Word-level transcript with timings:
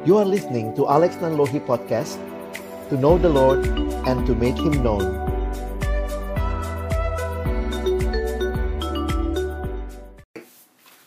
You 0.00 0.16
are 0.16 0.24
listening 0.24 0.72
to 0.80 0.88
Alex 0.88 1.20
Nanlohi 1.20 1.60
Podcast 1.60 2.16
To 2.88 2.96
know 2.96 3.20
the 3.20 3.28
Lord 3.28 3.68
and 4.08 4.24
to 4.24 4.32
make 4.32 4.56
Him 4.56 4.80
known. 4.80 5.04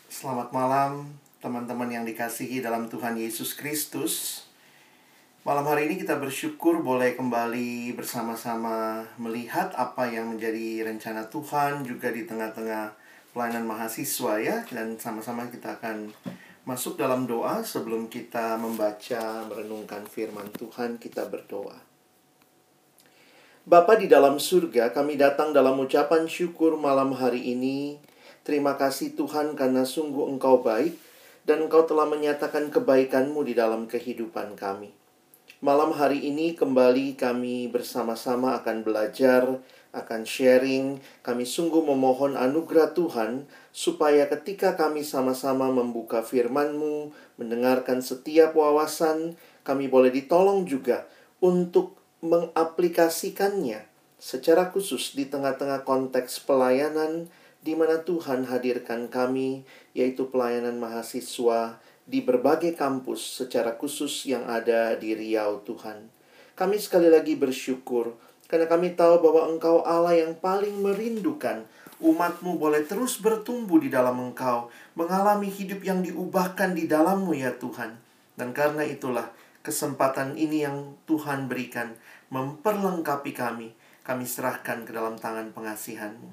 Selamat 0.06 0.54
malam 0.54 1.10
teman-teman 1.42 1.90
yang 1.90 2.06
dikasihi 2.06 2.62
dalam 2.62 2.86
Tuhan 2.86 3.18
Yesus 3.18 3.58
Kristus. 3.58 4.46
Malam 5.42 5.66
hari 5.66 5.90
ini 5.90 5.98
kita 5.98 6.14
bersyukur 6.14 6.78
boleh 6.78 7.18
kembali 7.18 7.98
bersama-sama 7.98 9.10
melihat 9.18 9.74
apa 9.74 10.06
yang 10.06 10.38
menjadi 10.38 10.86
rencana 10.86 11.26
Tuhan 11.26 11.82
juga 11.82 12.14
di 12.14 12.30
tengah-tengah 12.30 12.94
pelayanan 13.34 13.66
mahasiswa 13.66 14.38
ya. 14.38 14.62
Dan 14.70 15.02
sama-sama 15.02 15.50
kita 15.50 15.82
akan 15.82 16.14
masuk 16.64 16.96
dalam 16.96 17.28
doa 17.28 17.60
sebelum 17.60 18.08
kita 18.08 18.56
membaca 18.56 19.44
merenungkan 19.52 20.08
firman 20.08 20.48
Tuhan 20.56 20.96
kita 20.96 21.28
berdoa. 21.28 21.76
Bapa 23.64 23.96
di 23.96 24.08
dalam 24.08 24.40
surga, 24.40 24.92
kami 24.92 25.16
datang 25.16 25.52
dalam 25.52 25.76
ucapan 25.80 26.24
syukur 26.28 26.76
malam 26.76 27.16
hari 27.16 27.52
ini. 27.52 28.00
Terima 28.44 28.76
kasih 28.76 29.16
Tuhan 29.16 29.56
karena 29.56 29.88
sungguh 29.88 30.28
Engkau 30.28 30.60
baik 30.60 30.96
dan 31.48 31.68
Engkau 31.68 31.84
telah 31.84 32.08
menyatakan 32.08 32.68
kebaikan-Mu 32.68 33.40
di 33.44 33.56
dalam 33.56 33.88
kehidupan 33.88 34.56
kami. 34.56 34.92
Malam 35.64 35.96
hari 35.96 36.28
ini 36.28 36.52
kembali 36.52 37.16
kami 37.16 37.72
bersama-sama 37.72 38.56
akan 38.60 38.84
belajar, 38.84 39.48
akan 39.94 40.26
sharing. 40.26 40.98
Kami 41.22 41.46
sungguh 41.46 41.80
memohon 41.80 42.34
anugerah 42.34 42.92
Tuhan 42.92 43.46
supaya 43.70 44.26
ketika 44.26 44.74
kami 44.74 45.06
sama-sama 45.06 45.70
membuka 45.70 46.26
firman-Mu, 46.26 47.14
mendengarkan 47.38 48.02
setiap 48.02 48.58
wawasan, 48.58 49.38
kami 49.62 49.86
boleh 49.86 50.10
ditolong 50.10 50.66
juga 50.66 51.06
untuk 51.38 51.96
mengaplikasikannya 52.20 53.86
secara 54.18 54.68
khusus 54.74 55.14
di 55.14 55.28
tengah-tengah 55.28 55.86
konteks 55.86 56.42
pelayanan 56.42 57.28
di 57.64 57.72
mana 57.72 58.04
Tuhan 58.04 58.44
hadirkan 58.44 59.08
kami, 59.08 59.64
yaitu 59.96 60.28
pelayanan 60.28 60.76
mahasiswa 60.76 61.80
di 62.04 62.20
berbagai 62.20 62.76
kampus 62.76 63.40
secara 63.40 63.80
khusus 63.80 64.28
yang 64.28 64.44
ada 64.44 64.92
di 65.00 65.16
Riau 65.16 65.64
Tuhan. 65.64 66.12
Kami 66.54 66.76
sekali 66.76 67.08
lagi 67.08 67.34
bersyukur 67.34 68.14
karena 68.44 68.68
kami 68.68 68.92
tahu 68.92 69.24
bahwa 69.24 69.48
Engkau 69.48 69.80
Allah 69.82 70.14
yang 70.14 70.36
paling 70.36 70.84
merindukan 70.84 71.64
umatmu 72.04 72.60
boleh 72.60 72.84
terus 72.84 73.16
bertumbuh 73.22 73.80
di 73.80 73.88
dalam 73.88 74.20
Engkau, 74.20 74.68
mengalami 74.98 75.48
hidup 75.48 75.80
yang 75.80 76.04
diubahkan 76.04 76.76
di 76.76 76.84
dalammu 76.84 77.32
ya 77.32 77.56
Tuhan. 77.56 77.96
Dan 78.34 78.50
karena 78.52 78.82
itulah 78.84 79.30
kesempatan 79.64 80.36
ini 80.36 80.66
yang 80.66 80.98
Tuhan 81.08 81.46
berikan 81.48 81.96
memperlengkapi 82.28 83.32
kami. 83.32 83.72
Kami 84.04 84.24
serahkan 84.28 84.84
ke 84.84 84.92
dalam 84.92 85.16
tangan 85.16 85.56
pengasihanmu. 85.56 86.28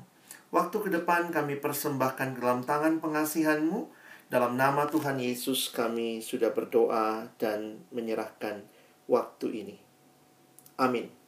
Waktu 0.51 0.77
ke 0.83 0.89
depan 0.91 1.31
kami 1.31 1.55
persembahkan 1.55 2.35
ke 2.35 2.39
dalam 2.43 2.67
tangan 2.67 2.99
pengasihanmu 2.99 3.87
dalam 4.27 4.59
nama 4.59 4.83
Tuhan 4.91 5.23
Yesus 5.23 5.71
kami 5.71 6.19
sudah 6.19 6.51
berdoa 6.51 7.31
dan 7.39 7.79
menyerahkan 7.95 8.67
waktu 9.07 9.47
ini. 9.63 9.77
Amin. 10.75 11.20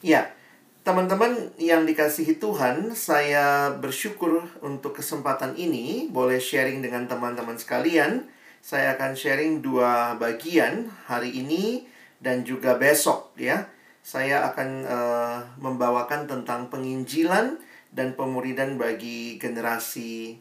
Ya, 0.00 0.32
teman-teman 0.80 1.52
yang 1.60 1.84
dikasihi 1.84 2.40
Tuhan, 2.40 2.96
saya 2.96 3.68
bersyukur 3.76 4.48
untuk 4.64 4.96
kesempatan 4.96 5.52
ini 5.60 6.08
boleh 6.08 6.40
sharing 6.40 6.80
dengan 6.80 7.04
teman-teman 7.04 7.60
sekalian. 7.60 8.24
Saya 8.64 8.96
akan 8.96 9.12
sharing 9.12 9.60
dua 9.60 10.16
bagian 10.16 10.88
hari 11.04 11.44
ini 11.44 11.84
dan 12.16 12.48
juga 12.48 12.80
besok 12.80 13.36
ya. 13.36 13.68
Saya 14.00 14.48
akan 14.48 14.68
uh, 14.88 15.38
membawakan 15.60 16.24
tentang 16.24 16.72
penginjilan 16.72 17.60
dan 17.92 18.16
pemuridan 18.16 18.80
bagi 18.80 19.36
generasi 19.36 20.40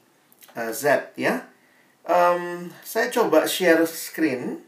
uh, 0.56 0.72
Z 0.72 1.20
ya. 1.20 1.52
Um, 2.08 2.72
saya 2.88 3.12
coba 3.12 3.44
share 3.44 3.84
screen 3.84 4.64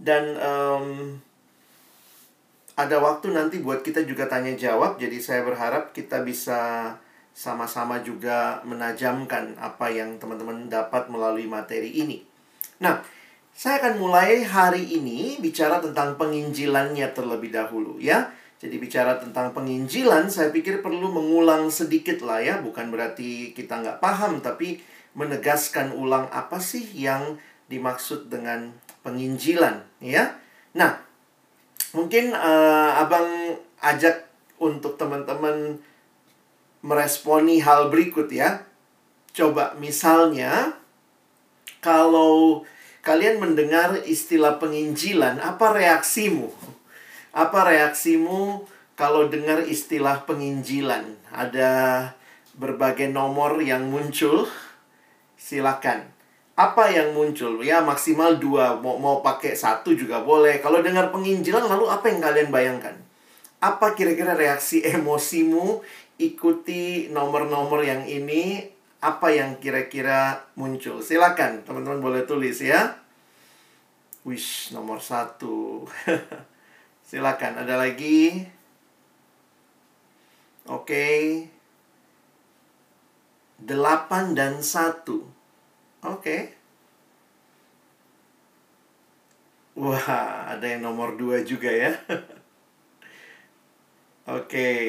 dan 0.00 0.40
um, 0.40 1.20
ada 2.76 3.00
waktu 3.00 3.32
nanti 3.32 3.64
buat 3.64 3.80
kita 3.80 4.04
juga 4.04 4.28
tanya 4.28 4.52
jawab. 4.52 5.00
Jadi 5.00 5.16
saya 5.16 5.40
berharap 5.42 5.96
kita 5.96 6.20
bisa 6.20 6.92
sama-sama 7.32 8.00
juga 8.04 8.60
menajamkan 8.68 9.56
apa 9.56 9.88
yang 9.88 10.20
teman-teman 10.20 10.68
dapat 10.68 11.08
melalui 11.08 11.48
materi 11.48 11.92
ini. 11.92 12.20
Nah, 12.80 13.00
saya 13.56 13.80
akan 13.80 13.96
mulai 13.96 14.44
hari 14.44 14.84
ini 15.00 15.40
bicara 15.40 15.80
tentang 15.80 16.20
penginjilannya 16.20 17.08
terlebih 17.16 17.48
dahulu 17.48 17.96
ya. 17.96 18.28
Jadi 18.56 18.76
bicara 18.80 19.20
tentang 19.20 19.52
penginjilan, 19.52 20.32
saya 20.32 20.48
pikir 20.48 20.80
perlu 20.80 21.12
mengulang 21.12 21.68
sedikit 21.68 22.24
lah 22.24 22.40
ya. 22.40 22.60
Bukan 22.60 22.88
berarti 22.88 23.52
kita 23.56 23.80
nggak 23.80 24.00
paham, 24.00 24.40
tapi 24.44 24.80
menegaskan 25.16 25.96
ulang 25.96 26.28
apa 26.28 26.60
sih 26.60 26.84
yang 26.92 27.40
dimaksud 27.72 28.28
dengan 28.28 28.76
penginjilan 29.00 29.84
ya. 30.04 30.36
Nah, 30.76 31.05
mungkin 31.96 32.36
uh, 32.36 33.00
abang 33.00 33.56
ajak 33.80 34.28
untuk 34.60 35.00
teman-teman 35.00 35.80
meresponi 36.84 37.64
hal 37.64 37.88
berikut 37.88 38.28
ya. 38.28 38.68
Coba 39.32 39.72
misalnya, 39.80 40.76
kalau 41.80 42.64
kalian 43.00 43.40
mendengar 43.40 43.96
istilah 44.04 44.60
penginjilan, 44.60 45.40
apa 45.40 45.72
reaksimu? 45.72 46.52
Apa 47.32 47.68
reaksimu 47.68 48.68
kalau 48.96 49.32
dengar 49.32 49.64
istilah 49.64 50.24
penginjilan? 50.28 51.16
Ada 51.32 51.72
berbagai 52.56 53.08
nomor 53.12 53.60
yang 53.60 53.88
muncul. 53.88 54.48
Silakan. 55.36 56.15
Apa 56.56 56.88
yang 56.88 57.12
muncul? 57.12 57.60
Ya 57.60 57.84
maksimal 57.84 58.40
dua. 58.40 58.80
Mau 58.80 58.96
mau 58.96 59.20
pakai 59.20 59.52
satu 59.52 59.92
juga 59.92 60.24
boleh. 60.24 60.64
Kalau 60.64 60.80
dengar 60.80 61.12
penginjilan, 61.12 61.68
lalu 61.68 61.84
apa 61.92 62.08
yang 62.08 62.24
kalian 62.24 62.48
bayangkan? 62.48 62.96
Apa 63.60 63.92
kira-kira 63.92 64.32
reaksi 64.32 64.80
emosimu 64.96 65.84
ikuti 66.16 67.12
nomor-nomor 67.12 67.84
yang 67.84 68.08
ini? 68.08 68.72
Apa 69.04 69.28
yang 69.36 69.60
kira-kira 69.60 70.48
muncul? 70.56 71.04
Silakan, 71.04 71.60
teman-teman 71.68 72.00
boleh 72.00 72.24
tulis 72.24 72.64
ya. 72.64 73.04
Wish 74.24 74.72
nomor 74.72 75.04
satu. 75.04 75.84
Silakan, 77.08 77.62
ada 77.62 77.76
lagi? 77.76 78.48
Oke. 80.66 80.88
Okay. 80.88 81.20
8 83.60 84.32
dan 84.32 84.64
1. 84.64 85.35
Oke. 86.04 86.20
Okay. 86.20 86.40
Wah, 89.76 90.56
ada 90.56 90.64
yang 90.64 90.88
nomor 90.88 91.20
2 91.20 91.44
juga 91.44 91.68
ya. 91.68 91.92
Oke. 94.26 94.48
okay. 94.48 94.84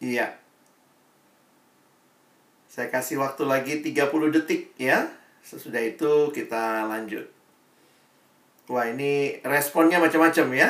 Iya. 0.00 0.32
Saya 2.70 2.88
kasih 2.88 3.20
waktu 3.20 3.44
lagi 3.44 3.84
30 3.84 4.30
detik 4.32 4.72
ya. 4.80 5.10
Sesudah 5.44 5.82
itu 5.84 6.32
kita 6.32 6.88
lanjut. 6.88 7.28
Wah, 8.70 8.86
ini 8.86 9.42
responnya 9.42 9.98
macam-macam 9.98 10.46
ya. 10.54 10.68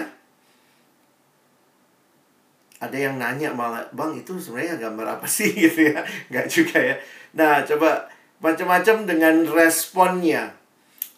Ada 2.81 2.97
yang 2.97 3.21
nanya 3.21 3.53
malah, 3.53 3.85
Bang 3.93 4.17
itu 4.17 4.41
sebenarnya 4.41 4.81
gambar 4.81 5.21
apa 5.21 5.29
sih 5.29 5.53
gitu 5.69 5.93
ya. 5.93 6.01
Nggak 6.33 6.47
juga 6.49 6.79
ya. 6.81 6.97
Nah, 7.37 7.63
coba 7.69 8.09
macam-macam 8.41 8.97
dengan 9.05 9.45
responnya. 9.45 10.57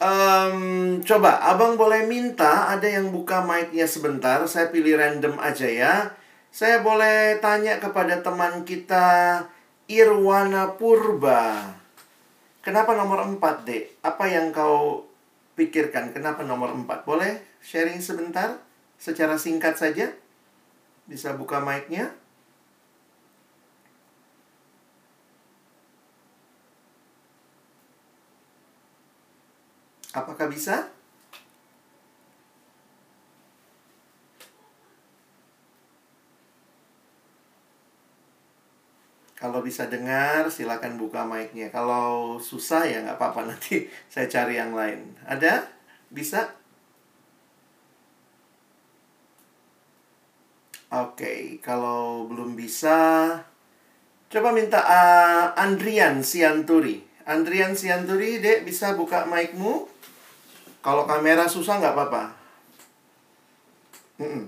Um, 0.03 0.99
coba, 1.07 1.39
abang 1.47 1.79
boleh 1.79 2.03
minta 2.11 2.75
ada 2.75 2.91
yang 2.91 3.15
buka 3.15 3.47
mic-nya 3.47 3.87
sebentar. 3.87 4.43
Saya 4.51 4.75
pilih 4.75 4.99
random 4.99 5.39
aja 5.39 5.71
ya. 5.71 5.95
Saya 6.51 6.83
boleh 6.83 7.39
tanya 7.39 7.79
kepada 7.79 8.19
teman 8.19 8.67
kita 8.67 9.41
Irwana 9.87 10.75
Purba. 10.75 11.79
Kenapa 12.63 12.99
nomor 12.99 13.23
4, 13.25 13.67
Dek? 13.67 14.03
Apa 14.03 14.27
yang 14.27 14.51
kau 14.51 15.07
pikirkan 15.55 16.11
kenapa 16.11 16.43
nomor 16.43 16.75
4? 16.75 17.07
Boleh 17.07 17.43
sharing 17.63 18.03
sebentar? 18.03 18.59
Secara 18.99 19.39
singkat 19.39 19.79
saja? 19.79 20.15
Bisa 21.11 21.35
buka 21.35 21.59
mic-nya? 21.61 22.15
Apakah 30.13 30.47
bisa? 30.53 30.93
Kalau 39.43 39.59
bisa 39.59 39.91
dengar, 39.91 40.47
silakan 40.55 40.95
buka 41.03 41.27
mic-nya. 41.27 41.67
Kalau 41.75 42.39
susah 42.39 42.87
ya 42.87 43.03
nggak 43.03 43.19
apa-apa 43.19 43.51
nanti 43.51 43.91
saya 44.13 44.31
cari 44.31 44.55
yang 44.61 44.71
lain. 44.71 45.19
Ada? 45.27 45.67
Bisa? 46.15 46.62
Oke, 50.93 51.57
kalau 51.65 52.29
belum 52.29 52.53
bisa, 52.53 53.33
coba 54.29 54.53
minta 54.53 54.85
uh, 54.85 55.57
Andrian 55.57 56.21
Sianturi. 56.21 57.01
Andrian 57.25 57.73
Sianturi, 57.73 58.45
dek 58.45 58.69
bisa 58.69 58.93
buka 58.93 59.25
mic-mu? 59.25 59.89
Kalau 60.85 61.09
kamera 61.09 61.49
susah 61.49 61.81
nggak 61.81 61.97
apa-apa. 61.97 62.23
Mm 64.21 64.29
-mm. 64.29 64.45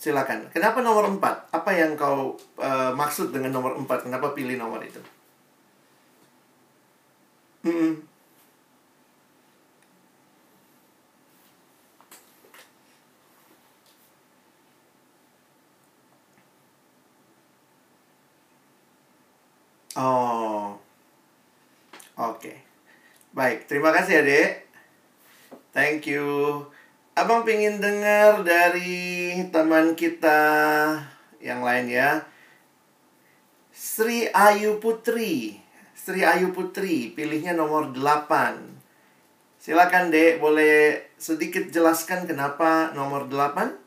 Silakan. 0.00 0.48
Kenapa 0.48 0.80
nomor 0.80 1.12
4? 1.12 1.20
Apa 1.52 1.70
yang 1.76 1.92
kau 1.92 2.40
uh, 2.56 2.90
maksud 2.96 3.28
dengan 3.28 3.52
nomor 3.52 3.76
4? 3.76 4.08
Kenapa 4.08 4.32
pilih 4.32 4.56
nomor 4.56 4.80
itu? 4.80 5.02
Mm 7.68 7.74
-mm. 7.76 7.92
Oh. 19.92 20.72
Oke. 22.16 22.40
Okay. 22.40 22.56
Baik, 23.32 23.68
terima 23.68 23.92
kasih 23.92 24.24
Adek. 24.24 24.64
Thank 25.72 26.08
you. 26.08 26.24
Abang 27.12 27.44
pingin 27.44 27.80
dengar 27.80 28.40
dari 28.40 29.36
teman 29.52 29.92
kita 29.92 30.40
yang 31.40 31.60
lain 31.60 31.92
ya. 31.92 32.24
Sri 33.72 34.28
Ayu 34.32 34.80
Putri. 34.80 35.60
Sri 35.92 36.24
Ayu 36.24 36.56
Putri, 36.56 37.12
pilihnya 37.12 37.52
nomor 37.52 37.92
8. 37.92 38.72
Silakan 39.60 40.08
Dek, 40.08 40.40
boleh 40.40 41.04
sedikit 41.20 41.68
jelaskan 41.68 42.24
kenapa 42.24 42.96
nomor 42.96 43.28
8? 43.28 43.81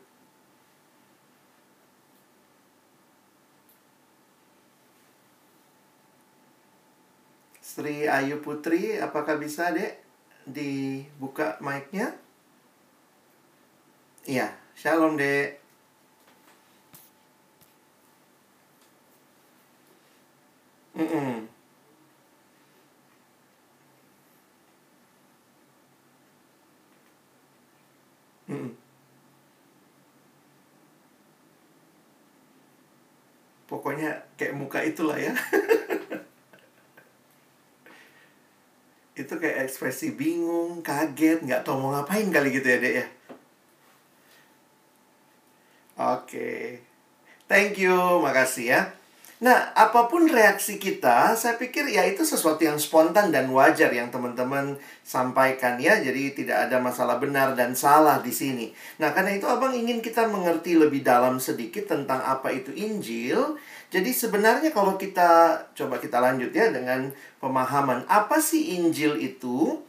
Sri 7.76 8.08
Ayu 8.08 8.40
Putri, 8.40 8.96
apakah 8.96 9.36
bisa 9.36 9.68
dek 9.68 10.00
dibuka 10.48 11.60
mic-nya? 11.60 12.08
Iya, 14.24 14.48
shalom 14.72 15.20
dek. 15.20 15.60
Mm 20.96 21.04
-mm. 21.04 21.36
Pokoknya 33.68 34.24
kayak 34.40 34.56
muka 34.56 34.80
itulah 34.80 35.20
ya. 35.20 35.36
itu 39.16 39.34
kayak 39.40 39.64
ekspresi 39.64 40.12
bingung, 40.12 40.84
kaget, 40.84 41.40
nggak 41.40 41.64
tahu 41.64 41.80
mau 41.80 41.96
ngapain 41.96 42.28
kali 42.28 42.52
gitu 42.52 42.68
ya, 42.68 42.78
Dek 42.78 42.94
ya. 43.00 43.06
Oke. 45.96 46.84
Thank 47.48 47.80
you, 47.80 47.96
makasih 48.20 48.66
ya. 48.76 48.80
Nah, 49.36 49.68
apa 49.76 50.08
pun 50.08 50.24
reaksi 50.24 50.80
kita, 50.80 51.36
saya 51.36 51.60
pikir 51.60 51.84
ya 51.92 52.08
itu 52.08 52.24
sesuatu 52.24 52.64
yang 52.64 52.80
spontan 52.80 53.28
dan 53.28 53.52
wajar 53.52 53.92
yang 53.92 54.08
teman-teman 54.08 54.80
sampaikan 55.04 55.76
ya. 55.76 56.00
Jadi 56.00 56.32
tidak 56.32 56.68
ada 56.68 56.80
masalah 56.80 57.20
benar 57.20 57.52
dan 57.52 57.76
salah 57.76 58.24
di 58.24 58.32
sini. 58.32 58.72
Nah, 58.96 59.12
karena 59.12 59.36
itu 59.36 59.44
Abang 59.44 59.76
ingin 59.76 60.00
kita 60.00 60.24
mengerti 60.24 60.80
lebih 60.80 61.04
dalam 61.04 61.36
sedikit 61.36 61.84
tentang 61.84 62.24
apa 62.24 62.48
itu 62.48 62.72
Injil. 62.72 63.60
Jadi 63.86 64.10
sebenarnya 64.10 64.74
kalau 64.74 64.98
kita 64.98 65.62
coba 65.72 66.02
kita 66.02 66.18
lanjut 66.18 66.50
ya 66.50 66.74
dengan 66.74 67.14
pemahaman 67.38 68.02
apa 68.10 68.42
sih 68.42 68.74
Injil 68.78 69.18
itu? 69.22 69.82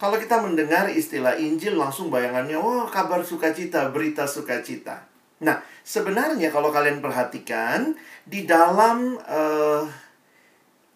Kalau 0.00 0.18
kita 0.18 0.42
mendengar 0.42 0.90
istilah 0.90 1.38
Injil 1.38 1.78
langsung 1.78 2.10
bayangannya, 2.10 2.58
oh 2.58 2.90
kabar 2.90 3.22
sukacita, 3.22 3.86
berita 3.94 4.26
sukacita. 4.26 5.06
Nah, 5.42 5.62
sebenarnya 5.86 6.50
kalau 6.50 6.74
kalian 6.74 6.98
perhatikan 6.98 7.94
di 8.26 8.42
dalam 8.42 9.14
uh, 9.22 9.86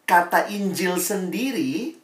kata 0.06 0.50
Injil 0.50 0.98
sendiri 0.98 1.94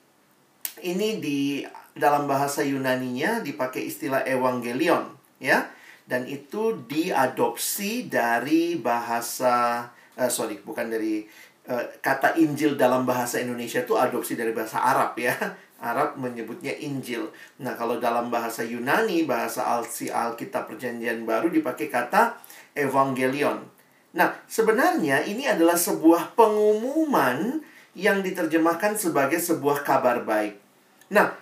ini 0.83 1.09
di 1.23 1.63
dalam 1.95 2.27
bahasa 2.27 2.67
Yunaninya 2.67 3.45
dipakai 3.45 3.87
istilah 3.87 4.27
evangelion 4.27 5.13
ya 5.39 5.71
dan 6.09 6.27
itu 6.27 6.83
diadopsi 6.89 8.11
dari 8.11 8.75
bahasa 8.75 9.87
uh, 10.19 10.31
sorry 10.31 10.61
bukan 10.61 10.89
dari 10.93 11.25
uh, 11.69 11.85
kata 12.01 12.37
Injil 12.41 12.75
dalam 12.75 13.07
bahasa 13.07 13.39
Indonesia 13.39 13.85
itu 13.85 13.95
adopsi 13.95 14.35
dari 14.35 14.51
bahasa 14.57 14.83
Arab 14.83 15.17
ya 15.17 15.33
Arab 15.83 16.15
menyebutnya 16.15 16.71
Injil. 16.79 17.27
Nah, 17.59 17.75
kalau 17.75 17.99
dalam 17.99 18.31
bahasa 18.31 18.63
Yunani, 18.63 19.27
bahasa 19.27 19.67
Alsi 19.67 20.15
Alkitab 20.15 20.71
Perjanjian 20.71 21.27
Baru 21.27 21.51
dipakai 21.51 21.91
kata 21.91 22.39
Evangelion. 22.79 23.67
Nah, 24.15 24.31
sebenarnya 24.47 25.27
ini 25.27 25.51
adalah 25.51 25.75
sebuah 25.75 26.39
pengumuman 26.39 27.65
yang 27.99 28.23
diterjemahkan 28.23 28.97
sebagai 28.97 29.41
sebuah 29.41 29.85
kabar 29.85 30.25
baik. 30.25 30.57
Nah, 31.13 31.33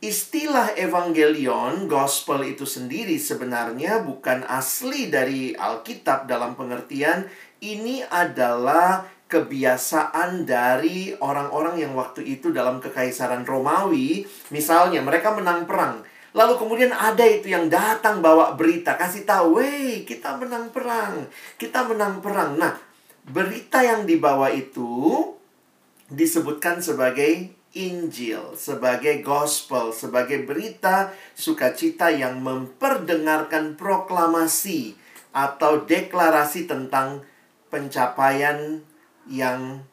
istilah 0.00 0.76
evangelion, 0.76 1.90
gospel 1.90 2.44
itu 2.46 2.64
sendiri 2.64 3.16
sebenarnya 3.18 4.04
bukan 4.04 4.44
asli 4.46 5.08
dari 5.10 5.52
Alkitab 5.56 6.30
dalam 6.30 6.56
pengertian 6.56 7.28
ini 7.60 8.04
adalah 8.06 9.06
kebiasaan 9.28 10.48
dari 10.48 11.12
orang-orang 11.20 11.84
yang 11.84 11.92
waktu 11.92 12.24
itu 12.24 12.48
dalam 12.48 12.80
kekaisaran 12.80 13.44
Romawi, 13.44 14.24
misalnya 14.48 15.04
mereka 15.04 15.36
menang 15.36 15.68
perang. 15.68 16.00
Lalu 16.32 16.54
kemudian 16.56 16.92
ada 16.92 17.24
itu 17.28 17.52
yang 17.52 17.68
datang 17.68 18.24
bawa 18.24 18.56
berita, 18.56 18.96
kasih 18.96 19.28
tahu, 19.28 19.60
"Weh, 19.60 20.08
kita 20.08 20.36
menang 20.40 20.72
perang. 20.72 21.28
Kita 21.60 21.84
menang 21.84 22.24
perang." 22.24 22.56
Nah, 22.56 22.76
berita 23.28 23.84
yang 23.84 24.08
dibawa 24.08 24.48
itu 24.48 25.20
disebutkan 26.08 26.80
sebagai 26.80 27.52
Injil, 27.76 28.56
sebagai 28.56 29.20
gospel, 29.20 29.92
sebagai 29.92 30.40
berita 30.48 31.12
sukacita 31.36 32.08
yang 32.08 32.40
memperdengarkan 32.40 33.76
proklamasi 33.76 34.96
atau 35.36 35.84
deklarasi 35.84 36.64
tentang 36.64 37.28
pencapaian 37.68 38.80
yang 39.28 39.84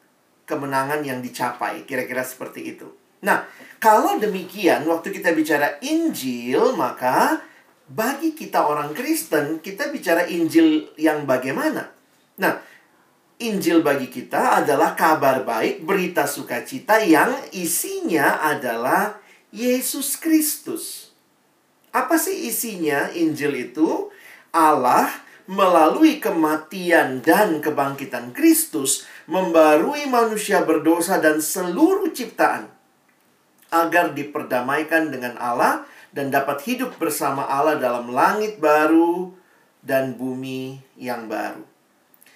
kemenangan 0.48 1.02
yang 1.04 1.20
dicapai, 1.20 1.84
kira-kira 1.84 2.22
seperti 2.22 2.76
itu. 2.78 2.88
Nah, 3.26 3.44
kalau 3.82 4.22
demikian, 4.22 4.86
waktu 4.86 5.10
kita 5.10 5.34
bicara 5.34 5.82
Injil, 5.82 6.78
maka 6.78 7.42
bagi 7.90 8.38
kita 8.38 8.66
orang 8.66 8.94
Kristen, 8.94 9.62
kita 9.62 9.90
bicara 9.90 10.30
Injil 10.30 10.94
yang 10.98 11.26
bagaimana? 11.26 11.90
Nah, 12.38 12.62
Injil 13.42 13.84
bagi 13.84 14.08
kita 14.08 14.64
adalah 14.64 14.96
kabar 14.96 15.44
baik, 15.44 15.84
berita 15.84 16.24
sukacita 16.24 17.04
yang 17.04 17.36
isinya 17.52 18.40
adalah 18.40 19.20
Yesus 19.52 20.16
Kristus. 20.16 21.12
Apa 21.92 22.16
sih 22.16 22.48
isinya 22.48 23.12
Injil 23.12 23.72
itu? 23.72 24.08
Allah 24.56 25.12
melalui 25.46 26.18
kematian 26.18 27.22
dan 27.22 27.62
kebangkitan 27.62 28.34
Kristus 28.34 29.06
membarui 29.30 30.10
manusia 30.10 30.66
berdosa 30.66 31.22
dan 31.22 31.38
seluruh 31.38 32.10
ciptaan 32.10 32.70
agar 33.70 34.14
diperdamaikan 34.18 35.14
dengan 35.14 35.38
Allah 35.38 35.86
dan 36.16 36.34
dapat 36.34 36.64
hidup 36.66 36.98
bersama 36.98 37.46
Allah 37.46 37.78
dalam 37.78 38.10
langit 38.10 38.58
baru 38.58 39.36
dan 39.86 40.18
bumi 40.18 40.82
yang 40.98 41.30
baru. 41.30 41.62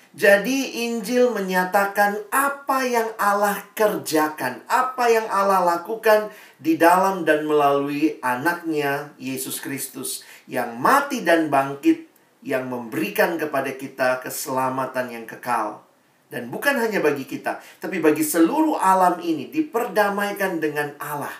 Jadi 0.09 0.89
Injil 0.89 1.29
menyatakan 1.37 2.17
apa 2.33 2.81
yang 2.81 3.13
Allah 3.21 3.61
kerjakan, 3.77 4.65
apa 4.65 5.05
yang 5.05 5.29
Allah 5.29 5.61
lakukan 5.61 6.33
di 6.57 6.81
dalam 6.81 7.29
dan 7.29 7.45
melalui 7.45 8.17
anaknya 8.25 9.13
Yesus 9.21 9.61
Kristus 9.61 10.25
yang 10.49 10.81
mati 10.81 11.21
dan 11.21 11.53
bangkit 11.53 12.08
yang 12.39 12.71
memberikan 12.71 13.35
kepada 13.35 13.75
kita 13.75 14.23
keselamatan 14.23 15.11
yang 15.11 15.25
kekal. 15.27 15.83
Dan 16.29 16.53
bukan 16.53 16.77
hanya 16.77 17.01
bagi 17.01 17.25
kita, 17.25 17.57
tapi 17.81 17.97
bagi 17.97 18.21
seluruh 18.21 18.77
alam 18.77 19.17
ini 19.17 19.49
diperdamaikan 19.49 20.61
dengan 20.61 20.93
Allah. 21.01 21.33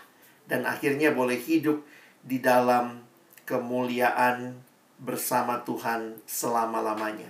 Dan 0.49 0.65
akhirnya 0.65 1.13
boleh 1.13 1.37
hidup 1.37 1.85
di 2.25 2.41
dalam 2.41 3.05
kemuliaan 3.45 4.57
bersama 4.97 5.61
Tuhan 5.61 6.25
selama-lamanya. 6.25 7.29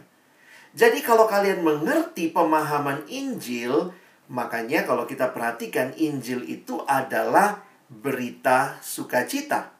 Jadi 0.71 1.03
kalau 1.03 1.27
kalian 1.27 1.59
mengerti 1.59 2.31
pemahaman 2.31 3.03
Injil, 3.11 3.91
Makanya 4.29 4.85
kalau 4.85 5.09
kita 5.09 5.33
perhatikan 5.33 5.89
Injil 5.97 6.45
itu 6.45 6.85
adalah 6.85 7.65
berita 7.89 8.77
sukacita. 8.85 9.73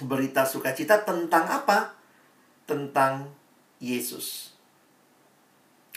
Berita 0.00 0.48
sukacita 0.48 1.04
tentang 1.04 1.44
apa? 1.44 1.97
Tentang 2.68 3.32
Yesus. 3.80 4.52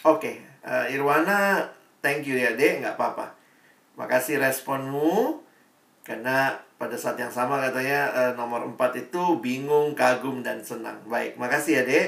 Oke, 0.07 0.41
uh, 0.65 0.87
Irwana, 0.89 1.67
thank 2.01 2.25
you 2.25 2.39
ya 2.39 2.55
dek, 2.57 2.81
nggak 2.81 2.97
apa-apa. 2.97 3.35
Makasih 3.99 4.41
responmu, 4.41 5.37
karena 6.01 6.57
pada 6.81 6.97
saat 6.97 7.21
yang 7.21 7.29
sama 7.29 7.61
katanya 7.61 8.09
uh, 8.09 8.31
nomor 8.33 8.65
4 8.65 8.97
itu 8.97 9.37
bingung, 9.37 9.93
kagum, 9.93 10.41
dan 10.41 10.63
senang. 10.65 10.97
Baik, 11.05 11.37
makasih 11.37 11.81
ya 11.81 11.83
dek. 11.85 12.07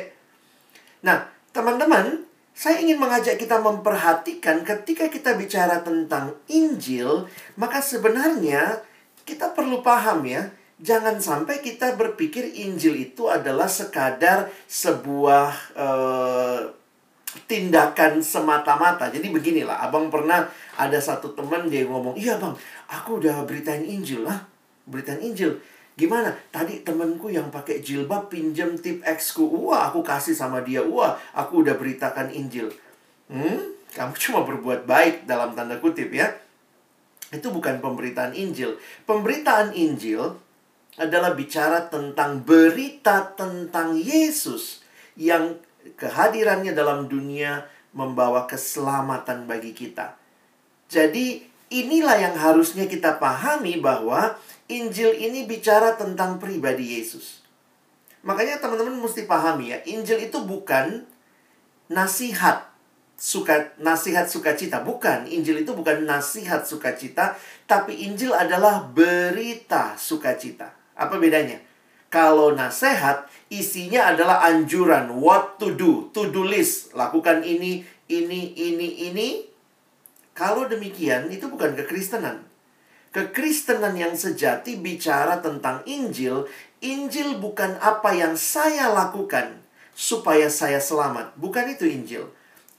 Nah, 1.06 1.30
teman-teman, 1.54 2.26
saya 2.54 2.82
ingin 2.82 2.98
mengajak 2.98 3.38
kita 3.38 3.62
memperhatikan 3.62 4.66
ketika 4.66 5.10
kita 5.10 5.38
bicara 5.38 5.86
tentang 5.86 6.34
Injil, 6.50 7.30
maka 7.58 7.78
sebenarnya 7.78 8.82
kita 9.22 9.54
perlu 9.54 9.86
paham 9.86 10.26
ya, 10.26 10.50
jangan 10.84 11.16
sampai 11.24 11.64
kita 11.64 11.96
berpikir 11.96 12.44
Injil 12.60 13.00
itu 13.00 13.32
adalah 13.32 13.72
sekadar 13.72 14.52
sebuah 14.68 15.48
uh, 15.80 16.60
tindakan 17.48 18.20
semata-mata. 18.20 19.08
Jadi 19.08 19.32
beginilah, 19.32 19.80
abang 19.80 20.12
pernah 20.12 20.46
ada 20.76 21.00
satu 21.00 21.32
teman 21.32 21.72
dia 21.72 21.88
ngomong, 21.88 22.20
iya 22.20 22.36
bang, 22.36 22.54
aku 22.92 23.24
udah 23.24 23.48
beritain 23.48 23.82
Injil 23.88 24.28
lah, 24.28 24.44
beritain 24.86 25.24
Injil. 25.24 25.58
Gimana? 25.94 26.34
Tadi 26.50 26.82
temanku 26.82 27.30
yang 27.30 27.54
pakai 27.54 27.80
jilbab 27.80 28.26
pinjam 28.26 28.74
tip 28.82 29.06
X 29.06 29.38
ku. 29.38 29.46
Wah, 29.46 29.94
aku 29.94 30.02
kasih 30.02 30.34
sama 30.34 30.66
dia. 30.66 30.82
Wah, 30.82 31.22
aku 31.38 31.62
udah 31.62 31.78
beritakan 31.78 32.34
Injil. 32.34 32.74
Hmm, 33.30 33.78
kamu 33.94 34.18
cuma 34.18 34.42
berbuat 34.42 34.90
baik 34.90 35.30
dalam 35.30 35.54
tanda 35.54 35.78
kutip 35.78 36.10
ya. 36.10 36.34
Itu 37.30 37.54
bukan 37.54 37.78
pemberitaan 37.78 38.34
Injil. 38.34 38.82
Pemberitaan 39.06 39.78
Injil 39.78 40.34
adalah 40.98 41.34
bicara 41.34 41.90
tentang 41.90 42.46
berita 42.46 43.34
tentang 43.34 43.98
Yesus 43.98 44.86
yang 45.18 45.58
kehadirannya 45.98 46.72
dalam 46.78 47.10
dunia 47.10 47.66
membawa 47.94 48.46
keselamatan 48.46 49.46
bagi 49.50 49.74
kita. 49.74 50.18
Jadi, 50.90 51.46
inilah 51.74 52.18
yang 52.22 52.36
harusnya 52.38 52.86
kita 52.86 53.18
pahami 53.18 53.82
bahwa 53.82 54.38
Injil 54.70 55.18
ini 55.18 55.46
bicara 55.50 55.98
tentang 55.98 56.38
pribadi 56.38 56.98
Yesus. 56.98 57.42
Makanya 58.24 58.62
teman-teman 58.62 59.02
mesti 59.02 59.26
pahami 59.26 59.74
ya, 59.74 59.80
Injil 59.90 60.30
itu 60.30 60.40
bukan 60.46 61.04
nasihat 61.92 62.74
suka 63.18 63.76
nasihat 63.78 64.26
sukacita, 64.26 64.82
bukan. 64.82 65.30
Injil 65.30 65.64
itu 65.64 65.72
bukan 65.76 66.04
nasihat 66.04 66.66
sukacita, 66.66 67.38
tapi 67.70 68.08
Injil 68.08 68.34
adalah 68.34 68.84
berita 68.90 69.96
sukacita. 70.00 70.83
Apa 70.94 71.18
bedanya? 71.18 71.58
Kalau 72.14 72.54
nasihat 72.54 73.26
isinya 73.50 74.14
adalah 74.14 74.46
anjuran 74.46 75.18
what 75.18 75.58
to 75.58 75.74
do, 75.74 76.14
to 76.14 76.30
do 76.30 76.46
list, 76.46 76.94
lakukan 76.94 77.42
ini, 77.42 77.82
ini, 78.06 78.54
ini, 78.54 79.10
ini. 79.10 79.30
Kalau 80.38 80.70
demikian 80.70 81.30
itu 81.34 81.50
bukan 81.50 81.74
kekristenan. 81.74 82.46
Kekristenan 83.14 83.94
yang 83.94 84.14
sejati 84.18 84.78
bicara 84.78 85.42
tentang 85.42 85.86
Injil. 85.86 86.50
Injil 86.82 87.38
bukan 87.38 87.78
apa 87.82 88.14
yang 88.14 88.34
saya 88.38 88.90
lakukan 88.90 89.62
supaya 89.94 90.50
saya 90.50 90.82
selamat. 90.82 91.38
Bukan 91.38 91.70
itu 91.70 91.86
Injil. 91.86 92.30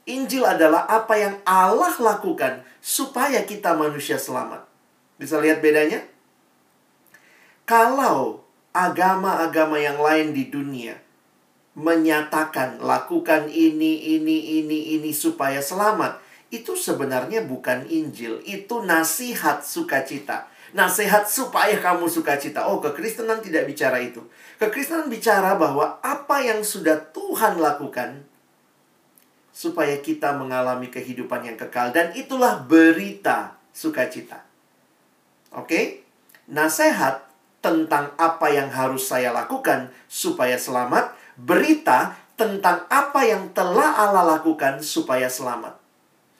Injil 0.05 0.45
adalah 0.45 0.85
apa 0.85 1.15
yang 1.17 1.35
Allah 1.47 1.95
lakukan 1.97 2.61
supaya 2.83 3.41
kita 3.47 3.73
manusia 3.73 4.19
selamat. 4.19 4.67
Bisa 5.17 5.41
lihat 5.41 5.63
bedanya? 5.63 6.03
Kalau 7.65 8.45
agama-agama 8.77 9.81
yang 9.81 9.97
lain 9.97 10.37
di 10.37 10.53
dunia 10.53 11.01
menyatakan 11.75 12.77
lakukan 12.77 13.51
ini, 13.51 14.15
ini, 14.15 14.61
ini, 14.61 14.95
ini 14.95 15.11
supaya 15.11 15.59
selamat. 15.59 16.21
Itu 16.53 16.77
sebenarnya 16.77 17.43
bukan 17.43 17.89
Injil, 17.89 18.39
itu 18.45 18.85
nasihat 18.85 19.65
sukacita. 19.65 20.47
Nasihat 20.77 21.25
supaya 21.25 21.75
kamu 21.81 22.05
sukacita. 22.05 22.69
Oh, 22.69 22.77
kekristenan 22.77 23.41
tidak 23.41 23.65
bicara 23.65 23.97
itu. 23.97 24.21
Kekristenan 24.61 25.09
bicara 25.09 25.57
bahwa 25.57 25.97
apa 26.05 26.45
yang 26.45 26.61
sudah 26.61 26.99
Tuhan 27.11 27.57
lakukan 27.57 28.23
supaya 29.55 29.97
kita 30.03 30.35
mengalami 30.35 30.91
kehidupan 30.91 31.47
yang 31.47 31.57
kekal 31.57 31.95
dan 31.95 32.11
itulah 32.13 32.61
berita 32.61 33.55
sukacita. 33.71 34.43
Oke? 35.55 35.65
Okay? 35.65 35.85
Nasihat 36.51 37.24
tentang 37.65 38.13
apa 38.21 38.53
yang 38.53 38.69
harus 38.69 39.09
saya 39.09 39.33
lakukan 39.33 39.89
supaya 40.05 40.53
selamat, 40.53 41.17
berita 41.33 42.13
tentang 42.37 42.85
apa 42.93 43.25
yang 43.25 43.49
telah 43.57 44.05
Allah 44.05 44.37
lakukan 44.37 44.85
supaya 44.85 45.25
selamat. 45.25 45.73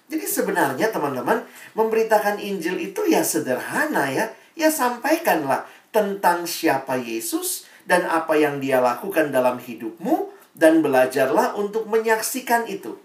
Jadi 0.06 0.22
sebenarnya 0.22 0.94
teman-teman, 0.94 1.42
memberitakan 1.74 2.38
Injil 2.38 2.78
itu 2.78 3.10
ya 3.10 3.26
sederhana 3.26 4.06
ya. 4.14 4.30
Ya 4.54 4.70
sampaikanlah 4.70 5.66
tentang 5.90 6.46
siapa 6.46 6.96
Yesus 6.96 7.66
dan 7.90 8.06
apa 8.06 8.38
yang 8.38 8.62
dia 8.62 8.78
lakukan 8.78 9.34
dalam 9.34 9.58
hidupmu 9.58 10.30
dan 10.54 10.86
belajarlah 10.86 11.58
untuk 11.58 11.90
menyaksikan 11.90 12.70
itu. 12.70 12.96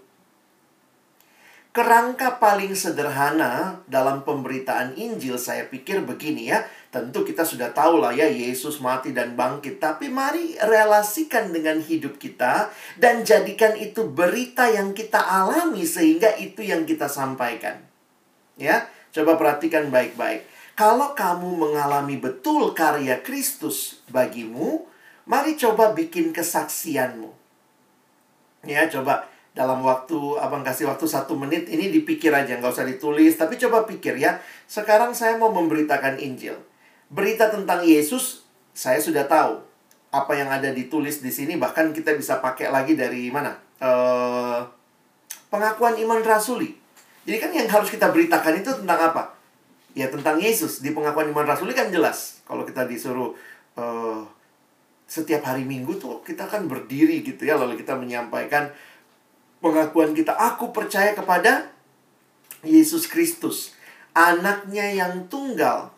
Kerangka 1.71 2.35
paling 2.35 2.75
sederhana 2.75 3.79
dalam 3.87 4.27
pemberitaan 4.27 4.91
Injil 4.99 5.39
saya 5.39 5.71
pikir 5.71 6.03
begini 6.03 6.51
ya. 6.51 6.67
Tentu 6.91 7.23
kita 7.23 7.47
sudah 7.47 7.71
tahu 7.71 8.03
lah 8.03 8.11
ya 8.11 8.27
Yesus 8.27 8.83
mati 8.83 9.15
dan 9.15 9.39
bangkit. 9.39 9.79
Tapi 9.79 10.11
mari 10.11 10.59
relasikan 10.59 11.55
dengan 11.55 11.79
hidup 11.79 12.19
kita 12.19 12.67
dan 12.99 13.23
jadikan 13.23 13.79
itu 13.79 14.03
berita 14.03 14.67
yang 14.67 14.91
kita 14.91 15.23
alami 15.23 15.87
sehingga 15.87 16.35
itu 16.35 16.59
yang 16.59 16.83
kita 16.83 17.07
sampaikan. 17.07 17.79
Ya, 18.59 18.91
coba 19.15 19.39
perhatikan 19.39 19.87
baik-baik. 19.87 20.43
Kalau 20.75 21.15
kamu 21.15 21.55
mengalami 21.55 22.19
betul 22.19 22.75
karya 22.75 23.23
Kristus 23.23 24.03
bagimu, 24.11 24.91
mari 25.23 25.55
coba 25.55 25.95
bikin 25.95 26.35
kesaksianmu. 26.35 27.31
Ya, 28.67 28.91
coba 28.91 29.30
dalam 29.51 29.83
waktu 29.83 30.15
abang 30.39 30.63
kasih 30.63 30.87
waktu 30.87 31.03
satu 31.03 31.35
menit 31.35 31.67
ini 31.67 31.91
dipikir 31.91 32.31
aja 32.31 32.55
nggak 32.55 32.71
usah 32.71 32.87
ditulis. 32.87 33.35
Tapi 33.35 33.59
coba 33.59 33.83
pikir 33.83 34.15
ya 34.15 34.39
sekarang 34.67 35.11
saya 35.11 35.35
mau 35.35 35.51
memberitakan 35.51 36.19
Injil. 36.19 36.55
Berita 37.11 37.51
tentang 37.51 37.83
Yesus 37.83 38.47
saya 38.71 38.99
sudah 39.03 39.27
tahu. 39.27 39.59
Apa 40.11 40.35
yang 40.35 40.51
ada 40.51 40.75
ditulis 40.75 41.23
di 41.23 41.31
sini 41.31 41.55
bahkan 41.55 41.95
kita 41.95 42.11
bisa 42.15 42.43
pakai 42.43 42.67
lagi 42.67 42.99
dari 42.99 43.31
mana? 43.31 43.55
Uh, 43.79 44.59
pengakuan 45.47 45.95
iman 46.03 46.19
rasuli. 46.19 46.75
Jadi 47.23 47.37
kan 47.39 47.51
yang 47.55 47.67
harus 47.71 47.87
kita 47.87 48.11
beritakan 48.11 48.59
itu 48.59 48.71
tentang 48.83 48.99
apa? 49.11 49.35
Ya 49.95 50.11
tentang 50.11 50.39
Yesus. 50.39 50.83
Di 50.83 50.91
pengakuan 50.91 51.31
iman 51.31 51.47
rasuli 51.47 51.71
kan 51.71 51.87
jelas. 51.91 52.43
Kalau 52.43 52.67
kita 52.67 52.87
disuruh 52.87 53.31
uh, 53.79 54.23
setiap 55.07 55.43
hari 55.47 55.63
Minggu 55.67 55.95
tuh 55.95 56.23
kita 56.23 56.47
kan 56.47 56.67
berdiri 56.67 57.23
gitu 57.23 57.47
ya. 57.47 57.55
Lalu 57.55 57.79
kita 57.79 57.95
menyampaikan 57.95 58.67
pengakuan 59.61 60.11
kita. 60.11 60.33
Aku 60.35 60.73
percaya 60.73 61.13
kepada 61.13 61.69
Yesus 62.65 63.07
Kristus, 63.07 63.73
anaknya 64.11 64.91
yang 64.91 65.29
tunggal, 65.31 65.93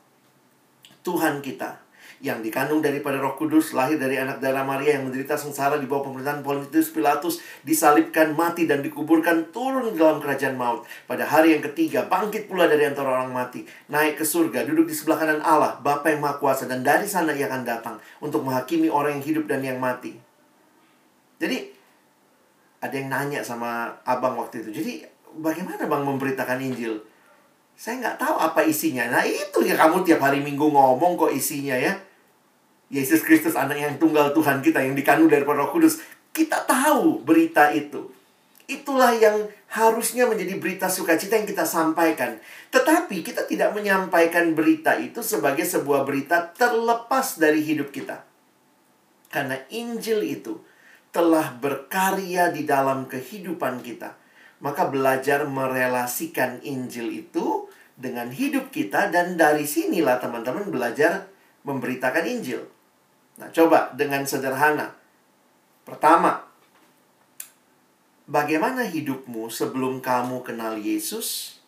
Tuhan 1.01 1.43
kita. 1.43 1.81
Yang 2.23 2.47
dikandung 2.47 2.79
daripada 2.79 3.19
roh 3.19 3.35
kudus, 3.35 3.75
lahir 3.75 3.99
dari 3.99 4.15
anak 4.15 4.39
darah 4.39 4.63
Maria 4.63 4.95
yang 4.95 5.11
menderita 5.11 5.35
sengsara 5.35 5.75
di 5.75 5.83
bawah 5.91 6.07
pemerintahan 6.07 6.39
Pontius 6.39 6.95
Pilatus, 6.95 7.43
disalibkan, 7.67 8.31
mati, 8.31 8.63
dan 8.63 8.79
dikuburkan, 8.79 9.51
turun 9.51 9.91
dalam 9.91 10.23
kerajaan 10.23 10.55
maut. 10.55 10.87
Pada 11.03 11.27
hari 11.27 11.51
yang 11.51 11.59
ketiga, 11.59 12.07
bangkit 12.07 12.47
pula 12.47 12.71
dari 12.71 12.87
antara 12.87 13.11
orang 13.11 13.35
mati, 13.35 13.67
naik 13.91 14.23
ke 14.23 14.23
surga, 14.23 14.63
duduk 14.63 14.87
di 14.87 14.95
sebelah 14.95 15.19
kanan 15.19 15.43
Allah, 15.43 15.75
Bapa 15.83 16.15
yang 16.15 16.23
Maha 16.23 16.39
Kuasa, 16.39 16.63
dan 16.63 16.79
dari 16.79 17.11
sana 17.11 17.35
ia 17.35 17.51
akan 17.51 17.67
datang 17.67 17.99
untuk 18.23 18.47
menghakimi 18.47 18.87
orang 18.87 19.19
yang 19.19 19.25
hidup 19.27 19.43
dan 19.51 19.59
yang 19.59 19.83
mati. 19.83 20.15
Jadi, 21.43 21.75
ada 22.83 22.91
yang 22.99 23.07
nanya 23.07 23.39
sama 23.39 23.95
abang 24.03 24.35
waktu 24.35 24.59
itu. 24.59 24.83
Jadi 24.83 24.93
bagaimana 25.39 25.87
bang 25.87 26.03
memberitakan 26.03 26.59
Injil? 26.59 26.99
Saya 27.79 28.03
nggak 28.03 28.19
tahu 28.19 28.35
apa 28.35 28.59
isinya. 28.67 29.07
Nah 29.07 29.23
itu 29.23 29.63
ya 29.63 29.79
kamu 29.79 30.03
tiap 30.03 30.19
hari 30.19 30.43
minggu 30.43 30.67
ngomong 30.67 31.15
kok 31.15 31.31
isinya 31.31 31.79
ya. 31.79 31.95
Yesus 32.91 33.23
Kristus 33.23 33.55
anak 33.55 33.79
yang 33.79 33.95
tunggal 33.95 34.35
Tuhan 34.35 34.59
kita 34.59 34.83
yang 34.83 34.93
dikandung 34.99 35.31
dari 35.31 35.47
Roh 35.47 35.71
Kudus. 35.71 36.03
Kita 36.35 36.67
tahu 36.67 37.23
berita 37.23 37.71
itu. 37.71 38.11
Itulah 38.67 39.15
yang 39.15 39.47
harusnya 39.71 40.27
menjadi 40.27 40.59
berita 40.59 40.85
sukacita 40.91 41.39
yang 41.39 41.47
kita 41.47 41.65
sampaikan. 41.65 42.37
Tetapi 42.69 43.25
kita 43.25 43.47
tidak 43.47 43.73
menyampaikan 43.73 44.53
berita 44.53 44.93
itu 44.99 45.23
sebagai 45.25 45.65
sebuah 45.65 46.05
berita 46.05 46.53
terlepas 46.53 47.41
dari 47.41 47.63
hidup 47.63 47.89
kita. 47.89 48.21
Karena 49.33 49.57
Injil 49.73 50.21
itu 50.21 50.61
telah 51.13 51.53
berkarya 51.61 52.49
di 52.49 52.65
dalam 52.65 53.05
kehidupan 53.05 53.85
kita, 53.85 54.19
Maka 54.63 54.87
belajar 54.87 55.43
merelasikan 55.43 56.63
Injil 56.63 57.11
itu 57.27 57.67
dengan 57.99 58.31
hidup 58.31 58.71
kita 58.71 59.11
dan 59.11 59.35
dari 59.35 59.67
sinilah 59.67 60.23
teman-teman 60.23 60.71
belajar 60.71 61.27
memberitakan 61.67 62.23
Injil. 62.23 62.63
Nah, 63.43 63.51
coba 63.51 63.91
dengan 63.91 64.23
sederhana. 64.23 64.95
Pertama, 65.83 66.47
bagaimana 68.23 68.87
hidupmu 68.87 69.51
sebelum 69.51 69.99
kamu 69.99 70.47
kenal 70.47 70.79
Yesus? 70.79 71.59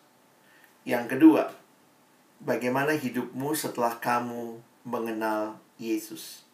Yang 0.88 1.20
kedua, 1.20 1.52
bagaimana 2.40 2.96
hidupmu 2.96 3.52
setelah 3.52 4.00
kamu 4.00 4.56
mengenal 4.88 5.60
Yesus? 5.76 6.45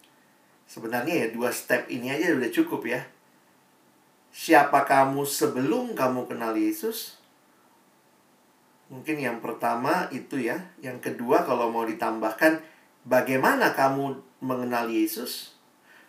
Sebenarnya 0.73 1.29
ya 1.29 1.29
dua 1.37 1.53
step 1.53 1.85
ini 1.93 2.09
aja 2.09 2.33
udah 2.33 2.49
cukup 2.49 2.89
ya. 2.89 3.05
Siapa 4.33 4.89
kamu 4.89 5.29
sebelum 5.29 5.93
kamu 5.93 6.25
kenal 6.25 6.57
Yesus? 6.57 7.21
Mungkin 8.89 9.21
yang 9.21 9.45
pertama 9.45 10.09
itu 10.09 10.41
ya. 10.41 10.73
Yang 10.81 11.13
kedua 11.13 11.45
kalau 11.45 11.69
mau 11.69 11.85
ditambahkan 11.85 12.65
bagaimana 13.05 13.77
kamu 13.77 14.17
mengenal 14.41 14.89
Yesus? 14.89 15.53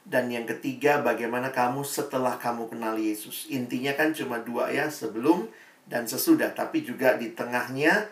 Dan 0.04 0.28
yang 0.28 0.44
ketiga, 0.44 1.00
bagaimana 1.00 1.52
kamu 1.52 1.84
setelah 1.88 2.36
kamu 2.36 2.68
kenal 2.68 3.00
Yesus? 3.00 3.48
Intinya 3.48 3.96
kan 3.96 4.12
cuma 4.12 4.40
dua 4.44 4.68
ya, 4.68 4.92
sebelum 4.92 5.48
dan 5.88 6.04
sesudah. 6.04 6.52
Tapi 6.52 6.84
juga 6.84 7.16
di 7.16 7.32
tengahnya, 7.32 8.12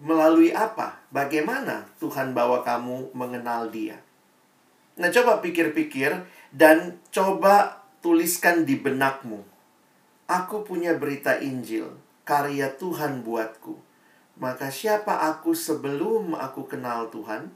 melalui 0.00 0.56
apa? 0.56 0.96
Bagaimana 1.12 1.84
Tuhan 2.00 2.32
bawa 2.32 2.64
kamu 2.64 3.12
mengenal 3.12 3.68
dia? 3.68 4.00
Nah, 4.96 5.12
coba 5.12 5.44
pikir-pikir 5.44 6.24
dan 6.56 6.96
coba 7.12 7.84
tuliskan 8.00 8.64
di 8.64 8.80
benakmu. 8.80 9.44
Aku 10.24 10.64
punya 10.64 10.96
berita 10.96 11.36
Injil, 11.36 11.92
karya 12.24 12.72
Tuhan 12.80 13.20
buatku. 13.20 13.76
Maka 14.40 14.72
siapa 14.72 15.28
aku 15.32 15.52
sebelum 15.52 16.32
aku 16.32 16.64
kenal 16.64 17.12
Tuhan? 17.12 17.52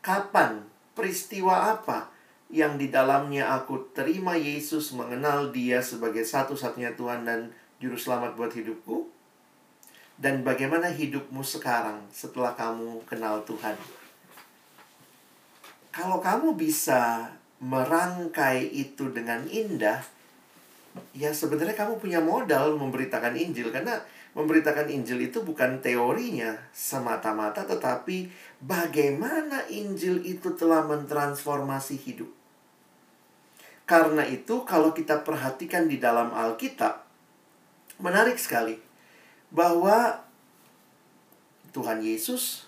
Kapan 0.00 0.64
peristiwa 0.96 1.72
apa 1.76 2.08
yang 2.52 2.76
di 2.76 2.92
dalamnya 2.92 3.52
aku 3.52 3.92
terima 3.96 4.36
Yesus 4.36 4.92
mengenal 4.92 5.52
dia 5.52 5.80
sebagai 5.80 6.24
satu-satunya 6.24 6.96
Tuhan 6.96 7.24
dan 7.24 7.52
juru 7.80 7.96
selamat 7.96 8.36
buat 8.36 8.52
hidupku? 8.52 9.08
Dan 10.20 10.44
bagaimana 10.44 10.92
hidupmu 10.92 11.40
sekarang 11.40 12.08
setelah 12.12 12.52
kamu 12.52 13.04
kenal 13.08 13.40
Tuhan? 13.44 14.01
Kalau 15.92 16.24
kamu 16.24 16.56
bisa 16.56 17.28
merangkai 17.60 18.64
itu 18.72 19.12
dengan 19.12 19.44
indah, 19.44 20.00
ya 21.12 21.30
sebenarnya 21.36 21.76
kamu 21.76 22.00
punya 22.00 22.18
modal 22.24 22.74
memberitakan 22.80 23.36
Injil 23.36 23.68
karena 23.68 24.00
memberitakan 24.32 24.88
Injil 24.88 25.28
itu 25.28 25.44
bukan 25.44 25.84
teorinya 25.84 26.56
semata-mata 26.72 27.68
tetapi 27.68 28.32
bagaimana 28.64 29.68
Injil 29.68 30.24
itu 30.24 30.56
telah 30.56 30.80
mentransformasi 30.88 32.00
hidup. 32.00 32.32
Karena 33.84 34.24
itu 34.24 34.64
kalau 34.64 34.96
kita 34.96 35.20
perhatikan 35.20 35.84
di 35.84 36.00
dalam 36.00 36.32
Alkitab 36.32 37.04
menarik 38.00 38.40
sekali 38.40 38.80
bahwa 39.52 40.24
Tuhan 41.76 42.00
Yesus 42.00 42.64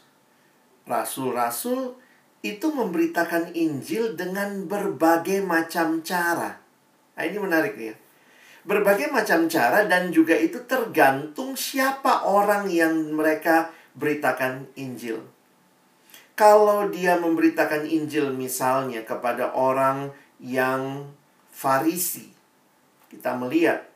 rasul-rasul 0.84 2.03
itu 2.44 2.68
memberitakan 2.68 3.56
Injil 3.56 4.12
dengan 4.20 4.68
berbagai 4.68 5.40
macam 5.40 6.04
cara. 6.04 6.60
Nah, 7.16 7.24
ini 7.24 7.40
menarik 7.40 7.74
nih 7.80 7.88
ya 7.90 7.96
berbagai 8.64 9.12
macam 9.12 9.46
cara 9.46 9.84
dan 9.84 10.08
juga 10.08 10.32
itu 10.34 10.64
tergantung 10.64 11.52
siapa 11.54 12.24
orang 12.24 12.66
yang 12.72 13.12
mereka 13.12 13.70
beritakan 13.94 14.66
Injil. 14.74 15.20
Kalau 16.34 16.90
dia 16.90 17.14
memberitakan 17.20 17.86
Injil 17.86 18.34
misalnya 18.34 19.06
kepada 19.06 19.54
orang 19.54 20.10
yang 20.42 21.06
Farisi, 21.54 22.34
kita 23.06 23.38
melihat 23.38 23.86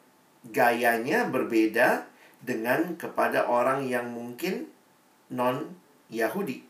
gayanya 0.46 1.26
berbeda 1.26 2.06
dengan 2.38 2.94
kepada 2.94 3.50
orang 3.50 3.82
yang 3.90 4.14
mungkin 4.14 4.70
non 5.34 5.74
Yahudi. 6.06 6.67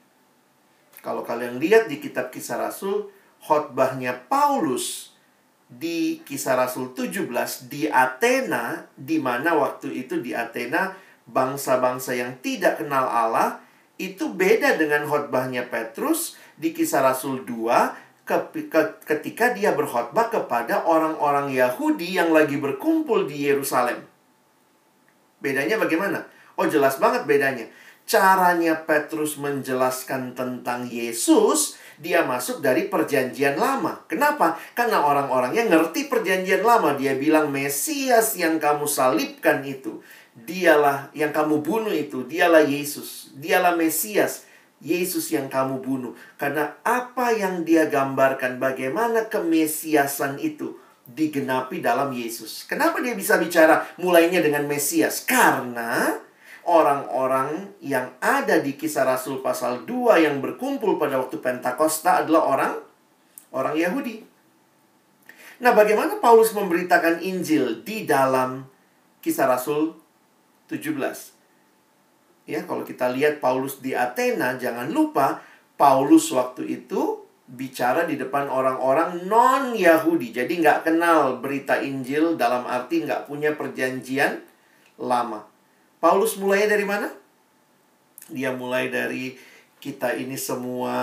Kalau 1.00 1.22
kalian 1.22 1.62
lihat 1.62 1.86
di 1.86 2.02
kitab 2.02 2.34
Kisah 2.34 2.58
Rasul, 2.58 3.10
khotbahnya 3.42 4.26
Paulus 4.26 5.14
di 5.68 6.24
Kisah 6.24 6.56
Rasul 6.56 6.96
17 6.96 7.68
di 7.68 7.86
Athena 7.86 8.88
di 8.96 9.20
mana 9.20 9.52
waktu 9.54 9.92
itu 9.92 10.18
di 10.18 10.32
Athena 10.32 10.96
bangsa-bangsa 11.28 12.16
yang 12.16 12.40
tidak 12.40 12.80
kenal 12.80 13.04
Allah 13.04 13.60
itu 14.00 14.32
beda 14.32 14.80
dengan 14.80 15.04
khotbahnya 15.04 15.68
Petrus 15.68 16.40
di 16.56 16.72
Kisah 16.72 17.04
Rasul 17.04 17.44
2 17.44 18.24
ke, 18.24 18.36
ke, 18.68 18.80
ketika 19.04 19.52
dia 19.52 19.76
berkhotbah 19.76 20.32
kepada 20.32 20.88
orang-orang 20.88 21.52
Yahudi 21.52 22.16
yang 22.16 22.32
lagi 22.32 22.56
berkumpul 22.56 23.28
di 23.28 23.48
Yerusalem. 23.48 24.04
Bedanya 25.40 25.76
bagaimana? 25.76 26.28
Oh, 26.58 26.66
jelas 26.66 26.98
banget 26.98 27.24
bedanya. 27.24 27.64
Caranya 28.08 28.88
Petrus 28.88 29.36
menjelaskan 29.36 30.32
tentang 30.32 30.88
Yesus 30.88 31.76
dia 31.98 32.22
masuk 32.22 32.62
dari 32.62 32.86
perjanjian 32.86 33.58
lama. 33.58 34.06
Kenapa? 34.06 34.54
Karena 34.72 35.02
orang-orangnya 35.02 35.66
ngerti 35.66 36.06
perjanjian 36.06 36.62
lama. 36.62 36.94
Dia 36.94 37.18
bilang 37.18 37.50
Mesias 37.50 38.38
yang 38.38 38.62
kamu 38.62 38.86
salibkan 38.86 39.66
itu. 39.66 39.98
Dialah 40.38 41.10
yang 41.12 41.34
kamu 41.34 41.58
bunuh 41.60 41.90
itu. 41.90 42.22
Dialah 42.22 42.62
Yesus. 42.62 43.34
Dialah 43.34 43.74
Mesias. 43.74 44.46
Yesus 44.78 45.34
yang 45.34 45.50
kamu 45.50 45.82
bunuh. 45.82 46.14
Karena 46.38 46.78
apa 46.86 47.34
yang 47.34 47.66
dia 47.66 47.90
gambarkan 47.90 48.62
bagaimana 48.62 49.26
kemesiasan 49.26 50.38
itu 50.38 50.78
digenapi 51.02 51.82
dalam 51.82 52.14
Yesus. 52.14 52.62
Kenapa 52.70 53.02
dia 53.02 53.18
bisa 53.18 53.42
bicara 53.42 53.82
mulainya 53.98 54.38
dengan 54.38 54.70
Mesias? 54.70 55.26
Karena 55.26 56.14
orang-orang 56.68 57.72
yang 57.80 58.12
ada 58.20 58.60
di 58.60 58.76
kisah 58.76 59.08
Rasul 59.08 59.40
pasal 59.40 59.88
2 59.88 60.20
yang 60.20 60.44
berkumpul 60.44 61.00
pada 61.00 61.16
waktu 61.16 61.40
Pentakosta 61.40 62.20
adalah 62.20 62.44
orang 62.44 62.72
orang 63.56 63.74
Yahudi. 63.74 64.20
Nah, 65.64 65.72
bagaimana 65.72 66.20
Paulus 66.20 66.52
memberitakan 66.52 67.24
Injil 67.24 67.82
di 67.82 68.04
dalam 68.04 68.68
kisah 69.24 69.48
Rasul 69.48 69.96
17? 70.70 71.34
Ya, 72.46 72.62
kalau 72.68 72.84
kita 72.84 73.10
lihat 73.10 73.40
Paulus 73.42 73.80
di 73.80 73.96
Athena, 73.96 74.54
jangan 74.60 74.92
lupa 74.92 75.40
Paulus 75.74 76.30
waktu 76.30 76.68
itu 76.68 77.26
bicara 77.48 78.04
di 78.04 78.20
depan 78.20 78.46
orang-orang 78.46 79.24
non-Yahudi. 79.24 80.36
Jadi 80.36 80.60
nggak 80.60 80.84
kenal 80.84 81.40
berita 81.40 81.80
Injil 81.80 82.36
dalam 82.36 82.68
arti 82.68 83.08
nggak 83.08 83.24
punya 83.24 83.56
perjanjian 83.56 84.44
lama. 85.00 85.57
Paulus 85.98 86.38
mulainya 86.38 86.78
dari 86.78 86.86
mana? 86.86 87.10
Dia 88.30 88.54
mulai 88.54 88.90
dari 88.90 89.34
kita 89.78 90.14
ini 90.14 90.38
semua 90.38 90.96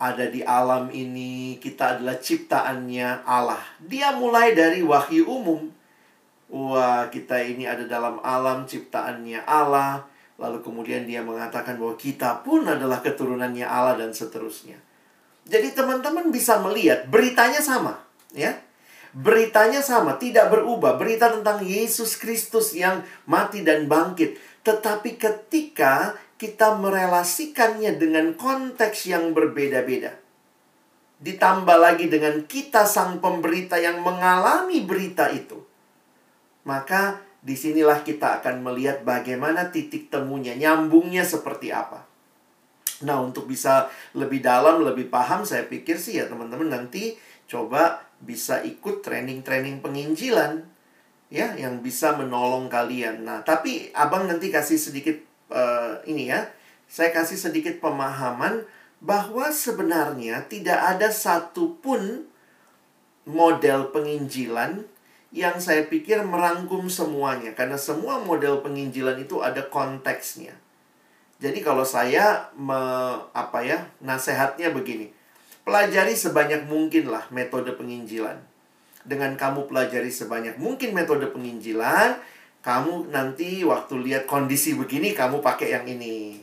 ada 0.00 0.24
di 0.32 0.40
alam 0.40 0.88
ini, 0.88 1.60
kita 1.60 1.98
adalah 1.98 2.16
ciptaannya 2.16 3.28
Allah. 3.28 3.60
Dia 3.84 4.16
mulai 4.16 4.56
dari 4.56 4.80
wahyu 4.80 5.28
umum. 5.28 5.68
Wah, 6.50 7.06
kita 7.12 7.36
ini 7.44 7.68
ada 7.68 7.84
dalam 7.84 8.16
alam 8.24 8.64
ciptaannya 8.64 9.44
Allah. 9.44 10.08
Lalu 10.40 10.64
kemudian 10.64 11.04
dia 11.04 11.20
mengatakan 11.20 11.76
bahwa 11.76 12.00
kita 12.00 12.40
pun 12.40 12.64
adalah 12.64 13.04
keturunannya 13.04 13.68
Allah 13.68 14.00
dan 14.00 14.16
seterusnya. 14.16 14.80
Jadi 15.44 15.76
teman-teman 15.76 16.32
bisa 16.32 16.56
melihat 16.64 17.04
beritanya 17.08 17.60
sama, 17.60 18.00
ya. 18.32 18.56
Beritanya 19.10 19.82
sama, 19.82 20.14
tidak 20.16 20.54
berubah. 20.54 20.94
Berita 20.94 21.34
tentang 21.34 21.66
Yesus 21.66 22.14
Kristus 22.14 22.74
yang 22.78 23.02
mati 23.26 23.66
dan 23.66 23.90
bangkit. 23.90 24.38
Tetapi 24.62 25.18
ketika 25.18 26.14
kita 26.40 26.78
merelasikannya 26.80 28.00
dengan 28.00 28.32
konteks 28.32 29.10
yang 29.12 29.36
berbeda-beda. 29.36 30.16
Ditambah 31.20 31.76
lagi 31.76 32.08
dengan 32.08 32.48
kita 32.48 32.88
sang 32.88 33.20
pemberita 33.20 33.76
yang 33.76 34.00
mengalami 34.00 34.80
berita 34.80 35.28
itu. 35.28 35.60
Maka 36.64 37.20
di 37.44 37.52
sinilah 37.52 38.00
kita 38.00 38.40
akan 38.40 38.64
melihat 38.64 39.04
bagaimana 39.04 39.68
titik 39.68 40.08
temunya, 40.08 40.56
nyambungnya 40.56 41.28
seperti 41.28 41.72
apa. 41.72 42.08
Nah, 43.04 43.20
untuk 43.20 43.48
bisa 43.48 43.92
lebih 44.12 44.40
dalam, 44.40 44.80
lebih 44.80 45.12
paham, 45.12 45.44
saya 45.44 45.64
pikir 45.68 45.96
sih 45.96 46.20
ya 46.20 46.28
teman-teman 46.28 46.72
nanti 46.72 47.16
coba 47.48 48.00
bisa 48.20 48.60
ikut 48.60 49.00
training-training 49.00 49.80
penginjilan 49.80 50.64
ya 51.32 51.56
yang 51.56 51.80
bisa 51.80 52.14
menolong 52.14 52.68
kalian. 52.68 53.24
Nah, 53.24 53.40
tapi 53.46 53.88
Abang 53.96 54.28
nanti 54.28 54.52
kasih 54.52 54.76
sedikit 54.76 55.16
uh, 55.50 56.02
ini 56.04 56.28
ya. 56.28 56.50
Saya 56.90 57.14
kasih 57.14 57.38
sedikit 57.38 57.78
pemahaman 57.78 58.66
bahwa 58.98 59.48
sebenarnya 59.54 60.44
tidak 60.50 60.76
ada 60.76 61.08
satupun 61.08 62.26
model 63.24 63.94
penginjilan 63.94 64.84
yang 65.30 65.62
saya 65.62 65.86
pikir 65.86 66.26
merangkum 66.26 66.90
semuanya 66.90 67.54
karena 67.54 67.78
semua 67.78 68.18
model 68.18 68.58
penginjilan 68.60 69.22
itu 69.22 69.38
ada 69.38 69.62
konteksnya. 69.70 70.58
Jadi 71.40 71.64
kalau 71.64 71.86
saya 71.86 72.52
me, 72.52 72.76
apa 73.32 73.64
ya, 73.64 73.88
nasehatnya 74.04 74.74
begini. 74.76 75.08
Pelajari 75.62 76.16
sebanyak 76.16 76.66
mungkin 76.66 77.12
lah 77.12 77.28
metode 77.30 77.76
penginjilan. 77.76 78.40
Dengan 79.00 79.36
kamu 79.36 79.68
pelajari 79.68 80.12
sebanyak 80.12 80.60
mungkin 80.60 80.92
metode 80.92 81.28
penginjilan, 81.32 82.20
kamu 82.60 83.08
nanti 83.08 83.64
waktu 83.64 83.96
lihat 84.04 84.28
kondisi 84.28 84.76
begini 84.76 85.16
kamu 85.16 85.40
pakai 85.40 85.72
yang 85.72 85.88
ini. 85.88 86.40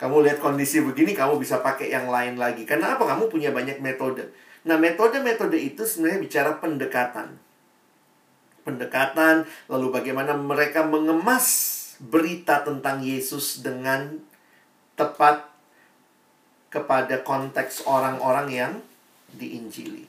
Kamu 0.00 0.24
lihat 0.24 0.40
kondisi 0.40 0.80
begini 0.80 1.12
kamu 1.12 1.36
bisa 1.36 1.60
pakai 1.60 1.92
yang 1.92 2.08
lain 2.08 2.40
lagi. 2.40 2.64
Karena 2.64 2.96
apa? 2.96 3.04
Kamu 3.04 3.28
punya 3.28 3.52
banyak 3.52 3.84
metode. 3.84 4.32
Nah, 4.64 4.80
metode-metode 4.80 5.60
itu 5.60 5.84
sebenarnya 5.84 6.20
bicara 6.24 6.50
pendekatan. 6.56 7.36
Pendekatan, 8.64 9.44
lalu 9.68 9.86
bagaimana 9.92 10.36
mereka 10.36 10.84
mengemas 10.84 11.46
berita 12.00 12.64
tentang 12.64 13.04
Yesus 13.04 13.60
dengan 13.60 14.20
tepat 14.96 15.49
kepada 16.70 17.20
konteks 17.26 17.84
orang-orang 17.84 18.48
yang 18.48 18.72
diinjili. 19.34 20.06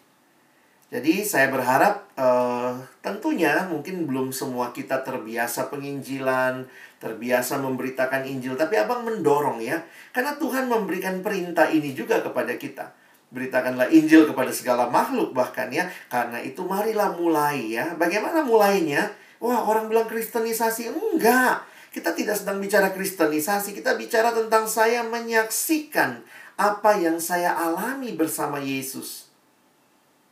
Jadi 0.91 1.23
saya 1.23 1.47
berharap 1.47 2.03
uh, 2.19 2.75
tentunya 2.99 3.63
mungkin 3.71 4.03
belum 4.05 4.35
semua 4.35 4.75
kita 4.75 4.99
terbiasa 5.07 5.71
penginjilan, 5.71 6.67
terbiasa 6.99 7.63
memberitakan 7.63 8.27
Injil, 8.27 8.59
tapi 8.59 8.75
Abang 8.75 9.07
mendorong 9.07 9.63
ya. 9.63 9.79
Karena 10.11 10.35
Tuhan 10.35 10.67
memberikan 10.67 11.23
perintah 11.23 11.71
ini 11.71 11.95
juga 11.95 12.19
kepada 12.19 12.59
kita. 12.59 12.91
Beritakanlah 13.31 13.87
Injil 13.87 14.27
kepada 14.27 14.51
segala 14.51 14.91
makhluk 14.91 15.31
bahkan 15.31 15.71
ya. 15.71 15.87
Karena 16.11 16.43
itu 16.43 16.67
marilah 16.67 17.15
mulai 17.15 17.71
ya. 17.71 17.95
Bagaimana 17.95 18.43
mulainya? 18.43 19.15
Wah, 19.39 19.63
orang 19.63 19.87
bilang 19.87 20.11
kristenisasi. 20.11 20.91
Enggak. 20.91 21.63
Kita 21.95 22.11
tidak 22.15 22.39
sedang 22.39 22.63
bicara 22.63 22.91
kristenisasi, 22.95 23.75
kita 23.75 23.99
bicara 23.99 24.31
tentang 24.31 24.63
saya 24.63 25.03
menyaksikan 25.03 26.23
apa 26.61 26.93
yang 27.01 27.17
saya 27.17 27.57
alami 27.57 28.13
bersama 28.13 28.61
Yesus. 28.61 29.25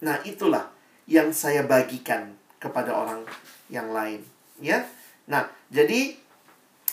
Nah, 0.06 0.22
itulah 0.22 0.70
yang 1.10 1.34
saya 1.34 1.66
bagikan 1.66 2.38
kepada 2.62 2.94
orang 2.94 3.26
yang 3.74 3.90
lain, 3.90 4.22
ya. 4.62 4.86
Nah, 5.26 5.50
jadi 5.74 6.14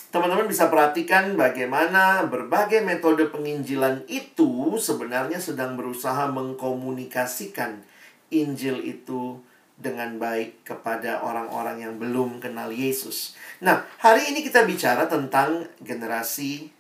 teman-teman 0.09 0.49
bisa 0.49 0.73
perhatikan 0.73 1.37
bagaimana 1.37 2.25
berbagai 2.25 2.81
metode 2.81 3.29
penginjilan 3.29 4.09
itu 4.09 4.81
sebenarnya 4.81 5.37
sedang 5.37 5.77
berusaha 5.77 6.33
mengkomunikasikan 6.33 7.85
Injil 8.33 8.81
itu 8.81 9.37
dengan 9.77 10.17
baik 10.17 10.65
kepada 10.65 11.21
orang-orang 11.21 11.85
yang 11.85 11.95
belum 12.01 12.41
kenal 12.41 12.73
Yesus. 12.73 13.37
Nah, 13.61 13.85
hari 14.01 14.33
ini 14.33 14.41
kita 14.41 14.65
bicara 14.65 15.05
tentang 15.05 15.69
generasi 15.85 16.73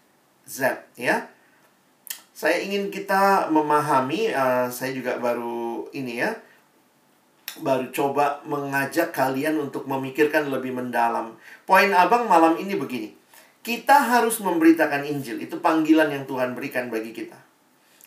Z, 0.48 0.80
ya. 0.96 1.35
Saya 2.36 2.60
ingin 2.60 2.92
kita 2.92 3.48
memahami, 3.48 4.28
uh, 4.28 4.68
saya 4.68 4.92
juga 4.92 5.16
baru 5.16 5.88
ini 5.96 6.20
ya, 6.20 6.36
baru 7.64 7.88
coba 7.88 8.44
mengajak 8.44 9.08
kalian 9.08 9.56
untuk 9.56 9.88
memikirkan 9.88 10.52
lebih 10.52 10.76
mendalam. 10.76 11.32
Poin 11.64 11.88
abang 11.96 12.28
malam 12.28 12.60
ini 12.60 12.76
begini, 12.76 13.16
kita 13.64 13.96
harus 13.96 14.36
memberitakan 14.44 15.08
Injil, 15.08 15.40
itu 15.40 15.56
panggilan 15.64 16.12
yang 16.12 16.28
Tuhan 16.28 16.52
berikan 16.52 16.92
bagi 16.92 17.16
kita. 17.16 17.40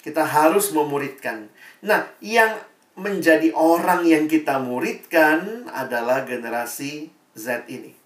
Kita 0.05 0.21
harus 0.21 0.77
memuridkan. 0.77 1.49
Nah, 1.81 2.05
yang 2.21 2.53
menjadi 2.93 3.49
orang 3.57 4.05
yang 4.05 4.29
kita 4.29 4.61
muridkan 4.61 5.65
adalah 5.73 6.21
generasi 6.23 7.09
Z 7.33 7.65
ini. 7.65 7.98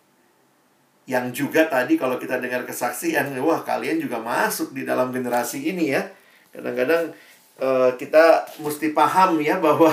Yang 1.04 1.44
juga 1.44 1.68
tadi 1.68 2.00
kalau 2.00 2.16
kita 2.16 2.40
dengar 2.40 2.64
kesaksian, 2.64 3.36
wah 3.44 3.62
kalian 3.62 4.00
juga 4.00 4.24
masuk 4.24 4.72
di 4.72 4.88
dalam 4.88 5.12
generasi 5.12 5.60
ini 5.60 5.92
ya. 5.92 6.08
Kadang-kadang 6.56 7.12
uh, 7.60 7.92
kita 8.00 8.48
mesti 8.64 8.96
paham 8.96 9.44
ya 9.44 9.60
bahwa 9.60 9.92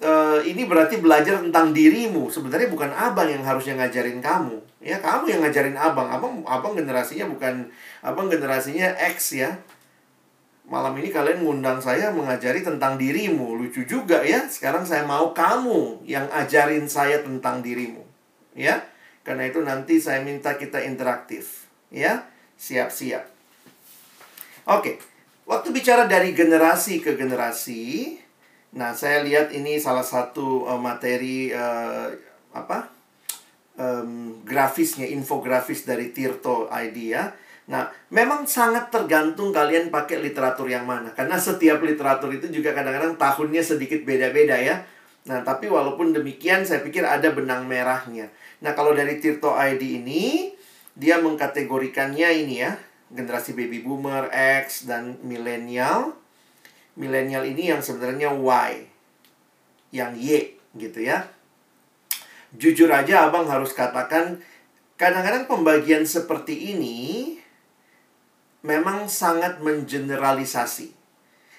uh, 0.00 0.40
ini 0.42 0.64
berarti 0.64 0.96
belajar 0.96 1.44
tentang 1.44 1.76
dirimu. 1.76 2.32
Sebenarnya 2.32 2.72
bukan 2.72 2.90
abang 2.96 3.28
yang 3.28 3.44
harusnya 3.44 3.76
ngajarin 3.76 4.24
kamu. 4.24 4.56
Ya, 4.80 5.02
kamu 5.04 5.28
yang 5.28 5.40
ngajarin 5.44 5.76
abang. 5.76 6.08
Abang 6.08 6.40
abang 6.48 6.72
generasinya 6.72 7.28
bukan 7.28 7.68
abang 8.00 8.32
generasinya 8.32 8.96
X 8.96 9.36
ya 9.36 9.58
malam 10.68 10.92
ini 11.00 11.08
kalian 11.08 11.42
ngundang 11.42 11.80
saya 11.80 12.12
mengajari 12.12 12.60
tentang 12.60 13.00
dirimu. 13.00 13.56
Lucu 13.56 13.88
juga 13.88 14.20
ya. 14.20 14.44
Sekarang 14.46 14.84
saya 14.84 15.02
mau 15.08 15.32
kamu 15.32 16.04
yang 16.04 16.28
ajarin 16.28 16.84
saya 16.86 17.24
tentang 17.24 17.64
dirimu. 17.64 18.04
Ya. 18.52 18.84
Karena 19.28 19.44
itu 19.44 19.60
nanti 19.60 20.00
saya 20.00 20.24
minta 20.24 20.56
kita 20.56 20.80
interaktif. 20.80 21.68
Ya. 21.92 22.24
Siap-siap. 22.56 23.28
Oke. 24.72 24.96
Waktu 25.44 25.68
bicara 25.72 26.08
dari 26.08 26.32
generasi 26.32 27.04
ke 27.04 27.16
generasi, 27.16 28.16
nah 28.76 28.92
saya 28.92 29.24
lihat 29.24 29.52
ini 29.52 29.80
salah 29.80 30.04
satu 30.04 30.68
uh, 30.68 30.80
materi 30.80 31.52
uh, 31.52 32.08
apa? 32.56 32.88
Um, 33.78 34.40
grafisnya, 34.48 35.06
infografis 35.08 35.86
dari 35.86 36.10
Tirto 36.10 36.66
ID 36.72 36.98
ya 37.12 37.30
Nah, 37.68 37.84
memang 38.08 38.48
sangat 38.48 38.88
tergantung 38.88 39.52
kalian 39.52 39.92
pakai 39.92 40.24
literatur 40.24 40.72
yang 40.72 40.88
mana. 40.88 41.12
Karena 41.12 41.36
setiap 41.36 41.84
literatur 41.84 42.32
itu 42.32 42.48
juga 42.48 42.72
kadang-kadang 42.72 43.20
tahunnya 43.20 43.60
sedikit 43.60 44.08
beda-beda 44.08 44.56
ya. 44.56 44.88
Nah, 45.28 45.44
tapi 45.44 45.68
walaupun 45.68 46.16
demikian, 46.16 46.64
saya 46.64 46.80
pikir 46.80 47.04
ada 47.04 47.28
benang 47.28 47.68
merahnya. 47.68 48.32
Nah, 48.58 48.74
kalau 48.74 48.90
dari 48.94 49.22
Tirto 49.22 49.54
ID 49.54 50.02
ini, 50.02 50.50
dia 50.98 51.22
mengkategorikannya 51.22 52.28
ini 52.42 52.56
ya. 52.58 52.74
Generasi 53.08 53.54
baby 53.54 53.80
boomer, 53.80 54.28
X, 54.34 54.84
dan 54.90 55.16
milenial. 55.22 56.18
Milenial 56.98 57.46
ini 57.46 57.70
yang 57.70 57.80
sebenarnya 57.80 58.34
Y. 58.34 58.72
Yang 59.94 60.12
Y, 60.18 60.28
gitu 60.74 61.00
ya. 61.06 61.30
Jujur 62.56 62.90
aja 62.90 63.30
abang 63.30 63.46
harus 63.46 63.76
katakan, 63.76 64.42
kadang-kadang 64.98 65.46
pembagian 65.46 66.02
seperti 66.02 66.74
ini 66.74 67.38
memang 68.66 69.06
sangat 69.06 69.62
mengeneralisasi. 69.62 70.92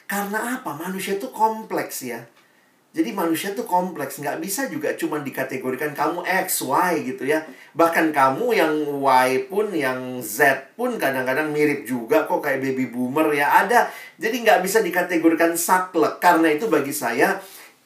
Karena 0.10 0.60
apa? 0.60 0.74
Manusia 0.76 1.16
itu 1.16 1.30
kompleks 1.30 2.04
ya. 2.04 2.26
Jadi 3.00 3.16
manusia 3.16 3.56
itu 3.56 3.64
kompleks, 3.64 4.20
nggak 4.20 4.44
bisa 4.44 4.68
juga 4.68 4.92
cuma 4.92 5.24
dikategorikan 5.24 5.96
kamu 5.96 6.20
X, 6.44 6.68
Y 6.68 7.08
gitu 7.08 7.24
ya. 7.24 7.48
Bahkan 7.72 8.12
kamu 8.12 8.52
yang 8.52 8.76
Y 9.00 9.48
pun, 9.48 9.72
yang 9.72 10.20
Z 10.20 10.68
pun 10.76 11.00
kadang-kadang 11.00 11.48
mirip 11.56 11.88
juga 11.88 12.28
kok 12.28 12.44
kayak 12.44 12.60
baby 12.60 12.92
boomer 12.92 13.32
ya 13.32 13.64
ada. 13.64 13.88
Jadi 14.20 14.44
nggak 14.44 14.60
bisa 14.68 14.84
dikategorikan 14.84 15.56
saklek. 15.56 16.20
Karena 16.20 16.52
itu 16.52 16.68
bagi 16.68 16.92
saya, 16.92 17.40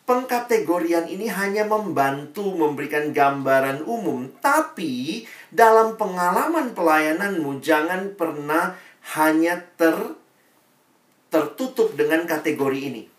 pengkategorian 0.10 1.06
ini 1.06 1.30
hanya 1.30 1.70
membantu 1.70 2.50
memberikan 2.50 3.14
gambaran 3.14 3.86
umum. 3.86 4.34
Tapi 4.42 5.30
dalam 5.54 5.94
pengalaman 5.94 6.74
pelayananmu, 6.74 7.62
jangan 7.62 8.18
pernah 8.18 8.82
hanya 9.14 9.62
ter 9.78 10.18
tertutup 11.30 11.94
dengan 11.94 12.26
kategori 12.26 12.82
ini. 12.82 13.13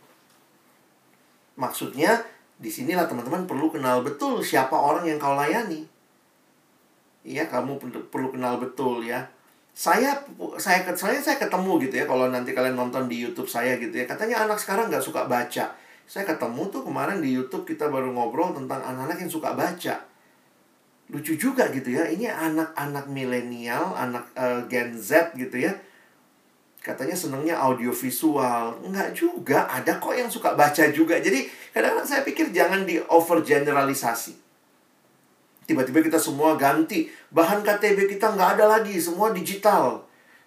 Maksudnya, 1.54 2.22
di 2.58 2.70
sinilah 2.70 3.06
teman-teman 3.06 3.46
perlu 3.46 3.70
kenal 3.70 4.02
betul 4.02 4.42
siapa 4.42 4.74
orang 4.74 5.06
yang 5.06 5.18
kau 5.18 5.34
layani. 5.34 5.86
Iya, 7.24 7.48
kamu 7.48 7.80
perlu 8.12 8.28
kenal 8.34 8.60
betul 8.60 9.04
ya. 9.04 9.24
Saya 9.74 10.14
saya 10.54 10.86
saya 10.94 11.18
saya 11.18 11.36
ketemu 11.40 11.82
gitu 11.82 11.98
ya 11.98 12.06
kalau 12.06 12.30
nanti 12.30 12.54
kalian 12.54 12.78
nonton 12.78 13.10
di 13.10 13.18
YouTube 13.18 13.50
saya 13.50 13.74
gitu 13.80 13.90
ya. 13.90 14.06
Katanya 14.06 14.46
anak 14.46 14.60
sekarang 14.60 14.86
nggak 14.86 15.02
suka 15.02 15.26
baca. 15.26 15.74
Saya 16.04 16.24
ketemu 16.28 16.68
tuh 16.70 16.84
kemarin 16.84 17.18
di 17.18 17.34
YouTube 17.34 17.66
kita 17.66 17.90
baru 17.90 18.12
ngobrol 18.12 18.54
tentang 18.54 18.84
anak-anak 18.84 19.24
yang 19.24 19.32
suka 19.32 19.56
baca 19.56 20.14
lucu 21.12 21.36
juga 21.36 21.68
gitu 21.68 21.92
ya 21.92 22.08
ini 22.08 22.24
anak-anak 22.24 23.12
milenial 23.12 23.92
anak 23.92 24.24
uh, 24.34 24.64
Gen 24.72 24.96
Z 24.96 25.36
gitu 25.36 25.68
ya 25.68 25.72
katanya 26.84 27.16
senangnya 27.16 27.56
audio 27.56 27.88
visual. 27.88 28.84
Enggak 28.84 29.16
juga 29.16 29.64
ada 29.72 29.96
kok 29.96 30.12
yang 30.12 30.28
suka 30.28 30.52
baca 30.52 30.84
juga. 30.92 31.16
Jadi 31.16 31.48
kadang-kadang 31.72 32.04
saya 32.04 32.20
pikir 32.20 32.52
jangan 32.52 32.84
di 32.84 33.00
over 33.08 33.40
generalisasi 33.40 34.44
tiba-tiba 35.64 36.04
kita 36.04 36.20
semua 36.20 36.56
ganti. 36.56 37.08
Bahan 37.32 37.64
KTB 37.64 38.16
kita 38.16 38.32
nggak 38.32 38.60
ada 38.60 38.78
lagi 38.78 38.96
semua 39.00 39.32
digital. 39.32 40.04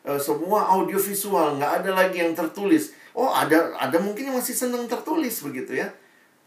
Uh, 0.08 0.16
semua 0.22 0.72
audio 0.72 0.96
visual 0.96 1.60
nggak 1.60 1.84
ada 1.84 1.92
lagi 1.92 2.24
yang 2.24 2.34
tertulis. 2.38 2.96
Oh 3.18 3.34
ada 3.34 3.76
ada 3.82 3.98
mungkin 3.98 4.32
yang 4.32 4.38
masih 4.38 4.56
senang 4.56 4.86
tertulis 4.86 5.42
begitu 5.44 5.78
ya. 5.78 5.90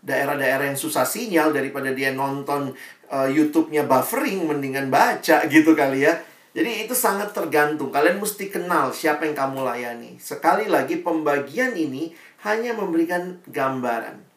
Daerah-daerah 0.00 0.72
yang 0.72 0.80
susah 0.80 1.04
sinyal 1.04 1.52
daripada 1.52 1.92
dia 1.92 2.16
nonton 2.16 2.72
uh, 3.12 3.28
YouTube-nya 3.28 3.84
buffering 3.84 4.48
mendingan 4.48 4.88
baca 4.88 5.44
gitu 5.52 5.76
kali 5.76 6.08
ya. 6.08 6.16
Jadi 6.50 6.86
itu 6.86 6.94
sangat 6.98 7.30
tergantung. 7.30 7.94
Kalian 7.94 8.18
mesti 8.18 8.50
kenal 8.50 8.90
siapa 8.90 9.22
yang 9.22 9.38
kamu 9.38 9.62
layani. 9.62 10.18
Sekali 10.18 10.66
lagi 10.66 10.98
pembagian 10.98 11.78
ini 11.78 12.10
hanya 12.42 12.74
memberikan 12.74 13.38
gambaran. 13.46 14.28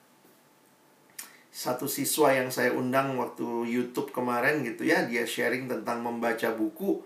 satu 1.53 1.85
siswa 1.85 2.33
yang 2.33 2.49
saya 2.49 2.73
undang 2.73 3.13
waktu 3.13 3.45
YouTube 3.69 4.09
kemarin 4.09 4.65
gitu 4.65 4.89
ya, 4.89 5.05
dia 5.05 5.21
sharing 5.21 5.69
tentang 5.69 6.01
membaca 6.01 6.49
buku. 6.49 6.97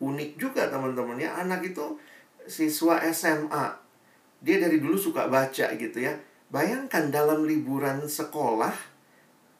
Unik 0.00 0.40
juga 0.40 0.72
teman-teman 0.72 1.20
ya, 1.20 1.36
anak 1.36 1.60
itu 1.68 2.00
siswa 2.48 2.96
SMA. 3.12 3.76
Dia 4.40 4.56
dari 4.56 4.80
dulu 4.80 4.96
suka 4.96 5.28
baca 5.28 5.76
gitu 5.76 5.98
ya. 6.00 6.16
Bayangkan 6.48 7.12
dalam 7.12 7.44
liburan 7.44 8.08
sekolah 8.08 8.72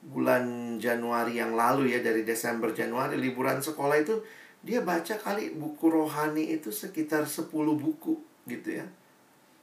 bulan 0.01 0.77
Januari 0.81 1.37
yang 1.37 1.53
lalu 1.53 1.93
ya 1.93 2.01
dari 2.01 2.25
Desember 2.25 2.73
Januari 2.73 3.21
liburan 3.21 3.61
sekolah 3.61 4.01
itu 4.01 4.17
dia 4.61 4.85
baca 4.85 5.17
kali 5.17 5.57
buku 5.57 5.89
rohani 5.89 6.53
itu 6.53 6.69
sekitar 6.69 7.25
10 7.25 7.49
buku 7.77 8.21
gitu 8.45 8.81
ya. 8.81 8.87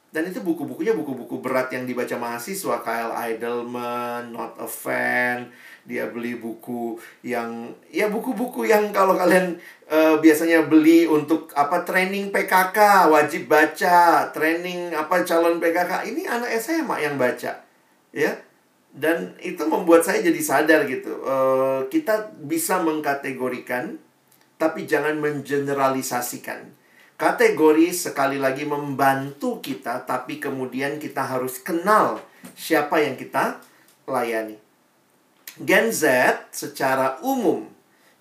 Dan 0.08 0.24
itu 0.24 0.40
buku-bukunya 0.40 0.96
buku-buku 0.96 1.44
berat 1.44 1.68
yang 1.68 1.84
dibaca 1.84 2.16
mahasiswa 2.16 2.80
Kyle 2.80 3.12
Idleman, 3.12 4.32
Not 4.32 4.56
a 4.56 4.64
Fan, 4.64 5.52
dia 5.84 6.08
beli 6.08 6.40
buku 6.40 6.96
yang 7.20 7.76
ya 7.92 8.08
buku-buku 8.08 8.64
yang 8.64 8.88
kalau 8.88 9.20
kalian 9.20 9.60
uh, 9.84 10.16
biasanya 10.16 10.64
beli 10.64 11.04
untuk 11.04 11.52
apa 11.52 11.84
training 11.84 12.32
PKK 12.32 13.08
wajib 13.12 13.52
baca, 13.52 14.32
training 14.32 14.96
apa 14.96 15.28
calon 15.28 15.60
PKK. 15.60 16.08
Ini 16.08 16.24
anak 16.24 16.56
SMA 16.56 17.04
yang 17.04 17.20
baca. 17.20 17.60
Ya. 18.08 18.32
Dan 18.88 19.36
itu 19.44 19.60
membuat 19.68 20.08
saya 20.08 20.24
jadi 20.24 20.40
sadar 20.40 20.88
gitu. 20.88 21.20
Uh, 21.20 21.84
kita 21.92 22.32
bisa 22.48 22.80
mengkategorikan 22.80 24.00
tapi 24.58 24.84
jangan 24.84 25.16
mengeneralisasikan 25.22 26.78
Kategori 27.18 27.90
sekali 27.90 28.38
lagi 28.38 28.62
membantu 28.62 29.58
kita, 29.58 30.06
tapi 30.06 30.38
kemudian 30.38 31.02
kita 31.02 31.26
harus 31.26 31.58
kenal 31.58 32.22
siapa 32.54 33.02
yang 33.02 33.18
kita 33.18 33.58
layani. 34.06 34.54
Gen 35.58 35.90
Z 35.90 36.06
secara 36.54 37.18
umum, 37.26 37.66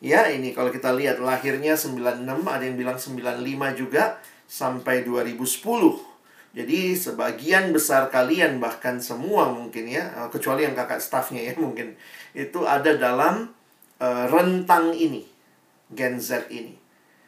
ya 0.02 0.26
ini 0.34 0.50
kalau 0.50 0.74
kita 0.74 0.98
lihat 0.98 1.22
lahirnya 1.22 1.78
96, 1.78 2.26
ada 2.26 2.64
yang 2.66 2.74
bilang 2.74 2.98
95 2.98 3.78
juga, 3.78 4.18
sampai 4.50 5.06
2010. 5.06 5.46
Jadi 6.58 6.98
sebagian 6.98 7.70
besar 7.70 8.10
kalian 8.10 8.58
bahkan 8.58 8.98
semua 8.98 9.54
mungkin 9.54 9.94
ya, 9.94 10.10
eh, 10.26 10.30
kecuali 10.34 10.66
yang 10.66 10.74
kakak 10.74 11.06
staffnya 11.06 11.46
ya 11.46 11.54
mungkin, 11.62 11.94
itu 12.34 12.66
ada 12.66 12.98
dalam 12.98 13.54
uh, 14.02 14.26
rentang 14.26 14.98
ini, 14.98 15.22
Gen 15.92 16.20
Z 16.20 16.52
ini. 16.52 16.88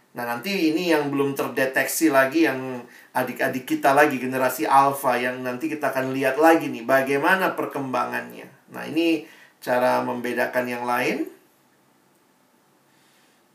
Nah, 0.10 0.26
nanti 0.26 0.74
ini 0.74 0.90
yang 0.90 1.14
belum 1.14 1.38
terdeteksi 1.38 2.10
lagi 2.10 2.50
yang 2.50 2.82
adik-adik 3.14 3.70
kita 3.70 3.94
lagi 3.94 4.18
generasi 4.18 4.66
alpha 4.66 5.14
yang 5.16 5.46
nanti 5.46 5.70
kita 5.70 5.94
akan 5.94 6.12
lihat 6.18 6.42
lagi 6.42 6.66
nih 6.66 6.82
bagaimana 6.82 7.54
perkembangannya. 7.54 8.50
Nah, 8.74 8.84
ini 8.90 9.30
cara 9.62 10.02
membedakan 10.02 10.66
yang 10.66 10.84
lain. 10.84 11.30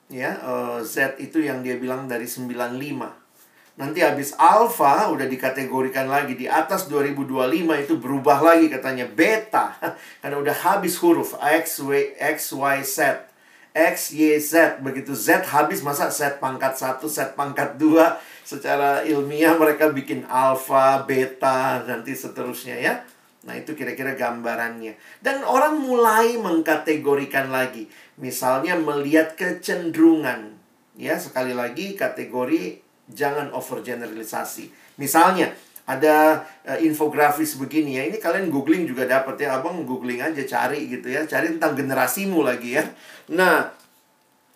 Ya, 0.08 0.38
uh, 0.46 0.78
Z 0.86 1.18
itu 1.18 1.42
yang 1.42 1.66
dia 1.66 1.74
bilang 1.74 2.06
dari 2.06 2.28
95. 2.30 2.78
Nanti 3.74 3.98
habis 4.06 4.30
alpha 4.38 5.10
udah 5.10 5.26
dikategorikan 5.26 6.06
lagi 6.06 6.38
di 6.38 6.46
atas 6.46 6.86
2025 6.86 7.82
itu 7.82 7.98
berubah 7.98 8.38
lagi 8.38 8.70
katanya 8.70 9.10
beta 9.10 9.74
karena 10.22 10.38
udah 10.38 10.54
habis 10.54 10.94
huruf 11.02 11.34
X, 11.42 11.82
Y, 11.82 12.14
X, 12.14 12.54
Y, 12.54 12.78
Z. 12.86 13.26
X, 13.74 14.14
Y, 14.14 14.38
Z. 14.38 14.78
Begitu 14.86 15.18
Z 15.18 15.42
habis, 15.50 15.82
masa 15.82 16.06
Z 16.06 16.38
pangkat 16.38 16.78
1, 16.78 17.02
Z 17.10 17.34
pangkat 17.34 17.74
2. 17.74 18.16
Secara 18.46 19.02
ilmiah 19.02 19.58
mereka 19.58 19.90
bikin 19.90 20.22
alpha, 20.30 21.02
beta, 21.02 21.82
nanti 21.82 22.14
seterusnya 22.14 22.78
ya. 22.78 22.94
Nah, 23.44 23.58
itu 23.58 23.76
kira-kira 23.76 24.14
gambarannya. 24.14 24.94
Dan 25.20 25.42
orang 25.44 25.82
mulai 25.82 26.38
mengkategorikan 26.38 27.50
lagi. 27.52 27.90
Misalnya 28.16 28.78
melihat 28.78 29.34
kecenderungan. 29.34 30.56
Ya, 30.94 31.18
sekali 31.18 31.52
lagi 31.52 31.98
kategori 31.98 32.78
jangan 33.10 33.52
overgeneralisasi. 33.52 34.70
Misalnya, 34.96 35.52
ada 35.84 36.48
uh, 36.64 36.78
infografis 36.80 37.60
begini 37.60 38.00
ya. 38.00 38.08
Ini 38.08 38.16
kalian 38.16 38.48
googling 38.48 38.88
juga 38.88 39.04
dapat 39.04 39.36
ya. 39.36 39.60
Abang 39.60 39.84
googling 39.84 40.24
aja 40.24 40.40
cari 40.44 40.88
gitu 40.88 41.12
ya. 41.12 41.28
Cari 41.28 41.56
tentang 41.56 41.76
generasimu 41.76 42.40
lagi 42.40 42.80
ya. 42.80 42.84
Nah, 43.32 43.68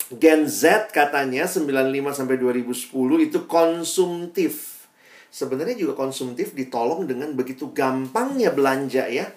Gen 0.08 0.48
Z 0.48 0.88
katanya 0.88 1.44
95 1.44 2.16
sampai 2.16 2.36
2010 2.40 3.28
itu 3.28 3.38
konsumtif. 3.44 4.88
Sebenarnya 5.28 5.76
juga 5.76 5.92
konsumtif 5.92 6.56
ditolong 6.56 7.04
dengan 7.04 7.36
begitu 7.36 7.68
gampangnya 7.76 8.48
belanja 8.48 9.04
ya. 9.12 9.28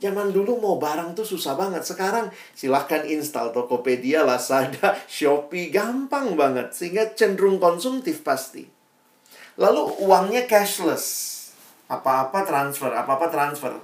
Zaman 0.00 0.32
dulu 0.32 0.58
mau 0.58 0.80
barang 0.80 1.12
tuh 1.12 1.28
susah 1.28 1.54
banget. 1.60 1.84
Sekarang 1.84 2.32
silahkan 2.56 3.04
install 3.04 3.52
Tokopedia, 3.52 4.24
Lazada, 4.24 4.96
Shopee. 5.12 5.68
Gampang 5.68 6.32
banget. 6.40 6.72
Sehingga 6.72 7.12
cenderung 7.12 7.60
konsumtif 7.60 8.24
pasti. 8.24 8.73
Lalu 9.54 10.02
uangnya 10.02 10.50
cashless. 10.50 11.30
Apa-apa 11.86 12.42
transfer, 12.42 12.90
apa-apa 12.90 13.30
transfer. 13.30 13.74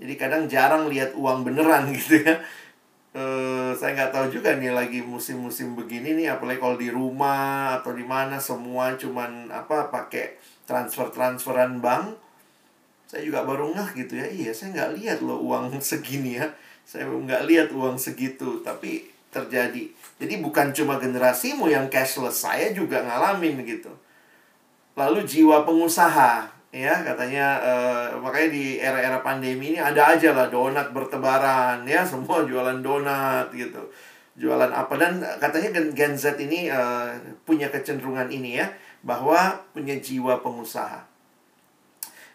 Jadi 0.00 0.14
kadang 0.16 0.48
jarang 0.48 0.88
lihat 0.88 1.12
uang 1.12 1.44
beneran 1.44 1.92
gitu 1.98 2.24
ya. 2.24 2.40
Uh, 3.12 3.76
saya 3.76 3.92
nggak 3.92 4.12
tahu 4.16 4.26
juga 4.32 4.56
nih 4.56 4.72
lagi 4.72 5.04
musim-musim 5.04 5.76
begini 5.76 6.16
nih 6.16 6.32
apalagi 6.32 6.64
kalau 6.64 6.80
di 6.80 6.88
rumah 6.88 7.76
atau 7.76 7.92
di 7.92 8.00
mana 8.08 8.40
semua 8.40 8.96
cuman 8.96 9.52
apa 9.52 9.92
pakai 9.92 10.40
transfer 10.64 11.12
transferan 11.12 11.84
bank. 11.84 12.16
Saya 13.04 13.28
juga 13.28 13.44
baru 13.44 13.76
ngah 13.76 13.92
gitu 13.92 14.16
ya. 14.16 14.24
Iya 14.32 14.56
saya 14.56 14.72
nggak 14.72 14.90
lihat 14.96 15.18
loh 15.20 15.44
uang 15.44 15.76
segini 15.84 16.40
ya. 16.40 16.48
Saya 16.88 17.04
nggak 17.04 17.44
lihat 17.44 17.68
uang 17.76 18.00
segitu 18.00 18.64
tapi 18.64 19.12
terjadi. 19.28 19.92
Jadi 20.16 20.34
bukan 20.40 20.72
cuma 20.72 20.96
generasimu 20.96 21.68
yang 21.68 21.92
cashless 21.92 22.48
saya 22.48 22.72
juga 22.72 23.04
ngalamin 23.04 23.60
gitu 23.68 23.92
lalu 24.92 25.24
jiwa 25.24 25.64
pengusaha 25.64 26.52
ya 26.72 27.04
katanya 27.04 27.60
uh, 27.60 28.08
makanya 28.16 28.48
di 28.48 28.64
era-era 28.80 29.20
pandemi 29.20 29.76
ini 29.76 29.78
ada 29.78 30.16
aja 30.16 30.32
lah 30.32 30.48
donat 30.48 30.88
bertebaran 30.96 31.84
ya 31.84 32.00
semua 32.10 32.42
jualan 32.48 32.80
donat 32.80 33.52
gitu. 33.52 33.80
Jualan 34.32 34.72
apa 34.72 34.96
dan 34.96 35.20
katanya 35.36 35.76
Gen 35.92 36.16
Z 36.16 36.40
ini 36.40 36.72
uh, 36.72 37.12
punya 37.44 37.68
kecenderungan 37.68 38.32
ini 38.32 38.56
ya 38.56 38.72
bahwa 39.04 39.60
punya 39.76 40.00
jiwa 40.00 40.40
pengusaha. 40.40 41.04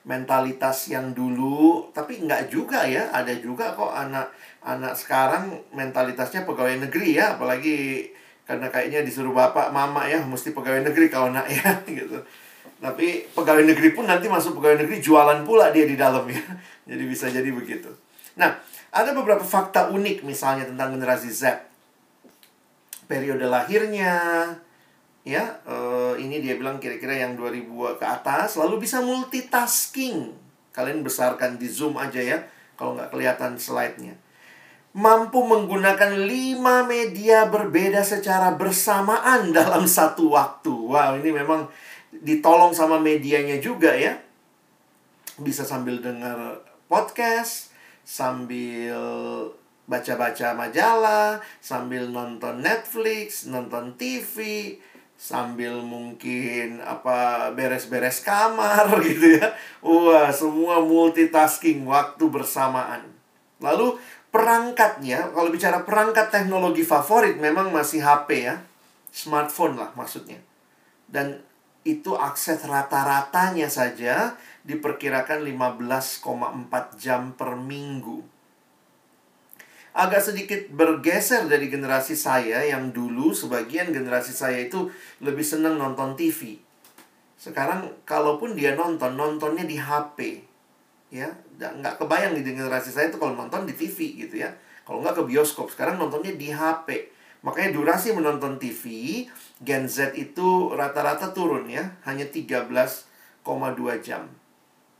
Mentalitas 0.06 0.94
yang 0.94 1.18
dulu 1.18 1.90
tapi 1.90 2.22
enggak 2.22 2.54
juga 2.54 2.86
ya 2.86 3.10
ada 3.10 3.34
juga 3.34 3.74
kok 3.74 3.92
anak 3.92 4.30
anak 4.62 4.94
sekarang 4.94 5.58
mentalitasnya 5.74 6.46
pegawai 6.46 6.86
negeri 6.86 7.18
ya 7.18 7.36
apalagi 7.36 8.08
karena 8.48 8.70
kayaknya 8.72 9.04
disuruh 9.04 9.36
bapak 9.36 9.74
mama 9.76 10.08
ya 10.08 10.22
mesti 10.24 10.56
pegawai 10.56 10.86
negeri 10.86 11.12
kalau 11.12 11.34
nak 11.34 11.50
ya 11.52 11.76
gitu 11.90 12.22
tapi 12.78 13.26
pegawai 13.34 13.66
negeri 13.66 13.98
pun 13.98 14.06
nanti 14.06 14.30
masuk 14.30 14.62
pegawai 14.62 14.86
negeri 14.86 15.02
jualan 15.02 15.42
pula 15.42 15.74
dia 15.74 15.90
di 15.90 15.98
dalam 15.98 16.26
ya. 16.30 16.42
Jadi 16.90 17.04
bisa 17.04 17.28
jadi 17.28 17.52
begitu. 17.52 17.92
Nah, 18.40 18.56
ada 18.94 19.12
beberapa 19.12 19.44
fakta 19.44 19.92
unik 19.92 20.24
misalnya 20.24 20.64
tentang 20.70 20.96
generasi 20.96 21.28
Z. 21.28 21.68
Periode 23.12 23.44
lahirnya, 23.44 24.16
ya, 25.28 25.60
uh, 25.68 26.16
ini 26.16 26.40
dia 26.40 26.56
bilang 26.56 26.80
kira-kira 26.80 27.16
yang 27.16 27.36
2000 27.36 28.00
ke 28.00 28.06
atas, 28.08 28.56
lalu 28.56 28.88
bisa 28.88 29.04
multitasking. 29.04 30.32
Kalian 30.72 31.04
besarkan 31.04 31.60
di 31.60 31.68
Zoom 31.68 32.00
aja 32.00 32.24
ya, 32.24 32.48
kalau 32.80 32.96
nggak 32.96 33.12
kelihatan 33.12 33.60
slide-nya. 33.60 34.16
Mampu 34.96 35.44
menggunakan 35.44 36.24
lima 36.24 36.88
media 36.88 37.52
berbeda 37.52 38.02
secara 38.08 38.56
bersamaan 38.56 39.52
dalam 39.58 39.84
satu 39.84 40.32
waktu. 40.32 40.72
Wow, 40.72 41.20
ini 41.20 41.36
memang 41.36 41.68
ditolong 42.22 42.74
sama 42.74 43.02
medianya 43.02 43.58
juga 43.58 43.94
ya. 43.94 44.18
Bisa 45.38 45.68
sambil 45.68 46.02
dengar 46.02 46.62
podcast, 46.90 47.70
sambil 48.02 48.98
baca-baca 49.88 50.52
majalah, 50.54 51.40
sambil 51.64 52.12
nonton 52.12 52.60
Netflix, 52.60 53.48
nonton 53.48 53.96
TV, 53.96 54.36
sambil 55.18 55.82
mungkin 55.82 56.78
apa 56.84 57.50
beres-beres 57.56 58.22
kamar 58.22 58.92
gitu 59.08 59.42
ya. 59.42 59.56
Wah, 59.82 60.30
semua 60.30 60.84
multitasking 60.84 61.88
waktu 61.88 62.28
bersamaan. 62.30 63.08
Lalu 63.58 63.98
perangkatnya, 64.30 65.34
kalau 65.34 65.50
bicara 65.50 65.82
perangkat 65.82 66.30
teknologi 66.30 66.86
favorit 66.86 67.42
memang 67.42 67.74
masih 67.74 68.06
HP 68.06 68.46
ya. 68.46 68.62
Smartphone 69.10 69.80
lah 69.82 69.90
maksudnya. 69.98 70.38
Dan 71.10 71.47
itu 71.88 72.20
akses 72.20 72.68
rata-ratanya 72.68 73.72
saja 73.72 74.36
diperkirakan 74.68 75.48
15,4 75.48 76.28
jam 77.00 77.32
per 77.32 77.56
minggu. 77.56 78.20
Agak 79.96 80.22
sedikit 80.22 80.68
bergeser 80.70 81.48
dari 81.48 81.72
generasi 81.72 82.14
saya 82.14 82.62
yang 82.68 82.92
dulu 82.92 83.32
sebagian 83.32 83.90
generasi 83.96 84.36
saya 84.36 84.68
itu 84.68 84.92
lebih 85.24 85.42
senang 85.42 85.80
nonton 85.80 86.14
TV. 86.14 86.60
Sekarang 87.40 87.88
kalaupun 88.04 88.54
dia 88.54 88.76
nonton, 88.76 89.16
nontonnya 89.16 89.64
di 89.64 89.80
HP. 89.80 90.44
ya 91.08 91.32
nggak 91.56 92.04
kebayang 92.04 92.36
di 92.36 92.44
generasi 92.44 92.92
saya 92.92 93.08
itu 93.08 93.16
kalau 93.16 93.32
nonton 93.32 93.64
di 93.64 93.72
TV 93.72 94.28
gitu 94.28 94.44
ya 94.44 94.52
kalau 94.84 95.00
nggak 95.00 95.16
ke 95.16 95.24
bioskop 95.24 95.72
sekarang 95.72 95.96
nontonnya 95.96 96.36
di 96.36 96.52
HP 96.52 97.16
makanya 97.46 97.76
durasi 97.76 98.14
menonton 98.14 98.58
TV 98.58 98.84
Gen 99.62 99.90
Z 99.90 100.14
itu 100.14 100.74
rata-rata 100.74 101.34
turun 101.34 101.66
ya 101.70 101.98
hanya 102.06 102.26
13,2 102.30 103.06
jam. 104.06 104.30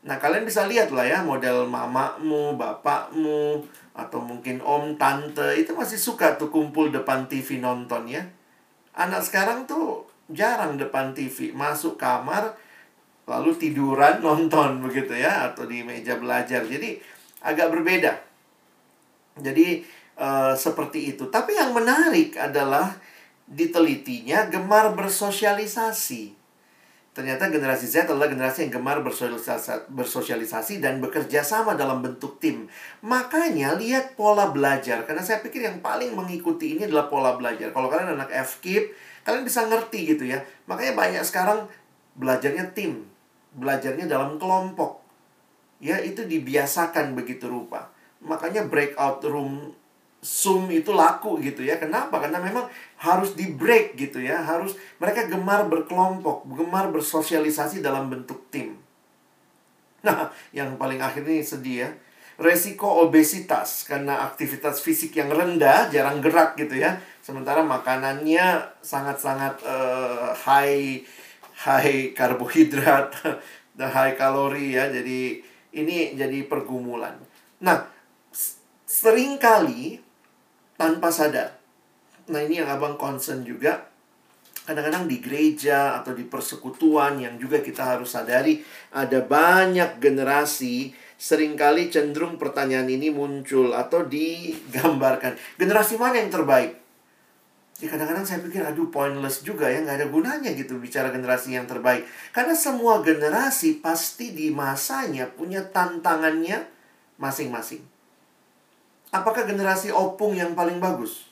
Nah 0.08 0.18
kalian 0.22 0.48
bisa 0.48 0.70
lihat 0.70 0.94
lah 0.94 1.04
ya 1.04 1.20
model 1.26 1.68
mamamu 1.68 2.56
bapakmu 2.56 3.66
atau 3.98 4.20
mungkin 4.22 4.62
om 4.62 4.96
tante 4.96 5.58
itu 5.58 5.74
masih 5.74 5.98
suka 5.98 6.38
tuh 6.38 6.54
kumpul 6.54 6.94
depan 6.94 7.26
TV 7.26 7.58
nonton 7.58 8.08
ya. 8.08 8.24
Anak 8.98 9.26
sekarang 9.26 9.66
tuh 9.66 10.06
jarang 10.32 10.78
depan 10.78 11.12
TV 11.12 11.52
masuk 11.52 11.98
kamar 11.98 12.56
lalu 13.28 13.52
tiduran 13.60 14.22
nonton 14.26 14.80
begitu 14.80 15.18
ya 15.18 15.52
atau 15.52 15.68
di 15.68 15.84
meja 15.84 16.16
belajar. 16.18 16.64
Jadi 16.64 16.98
agak 17.44 17.74
berbeda. 17.74 18.14
Jadi 19.38 19.86
uh, 20.18 20.54
seperti 20.58 21.16
itu 21.16 21.30
tapi 21.32 21.56
yang 21.56 21.72
menarik 21.72 22.36
adalah 22.36 22.98
ditelitinya 23.48 24.52
gemar 24.52 24.92
bersosialisasi 24.98 26.36
ternyata 27.18 27.50
generasi 27.50 27.90
Z 27.90 28.06
adalah 28.06 28.30
generasi 28.30 28.70
yang 28.70 28.78
gemar 28.78 29.02
bersosialisasi, 29.02 29.90
bersosialisasi 29.90 30.78
dan 30.78 31.02
bekerja 31.02 31.42
sama 31.42 31.74
dalam 31.74 32.06
bentuk 32.06 32.38
tim. 32.38 32.70
Makanya 33.02 33.74
lihat 33.74 34.14
pola 34.14 34.54
belajar. 34.54 35.02
Karena 35.02 35.26
saya 35.26 35.42
pikir 35.42 35.66
yang 35.66 35.82
paling 35.82 36.14
mengikuti 36.14 36.78
ini 36.78 36.86
adalah 36.86 37.10
pola 37.10 37.34
belajar. 37.34 37.74
Kalau 37.74 37.90
kalian 37.90 38.22
anak 38.22 38.30
FKIP, 38.30 38.94
kalian 39.26 39.50
bisa 39.50 39.66
ngerti 39.66 40.14
gitu 40.14 40.30
ya. 40.30 40.46
Makanya 40.70 40.94
banyak 40.94 41.26
sekarang 41.26 41.66
belajarnya 42.22 42.70
tim 42.78 43.10
belajarnya 43.58 44.06
dalam 44.06 44.38
kelompok. 44.38 45.02
Ya, 45.82 46.02
itu 46.02 46.26
dibiasakan 46.26 47.18
begitu 47.18 47.50
rupa. 47.50 47.90
Makanya 48.22 48.66
breakout 48.66 49.22
room 49.26 49.74
Zoom 50.24 50.74
itu 50.74 50.90
laku 50.92 51.38
gitu 51.40 51.62
ya. 51.62 51.78
Kenapa? 51.78 52.18
Karena 52.18 52.42
memang 52.42 52.66
harus 52.98 53.38
di 53.38 53.54
break 53.54 53.94
gitu 53.96 54.18
ya. 54.18 54.42
Harus 54.42 54.74
mereka 54.98 55.30
gemar 55.30 55.70
berkelompok, 55.70 56.50
gemar 56.58 56.90
bersosialisasi 56.90 57.86
dalam 57.86 58.10
bentuk 58.10 58.50
tim. 58.50 58.76
Nah, 60.02 60.30
yang 60.54 60.78
paling 60.78 61.02
akhir 61.02 61.26
ini 61.26 61.46
sedih 61.46 61.78
ya. 61.86 61.90
Resiko 62.38 63.02
obesitas 63.02 63.82
karena 63.90 64.30
aktivitas 64.30 64.78
fisik 64.78 65.18
yang 65.18 65.34
rendah, 65.34 65.90
jarang 65.90 66.22
gerak 66.22 66.54
gitu 66.54 66.78
ya. 66.78 67.02
Sementara 67.26 67.66
makanannya 67.66 68.78
sangat-sangat 68.78 69.66
uh, 69.66 70.38
high 70.46 71.02
high 71.66 72.14
karbohidrat 72.14 73.10
dan 73.78 73.90
high 73.90 74.14
kalori 74.14 74.78
ya. 74.78 74.86
Jadi 74.90 75.42
ini 75.74 76.14
jadi 76.14 76.46
pergumulan. 76.46 77.18
Nah, 77.58 77.90
sering 78.86 79.42
kali 79.42 80.07
tanpa 80.78 81.10
sadar. 81.12 81.58
Nah, 82.30 82.40
ini 82.46 82.62
yang 82.62 82.70
Abang 82.70 82.96
concern 82.96 83.44
juga. 83.44 83.90
Kadang-kadang 84.68 85.08
di 85.08 85.24
gereja 85.24 85.96
atau 85.96 86.12
di 86.12 86.28
persekutuan 86.28 87.24
yang 87.24 87.40
juga 87.40 87.64
kita 87.64 87.88
harus 87.96 88.12
sadari 88.12 88.60
ada 88.92 89.24
banyak 89.24 89.96
generasi 89.96 90.92
sering 91.16 91.56
kali 91.56 91.88
cenderung 91.88 92.36
pertanyaan 92.36 92.92
ini 92.92 93.08
muncul 93.08 93.72
atau 93.72 94.04
digambarkan. 94.04 95.40
Generasi 95.56 95.96
mana 95.96 96.20
yang 96.20 96.28
terbaik? 96.28 96.78
Ya 97.78 97.88
kadang-kadang 97.94 98.26
saya 98.26 98.42
pikir 98.42 98.60
aduh 98.66 98.90
pointless 98.90 99.46
juga 99.46 99.70
ya 99.70 99.86
nggak 99.86 100.02
ada 100.02 100.08
gunanya 100.10 100.50
gitu 100.58 100.82
bicara 100.82 101.14
generasi 101.14 101.54
yang 101.54 101.70
terbaik 101.70 102.10
karena 102.34 102.58
semua 102.58 103.06
generasi 103.06 103.78
pasti 103.78 104.34
di 104.34 104.50
masanya 104.50 105.30
punya 105.30 105.62
tantangannya 105.62 106.66
masing-masing. 107.22 107.97
Apakah 109.12 109.48
generasi 109.48 109.88
opung 109.94 110.36
yang 110.36 110.52
paling 110.52 110.84
bagus? 110.84 111.32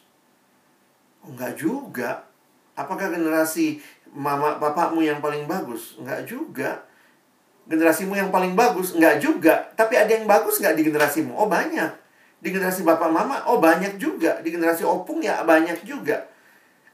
Enggak 1.28 1.60
juga. 1.60 2.24
Apakah 2.76 3.12
generasi 3.12 3.84
mama 4.16 4.56
bapakmu 4.56 5.04
yang 5.04 5.20
paling 5.20 5.44
bagus? 5.44 6.00
Enggak 6.00 6.24
juga. 6.24 6.86
Generasimu 7.66 8.16
yang 8.16 8.30
paling 8.30 8.54
bagus? 8.54 8.96
Enggak 8.96 9.20
juga. 9.20 9.68
Tapi 9.76 9.98
ada 9.98 10.12
yang 10.14 10.30
bagus 10.30 10.62
enggak 10.62 10.76
di 10.80 10.84
generasimu? 10.88 11.36
Oh 11.36 11.50
banyak. 11.52 11.92
Di 12.40 12.54
generasi 12.54 12.86
bapak 12.86 13.10
mama? 13.10 13.44
Oh 13.50 13.60
banyak 13.60 13.98
juga. 14.00 14.40
Di 14.40 14.54
generasi 14.54 14.86
opung 14.86 15.20
ya 15.20 15.42
banyak 15.44 15.84
juga. 15.84 16.30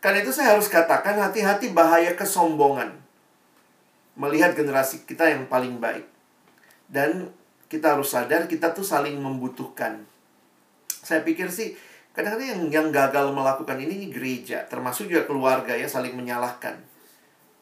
Karena 0.01 0.25
itu 0.25 0.33
saya 0.33 0.57
harus 0.57 0.65
katakan 0.65 1.13
hati-hati 1.21 1.69
bahaya 1.75 2.17
kesombongan. 2.17 2.97
Melihat 4.17 4.57
generasi 4.57 5.05
kita 5.05 5.29
yang 5.29 5.45
paling 5.45 5.77
baik. 5.77 6.09
Dan 6.89 7.29
kita 7.69 7.95
harus 7.95 8.09
sadar 8.09 8.49
kita 8.49 8.73
tuh 8.73 8.83
saling 8.83 9.15
membutuhkan. 9.19 10.10
Saya 11.01 11.25
pikir 11.25 11.49
sih 11.49 11.73
kadang-kadang 12.13 12.47
yang, 12.53 12.63
yang 12.69 12.87
gagal 12.93 13.33
melakukan 13.33 13.81
ini, 13.81 14.05
ini 14.05 14.07
gereja. 14.13 14.63
Termasuk 14.69 15.09
juga 15.09 15.25
keluarga 15.25 15.73
ya 15.73 15.89
saling 15.89 16.13
menyalahkan. 16.13 16.77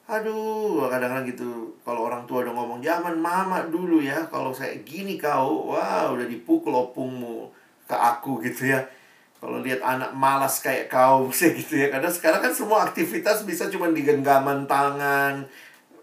Aduh, 0.09 0.89
kadang-kadang 0.91 1.25
gitu. 1.31 1.73
Kalau 1.85 2.09
orang 2.09 2.27
tua 2.27 2.43
udah 2.43 2.53
ngomong, 2.53 2.83
zaman 2.83 3.15
mama 3.15 3.63
dulu 3.69 4.01
ya. 4.01 4.25
Kalau 4.27 4.51
saya 4.51 4.75
gini 4.81 5.21
kau, 5.21 5.71
wah 5.71 6.09
wow, 6.09 6.17
udah 6.17 6.27
dipukul 6.27 6.73
opungmu 6.73 7.49
ke 7.89 7.97
aku 7.97 8.37
gitu 8.45 8.69
ya 8.69 8.85
kalau 9.39 9.63
lihat 9.63 9.81
anak 9.81 10.11
malas 10.13 10.59
kayak 10.59 10.91
kau 10.91 11.31
sih 11.37 11.57
gitu 11.57 11.81
ya 11.81 11.87
karena 11.89 12.11
sekarang 12.11 12.45
kan 12.45 12.53
semua 12.53 12.85
aktivitas 12.85 13.47
bisa 13.47 13.71
cuma 13.73 13.89
di 13.89 14.05
genggaman 14.05 14.69
tangan 14.69 15.47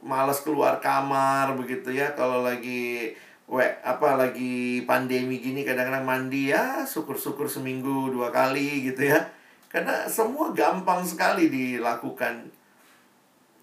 malas 0.03 0.43
keluar 0.43 0.83
kamar 0.83 1.55
begitu 1.55 1.95
ya 1.95 2.17
kalau 2.19 2.43
lagi 2.43 3.15
we 3.47 3.63
apa 3.63 4.19
lagi 4.19 4.83
pandemi 4.83 5.39
gini 5.39 5.63
kadang-kadang 5.63 6.03
mandi 6.03 6.51
ya 6.51 6.83
syukur-syukur 6.83 7.47
seminggu 7.47 8.11
dua 8.11 8.35
kali 8.35 8.91
gitu 8.91 9.07
ya 9.07 9.23
karena 9.71 10.07
semua 10.11 10.51
gampang 10.51 11.07
sekali 11.07 11.47
dilakukan 11.47 12.51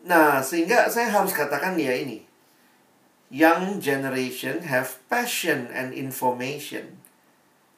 nah 0.08 0.39
sehingga 0.39 0.88
saya 0.88 1.12
harus 1.12 1.36
katakan 1.36 1.76
ya 1.76 1.91
ini 1.96 2.24
young 3.28 3.84
generation 3.84 4.63
have 4.63 5.04
passion 5.12 5.67
and 5.76 5.91
information 5.91 7.04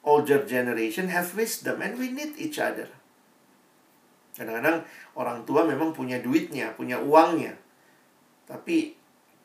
older 0.06 0.46
generation 0.46 1.10
have 1.10 1.34
wisdom 1.34 1.82
and 1.82 1.98
we 1.98 2.14
need 2.14 2.32
each 2.38 2.62
other. 2.62 2.86
Kadang-kadang 4.38 4.86
orang 5.18 5.42
tua 5.42 5.66
memang 5.66 5.90
punya 5.90 6.22
duitnya, 6.22 6.72
punya 6.78 7.02
uangnya. 7.02 7.58
Tapi 8.46 8.94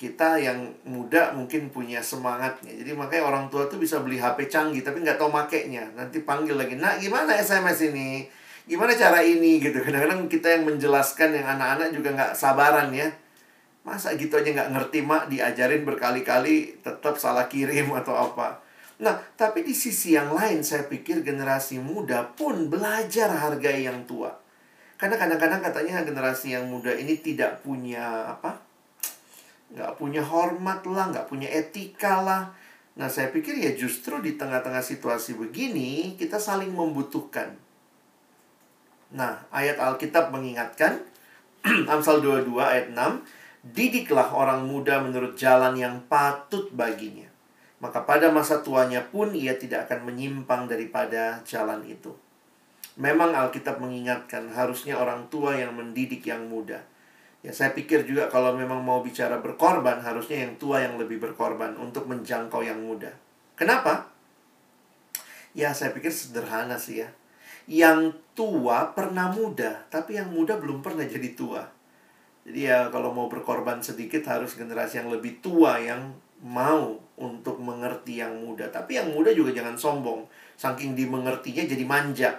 kita 0.02 0.42
yang 0.42 0.58
muda 0.82 1.30
mungkin 1.38 1.70
punya 1.70 2.02
semangatnya. 2.02 2.74
Jadi 2.74 2.98
makanya 2.98 3.30
orang 3.30 3.46
tua 3.54 3.70
tuh 3.70 3.78
bisa 3.78 4.02
beli 4.02 4.18
HP 4.18 4.50
canggih 4.50 4.82
tapi 4.82 5.06
nggak 5.06 5.22
tahu 5.22 5.30
makainya. 5.30 5.94
Nanti 5.94 6.26
panggil 6.26 6.58
lagi, 6.58 6.74
nak 6.74 6.98
gimana 6.98 7.38
SMS 7.38 7.94
ini? 7.94 8.26
Gimana 8.66 8.98
cara 8.98 9.22
ini 9.22 9.62
gitu. 9.62 9.78
Kadang-kadang 9.78 10.26
kita 10.26 10.58
yang 10.58 10.66
menjelaskan 10.66 11.38
yang 11.38 11.46
anak-anak 11.54 11.94
juga 11.94 12.18
nggak 12.18 12.34
sabaran 12.34 12.90
ya. 12.90 13.14
Masa 13.86 14.18
gitu 14.18 14.42
aja 14.42 14.50
nggak 14.50 14.74
ngerti 14.74 15.06
mak 15.06 15.30
diajarin 15.30 15.86
berkali-kali 15.86 16.82
tetap 16.82 17.22
salah 17.22 17.46
kirim 17.46 17.94
atau 18.02 18.18
apa. 18.18 18.58
Nah, 19.06 19.22
tapi 19.38 19.62
di 19.62 19.78
sisi 19.78 20.18
yang 20.18 20.34
lain 20.34 20.66
saya 20.66 20.90
pikir 20.90 21.22
generasi 21.22 21.78
muda 21.78 22.26
pun 22.34 22.74
belajar 22.74 23.30
hargai 23.38 23.86
yang 23.86 24.02
tua. 24.10 24.34
Karena 24.98 25.14
kadang-kadang 25.22 25.62
katanya 25.62 26.02
generasi 26.02 26.58
yang 26.58 26.66
muda 26.66 26.90
ini 26.90 27.22
tidak 27.22 27.62
punya 27.62 28.26
apa? 28.34 28.71
Nggak 29.72 29.98
punya 29.98 30.24
hormat 30.24 30.84
lah, 30.88 31.12
nggak 31.12 31.28
punya 31.28 31.48
etika 31.48 32.22
lah. 32.22 32.52
Nah, 33.00 33.08
saya 33.08 33.32
pikir 33.32 33.56
ya 33.56 33.72
justru 33.74 34.20
di 34.20 34.36
tengah-tengah 34.36 34.84
situasi 34.84 35.40
begini, 35.40 36.20
kita 36.20 36.38
saling 36.38 36.76
membutuhkan. 36.76 37.56
Nah, 39.16 39.48
ayat 39.52 39.80
Alkitab 39.80 40.32
mengingatkan, 40.36 41.00
Amsal 41.92 42.20
22 42.20 42.52
ayat 42.60 42.88
6, 42.92 42.98
Didiklah 43.62 44.34
orang 44.34 44.66
muda 44.66 44.98
menurut 45.06 45.38
jalan 45.38 45.78
yang 45.78 46.02
patut 46.10 46.74
baginya 46.74 47.32
maka 47.82 48.06
pada 48.06 48.30
masa 48.30 48.62
tuanya 48.62 49.02
pun 49.02 49.34
ia 49.34 49.58
tidak 49.58 49.90
akan 49.90 50.14
menyimpang 50.14 50.70
daripada 50.70 51.42
jalan 51.42 51.82
itu. 51.90 52.14
Memang 52.96 53.34
Alkitab 53.34 53.82
mengingatkan 53.82 54.54
harusnya 54.54 55.02
orang 55.02 55.26
tua 55.34 55.58
yang 55.58 55.74
mendidik 55.74 56.22
yang 56.22 56.46
muda. 56.46 56.86
Ya 57.42 57.50
saya 57.50 57.74
pikir 57.74 58.06
juga 58.06 58.30
kalau 58.30 58.54
memang 58.54 58.86
mau 58.86 59.02
bicara 59.02 59.42
berkorban 59.42 59.98
harusnya 60.06 60.46
yang 60.46 60.54
tua 60.62 60.86
yang 60.86 61.02
lebih 61.02 61.18
berkorban 61.18 61.74
untuk 61.82 62.06
menjangkau 62.06 62.62
yang 62.62 62.78
muda. 62.78 63.10
Kenapa? 63.58 64.14
Ya 65.58 65.74
saya 65.74 65.90
pikir 65.90 66.14
sederhana 66.14 66.78
sih 66.78 67.02
ya. 67.02 67.10
Yang 67.66 68.18
tua 68.38 68.94
pernah 68.94 69.34
muda, 69.34 69.86
tapi 69.90 70.22
yang 70.22 70.30
muda 70.30 70.58
belum 70.58 70.86
pernah 70.86 71.06
jadi 71.06 71.34
tua. 71.34 71.66
Jadi 72.46 72.70
ya 72.70 72.90
kalau 72.90 73.14
mau 73.14 73.30
berkorban 73.30 73.82
sedikit 73.82 74.26
harus 74.26 74.58
generasi 74.58 75.02
yang 75.02 75.10
lebih 75.14 75.42
tua 75.46 75.78
yang 75.78 76.14
mau 76.42 76.98
untuk 77.22 77.62
mengerti 77.62 78.18
yang 78.22 78.34
muda. 78.42 78.70
Tapi 78.74 78.98
yang 78.98 79.14
muda 79.14 79.30
juga 79.34 79.54
jangan 79.54 79.78
sombong. 79.78 80.26
Saking 80.58 80.98
dimengertinya 80.98 81.66
jadi 81.66 81.86
manja. 81.86 82.32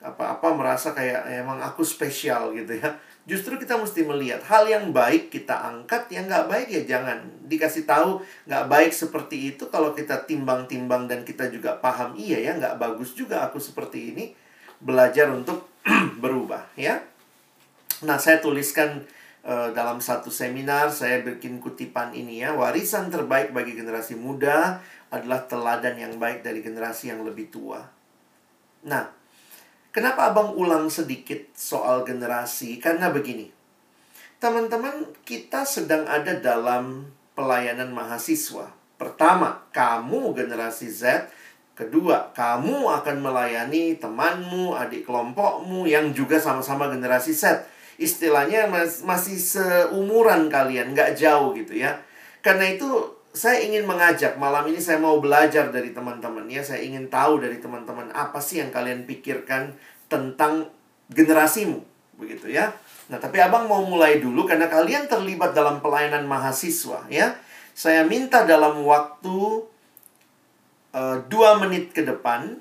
apa-apa 0.00 0.56
merasa 0.56 0.96
kayak 0.96 1.28
emang 1.28 1.60
aku 1.60 1.84
spesial 1.84 2.56
gitu 2.56 2.72
ya. 2.80 2.88
Justru 3.30 3.54
kita 3.62 3.78
mesti 3.78 4.02
melihat 4.02 4.42
hal 4.50 4.66
yang 4.66 4.90
baik 4.90 5.30
kita 5.30 5.54
angkat, 5.54 6.10
yang 6.10 6.26
nggak 6.26 6.50
baik 6.50 6.66
ya 6.66 6.82
jangan 6.82 7.22
dikasih 7.46 7.86
tahu 7.86 8.18
nggak 8.50 8.66
baik 8.66 8.90
seperti 8.90 9.54
itu. 9.54 9.70
Kalau 9.70 9.94
kita 9.94 10.26
timbang-timbang 10.26 11.06
dan 11.06 11.22
kita 11.22 11.46
juga 11.46 11.78
paham 11.78 12.18
iya 12.18 12.42
ya 12.42 12.58
nggak 12.58 12.82
bagus 12.82 13.14
juga 13.14 13.46
aku 13.46 13.62
seperti 13.62 14.10
ini 14.10 14.34
belajar 14.82 15.30
untuk 15.30 15.62
berubah 16.22 16.74
ya. 16.74 16.98
Nah 18.02 18.18
saya 18.18 18.42
tuliskan 18.42 19.06
uh, 19.46 19.70
dalam 19.70 20.02
satu 20.02 20.26
seminar 20.26 20.90
saya 20.90 21.22
bikin 21.22 21.62
kutipan 21.62 22.10
ini 22.10 22.42
ya 22.42 22.50
warisan 22.50 23.14
terbaik 23.14 23.54
bagi 23.54 23.78
generasi 23.78 24.18
muda 24.18 24.82
adalah 25.14 25.46
teladan 25.46 25.94
yang 25.94 26.18
baik 26.18 26.42
dari 26.42 26.66
generasi 26.66 27.14
yang 27.14 27.22
lebih 27.22 27.46
tua. 27.46 27.78
Nah 28.90 29.19
Kenapa 29.90 30.30
abang 30.30 30.54
ulang 30.54 30.86
sedikit 30.86 31.50
soal 31.58 32.06
generasi? 32.06 32.78
Karena 32.78 33.10
begini, 33.10 33.50
teman-teman, 34.38 35.10
kita 35.26 35.66
sedang 35.66 36.06
ada 36.06 36.38
dalam 36.38 37.10
pelayanan 37.34 37.90
mahasiswa. 37.90 38.70
Pertama, 38.94 39.66
kamu 39.74 40.30
generasi 40.38 40.86
Z. 40.86 41.26
Kedua, 41.74 42.30
kamu 42.30 42.86
akan 42.86 43.16
melayani 43.18 43.98
temanmu, 43.98 44.78
adik 44.78 45.10
kelompokmu 45.10 45.90
yang 45.90 46.14
juga 46.14 46.38
sama-sama 46.38 46.86
generasi 46.86 47.34
Z. 47.34 47.66
Istilahnya 47.98 48.70
masih 49.02 49.42
seumuran 49.42 50.46
kalian, 50.46 50.94
nggak 50.94 51.18
jauh 51.18 51.50
gitu 51.58 51.82
ya. 51.82 51.98
Karena 52.46 52.70
itu 52.70 53.19
saya 53.30 53.62
ingin 53.62 53.86
mengajak 53.86 54.34
malam 54.42 54.66
ini 54.66 54.82
saya 54.82 54.98
mau 54.98 55.22
belajar 55.22 55.70
dari 55.70 55.94
teman-teman 55.94 56.50
ya. 56.50 56.66
Saya 56.66 56.82
ingin 56.82 57.06
tahu 57.06 57.38
dari 57.38 57.62
teman-teman 57.62 58.10
apa 58.10 58.42
sih 58.42 58.58
yang 58.58 58.74
kalian 58.74 59.06
pikirkan 59.06 59.70
tentang 60.10 60.66
generasimu 61.14 61.78
begitu 62.18 62.50
ya. 62.50 62.74
Nah 63.06 63.22
tapi 63.22 63.38
abang 63.38 63.70
mau 63.70 63.86
mulai 63.86 64.18
dulu 64.18 64.46
karena 64.50 64.66
kalian 64.66 65.06
terlibat 65.06 65.54
dalam 65.54 65.78
pelayanan 65.78 66.26
mahasiswa 66.26 67.06
ya. 67.06 67.38
Saya 67.70 68.02
minta 68.02 68.42
dalam 68.42 68.82
waktu 68.82 69.62
uh, 70.90 71.16
dua 71.30 71.54
menit 71.62 71.94
ke 71.94 72.02
depan 72.02 72.58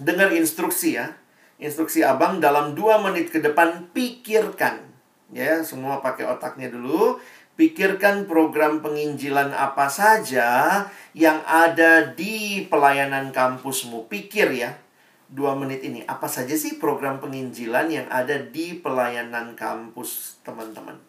dengar 0.00 0.32
instruksi 0.32 0.96
ya. 0.96 1.12
Instruksi 1.60 2.00
abang 2.00 2.40
dalam 2.40 2.72
dua 2.72 3.04
menit 3.04 3.28
ke 3.28 3.44
depan 3.44 3.92
pikirkan 3.92 4.80
ya. 5.28 5.60
Semua 5.60 6.00
pakai 6.00 6.24
otaknya 6.24 6.72
dulu 6.72 7.20
Pikirkan 7.58 8.30
program 8.30 8.78
penginjilan 8.78 9.50
apa 9.50 9.90
saja 9.90 10.86
yang 11.10 11.42
ada 11.42 12.14
di 12.14 12.62
pelayanan 12.70 13.34
kampusmu. 13.34 14.06
Pikir 14.06 14.54
ya, 14.54 14.78
dua 15.26 15.58
menit 15.58 15.82
ini. 15.82 16.06
Apa 16.06 16.30
saja 16.30 16.54
sih 16.54 16.78
program 16.78 17.18
penginjilan 17.18 17.90
yang 17.90 18.06
ada 18.14 18.38
di 18.38 18.78
pelayanan 18.78 19.58
kampus 19.58 20.38
teman-teman? 20.46 21.02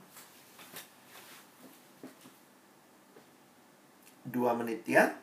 Dua 4.26 4.58
menit 4.58 4.90
ya. 4.90 5.14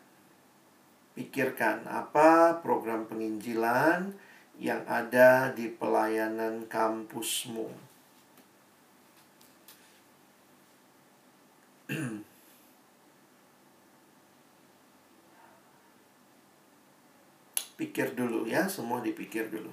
Pikirkan 1.19 1.91
apa 1.91 2.63
program 2.63 3.03
penginjilan 3.11 4.15
yang 4.63 4.87
ada 4.87 5.51
di 5.51 5.75
pelayanan 5.75 6.71
kampusmu. 6.71 7.86
Pikir 17.79 18.19
dulu 18.19 18.51
ya, 18.51 18.67
semua 18.67 18.99
dipikir 19.05 19.47
dulu. 19.47 19.71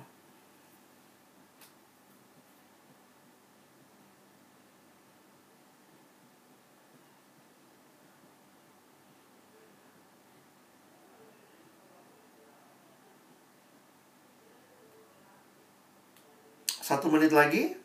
Satu 16.83 17.07
menit 17.09 17.31
lagi 17.31 17.82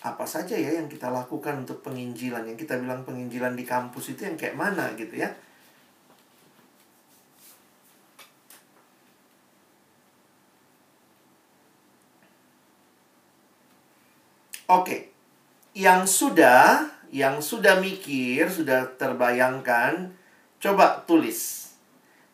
apa 0.00 0.24
saja 0.24 0.56
ya 0.56 0.80
yang 0.80 0.88
kita 0.88 1.12
lakukan 1.12 1.60
untuk 1.60 1.84
penginjilan 1.84 2.48
yang 2.48 2.56
kita 2.56 2.80
bilang 2.80 3.04
penginjilan 3.04 3.52
di 3.52 3.68
kampus 3.68 4.16
itu 4.16 4.24
yang 4.24 4.36
kayak 4.40 4.56
mana 4.56 4.96
gitu 4.96 5.20
ya 5.20 5.28
Oke, 14.70 15.10
yang 15.74 16.06
sudah, 16.06 16.86
yang 17.10 17.42
sudah 17.42 17.82
mikir, 17.82 18.46
sudah 18.46 18.86
terbayangkan, 18.94 20.14
coba 20.62 21.02
tulis. 21.10 21.74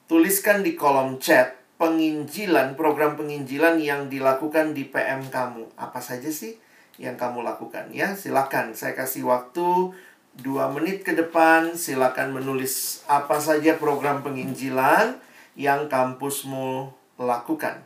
Tuliskan 0.05 0.61
di 0.61 0.77
kolom 0.77 1.17
chat 1.17 1.57
penginjilan, 1.81 2.77
program 2.77 3.17
penginjilan 3.17 3.81
yang 3.81 4.13
dilakukan 4.13 4.77
di 4.77 4.85
PM 4.85 5.33
kamu. 5.33 5.65
Apa 5.81 5.97
saja 6.05 6.29
sih? 6.29 6.61
Yang 6.97 7.17
kamu 7.17 7.45
lakukan 7.45 7.93
ya. 7.93 8.17
Silakan 8.17 8.73
saya 8.73 8.97
kasih 8.97 9.29
waktu 9.29 9.93
dua 10.37 10.69
menit 10.69 11.01
ke 11.01 11.17
depan 11.17 11.73
silakan 11.73 12.37
menulis 12.37 13.05
apa 13.09 13.41
saja 13.41 13.81
program 13.81 14.21
penginjilan 14.21 15.17
yang 15.57 15.89
kampusmu 15.89 16.93
lakukan. 17.17 17.81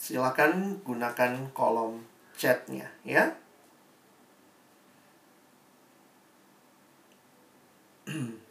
Silakan 0.00 0.84
gunakan 0.84 1.48
kolom 1.56 2.04
chatnya 2.36 2.92
ya. 3.08 3.32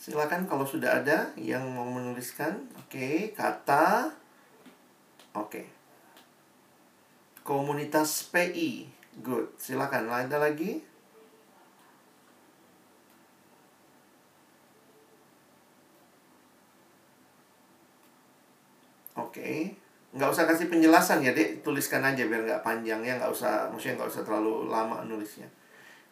Silakan 0.00 0.48
kalau 0.48 0.64
sudah 0.64 1.04
ada 1.04 1.28
yang 1.36 1.60
mau 1.76 1.84
menuliskan. 1.84 2.56
Oke, 2.80 2.96
okay. 2.96 3.16
kata. 3.36 4.08
Oke. 5.36 5.60
Okay. 5.60 5.66
Komunitas 7.44 8.32
PI. 8.32 8.88
Good. 9.20 9.60
Silakan. 9.60 10.08
Ada 10.08 10.40
lagi? 10.40 10.80
Oke. 19.20 19.36
Okay. 19.36 19.56
Nggak 20.16 20.32
usah 20.32 20.48
kasih 20.48 20.72
penjelasan 20.72 21.20
ya, 21.20 21.36
Dek. 21.36 21.60
Tuliskan 21.60 22.00
aja 22.00 22.24
biar 22.24 22.48
nggak 22.48 22.64
panjang 22.64 23.04
ya. 23.04 23.20
Nggak 23.20 23.36
usah, 23.36 23.68
maksudnya 23.68 24.00
nggak 24.00 24.16
usah 24.16 24.24
terlalu 24.24 24.72
lama 24.72 25.04
nulisnya. 25.04 25.59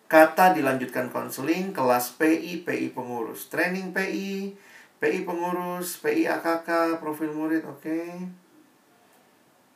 Kata 0.09 0.57
dilanjutkan 0.57 1.13
konseling, 1.13 1.77
kelas 1.77 2.17
PI, 2.17 2.65
PI 2.65 2.97
pengurus. 2.97 3.53
Training 3.53 3.93
PI, 3.93 4.57
PI 4.97 5.29
pengurus, 5.29 6.01
PI 6.01 6.25
AKK, 6.25 6.97
profil 6.97 7.37
murid, 7.37 7.69
oke. 7.69 7.85
Okay. 7.85 8.25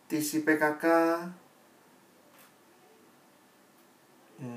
TC 0.08 0.40
PKK. 0.40 0.84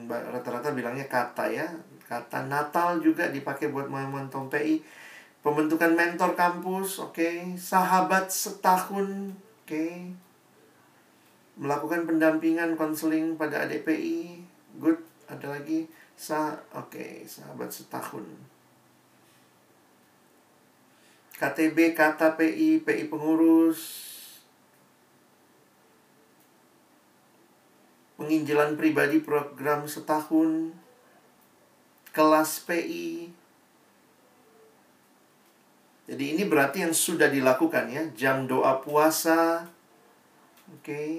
Rata-rata 0.10 0.72
bilangnya 0.72 1.12
kata 1.12 1.52
ya. 1.52 1.68
Kata 2.08 2.48
Natal 2.48 3.04
juga 3.04 3.28
dipakai 3.28 3.68
buat 3.68 3.92
momentum 3.92 4.48
PI. 4.48 4.80
Pembentukan 5.44 5.92
mentor 5.92 6.40
kampus, 6.40 7.04
oke. 7.04 7.20
Okay. 7.20 7.60
Sahabat 7.60 8.32
setahun, 8.32 9.36
oke. 9.36 9.68
Okay. 9.68 10.08
Melakukan 11.60 12.08
pendampingan 12.08 12.80
konseling 12.80 13.36
pada 13.36 13.68
adik 13.68 13.84
PI, 13.84 14.40
good 14.80 15.05
ada 15.28 15.48
lagi? 15.52 15.90
Sa 16.16 16.56
oke 16.72 16.96
okay, 16.96 17.14
sahabat 17.28 17.70
setahun. 17.70 18.26
KTB 21.36 21.92
kata 21.92 22.40
PI 22.40 22.82
PI 22.88 23.12
pengurus. 23.12 23.82
Penginjilan 28.16 28.80
pribadi 28.80 29.20
program 29.20 29.84
setahun. 29.86 30.72
Kelas 32.16 32.64
PI 32.64 33.36
jadi 36.06 36.38
ini 36.38 36.44
berarti 36.46 36.86
yang 36.86 36.94
sudah 36.94 37.34
dilakukan 37.34 37.90
ya 37.90 38.06
jam 38.14 38.46
doa 38.46 38.78
puasa. 38.78 39.66
Oke. 40.70 40.86
okay. 40.86 41.14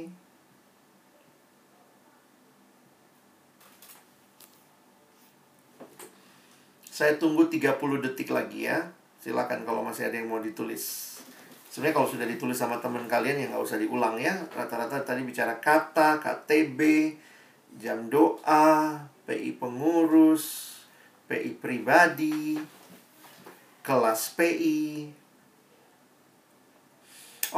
Saya 6.96 7.20
tunggu 7.20 7.44
30 7.52 7.76
detik 8.00 8.32
lagi 8.32 8.64
ya. 8.64 8.88
Silakan 9.20 9.68
kalau 9.68 9.84
masih 9.84 10.08
ada 10.08 10.16
yang 10.16 10.32
mau 10.32 10.40
ditulis. 10.40 11.12
Sebenarnya 11.68 11.92
kalau 11.92 12.08
sudah 12.08 12.24
ditulis 12.24 12.56
sama 12.56 12.80
teman 12.80 13.04
kalian 13.04 13.36
ya 13.36 13.52
nggak 13.52 13.60
usah 13.60 13.76
diulang 13.76 14.16
ya. 14.16 14.32
Rata-rata 14.56 15.04
tadi 15.04 15.20
bicara 15.20 15.60
kata, 15.60 16.16
KTB, 16.24 16.80
jam 17.76 18.08
doa, 18.08 18.96
PI 19.28 19.60
pengurus, 19.60 20.72
PI 21.28 21.60
pribadi, 21.60 22.56
kelas 23.84 24.32
PI. 24.32 25.12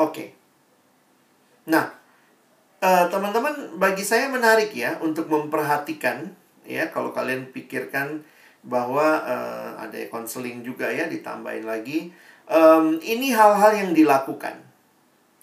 Oke. 0.02 0.34
Nah, 1.70 1.94
teman 2.82 3.06
teman-teman 3.06 3.78
bagi 3.78 4.02
saya 4.02 4.26
menarik 4.26 4.74
ya 4.74 4.98
untuk 4.98 5.30
memperhatikan 5.30 6.26
ya 6.66 6.90
kalau 6.90 7.14
kalian 7.14 7.54
pikirkan 7.54 8.26
bahwa 8.68 9.24
uh, 9.24 9.80
ada 9.80 9.96
konseling 10.12 10.60
juga 10.60 10.92
ya 10.92 11.08
ditambahin 11.08 11.64
lagi. 11.64 12.12
Um, 12.48 13.00
ini 13.00 13.32
hal-hal 13.32 13.72
yang 13.76 13.90
dilakukan. 13.96 14.60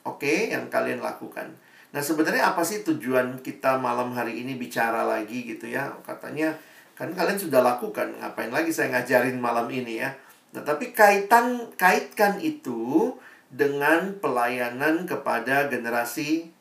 Oke 0.05 0.29
okay, 0.29 0.39
yang 0.53 0.69
kalian 0.69 1.01
lakukan. 1.01 1.49
Nah 1.89 2.01
sebenarnya 2.01 2.53
apa 2.53 2.61
sih 2.61 2.85
tujuan 2.85 3.41
kita 3.41 3.81
malam 3.81 4.13
hari 4.13 4.45
ini 4.45 4.53
bicara 4.53 5.01
lagi 5.01 5.49
gitu 5.49 5.65
ya? 5.65 5.89
Katanya 6.05 6.53
kan 6.93 7.09
kalian 7.11 7.41
sudah 7.41 7.65
lakukan 7.65 8.13
ngapain 8.21 8.53
lagi 8.53 8.69
saya 8.69 8.93
ngajarin 8.93 9.41
malam 9.41 9.65
ini 9.73 10.05
ya? 10.05 10.13
Nah 10.53 10.61
tapi 10.61 10.93
kaitan 10.93 11.73
kaitkan 11.75 12.37
itu 12.37 13.13
dengan 13.49 14.17
pelayanan 14.21 15.07
kepada 15.07 15.71
generasi 15.71 16.51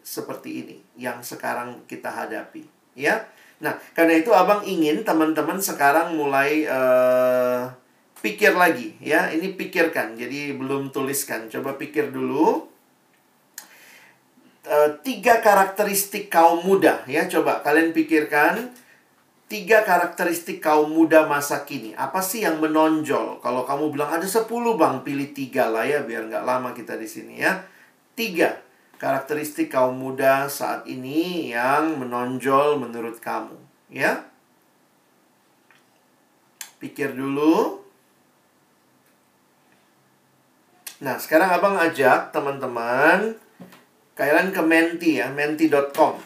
seperti 0.00 0.50
ini 0.64 0.76
yang 0.96 1.20
sekarang 1.20 1.84
kita 1.84 2.08
hadapi, 2.08 2.64
ya. 2.96 3.28
Nah, 3.58 3.74
karena 3.90 4.14
itu 4.22 4.30
Abang 4.30 4.62
ingin 4.62 5.02
teman-teman 5.02 5.58
sekarang 5.58 6.14
mulai 6.14 6.62
uh, 6.70 7.66
pikir 8.22 8.54
lagi, 8.54 8.94
ya. 9.02 9.34
Ini 9.34 9.58
pikirkan, 9.58 10.14
jadi 10.14 10.54
belum 10.54 10.94
tuliskan. 10.94 11.50
Coba 11.50 11.74
pikir 11.74 12.14
dulu. 12.14 12.70
Uh, 14.68 14.90
tiga 15.02 15.42
karakteristik 15.42 16.30
kaum 16.30 16.62
muda, 16.62 17.02
ya. 17.10 17.26
Coba 17.26 17.58
kalian 17.66 17.90
pikirkan 17.90 18.70
tiga 19.48 19.82
karakteristik 19.82 20.62
kaum 20.62 20.94
muda 20.94 21.26
masa 21.26 21.66
kini. 21.66 21.96
Apa 21.98 22.22
sih 22.22 22.46
yang 22.46 22.62
menonjol? 22.62 23.42
Kalau 23.42 23.66
kamu 23.66 23.90
bilang 23.90 24.12
ada 24.12 24.28
sepuluh 24.28 24.78
bang, 24.78 25.02
pilih 25.02 25.34
tiga 25.34 25.66
lah 25.66 25.82
ya, 25.82 26.06
biar 26.06 26.30
nggak 26.30 26.46
lama 26.46 26.70
kita 26.76 26.94
di 26.94 27.08
sini 27.10 27.42
ya. 27.42 27.58
Tiga 28.14 28.67
karakteristik 28.98 29.70
kaum 29.70 29.94
muda 29.94 30.50
saat 30.50 30.84
ini 30.90 31.54
yang 31.54 32.02
menonjol 32.02 32.82
menurut 32.82 33.22
kamu, 33.22 33.54
ya? 33.94 34.26
Pikir 36.82 37.14
dulu. 37.14 37.82
Nah, 40.98 41.14
sekarang 41.14 41.54
Abang 41.54 41.78
ajak 41.78 42.34
teman-teman 42.34 43.38
kalian 44.18 44.50
ke 44.50 44.62
Menti 44.66 45.22
ya, 45.22 45.30
menti.com. 45.30 46.18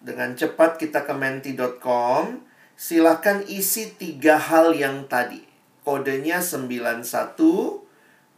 Dengan 0.00 0.36
cepat 0.36 0.76
kita 0.76 1.08
ke 1.08 1.16
menti.com, 1.16 2.44
silakan 2.76 3.44
isi 3.48 3.96
tiga 3.96 4.36
hal 4.36 4.76
yang 4.76 5.08
tadi. 5.08 5.48
Kodenya 5.80 6.44
91 6.44 7.00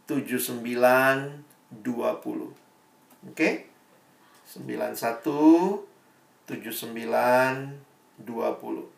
79 0.07 1.43
20. 1.83 1.83
Oke? 1.83 2.55
Okay? 3.31 3.72
91 4.55 5.85
79 6.47 7.79
20 8.25 8.93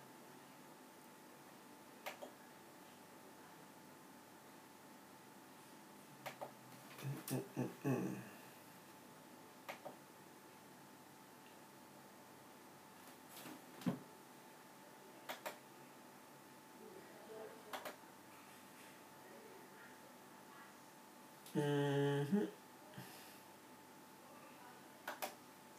Mm-hmm. 21.57 22.54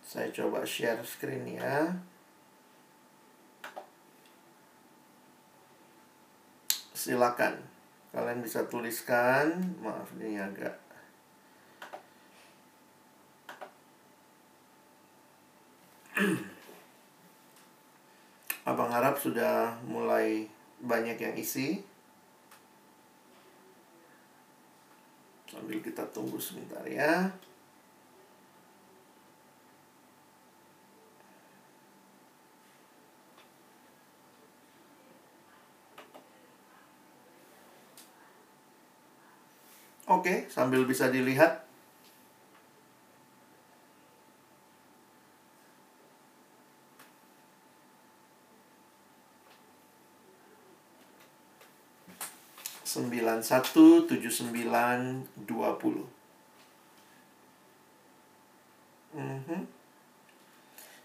Saya 0.07 0.31
coba 0.31 0.63
share 0.63 1.03
screen 1.03 1.59
ya. 1.59 1.91
Silakan. 6.95 7.59
Kalian 8.15 8.39
bisa 8.39 8.63
tuliskan. 8.71 9.75
Maaf 9.83 10.15
ini 10.15 10.39
agak 10.39 10.87
Abang 18.67 18.91
harap 18.91 19.15
sudah 19.15 19.79
mulai 19.87 20.51
banyak 20.83 21.15
yang 21.23 21.35
isi. 21.39 21.83
Sambil 25.47 25.79
kita 25.79 26.03
tunggu 26.11 26.35
sebentar 26.43 26.83
ya. 26.83 27.31
Oke, 40.17 40.49
sambil 40.49 40.83
bisa 40.89 41.13
dilihat. 41.13 41.67
sembilan 52.87 53.45
satu 53.45 54.09
tujuh 54.09 54.33
sembilan 54.33 55.01
dua 55.45 55.77
puluh. 55.77 56.07
Mhm. 59.13 59.61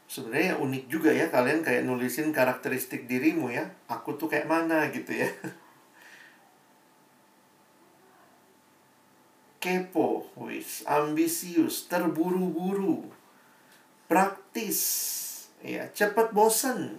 Sebenarnya 0.08 0.60
unik 0.60 0.84
juga 0.92 1.12
ya 1.12 1.28
kalian 1.32 1.64
kayak 1.68 1.84
nulisin 1.88 2.32
karakteristik 2.32 3.08
dirimu 3.12 3.48
ya. 3.52 3.66
Aku 3.92 4.16
tuh 4.20 4.28
kayak 4.32 4.48
mana 4.48 4.88
gitu 4.96 5.12
ya. 5.16 5.28
kepo, 9.62 10.26
wis, 10.36 10.82
ambisius, 10.90 11.86
terburu-buru, 11.86 13.06
praktis, 14.10 14.82
ya 15.62 15.86
cepat 15.94 16.34
bosan. 16.34 16.98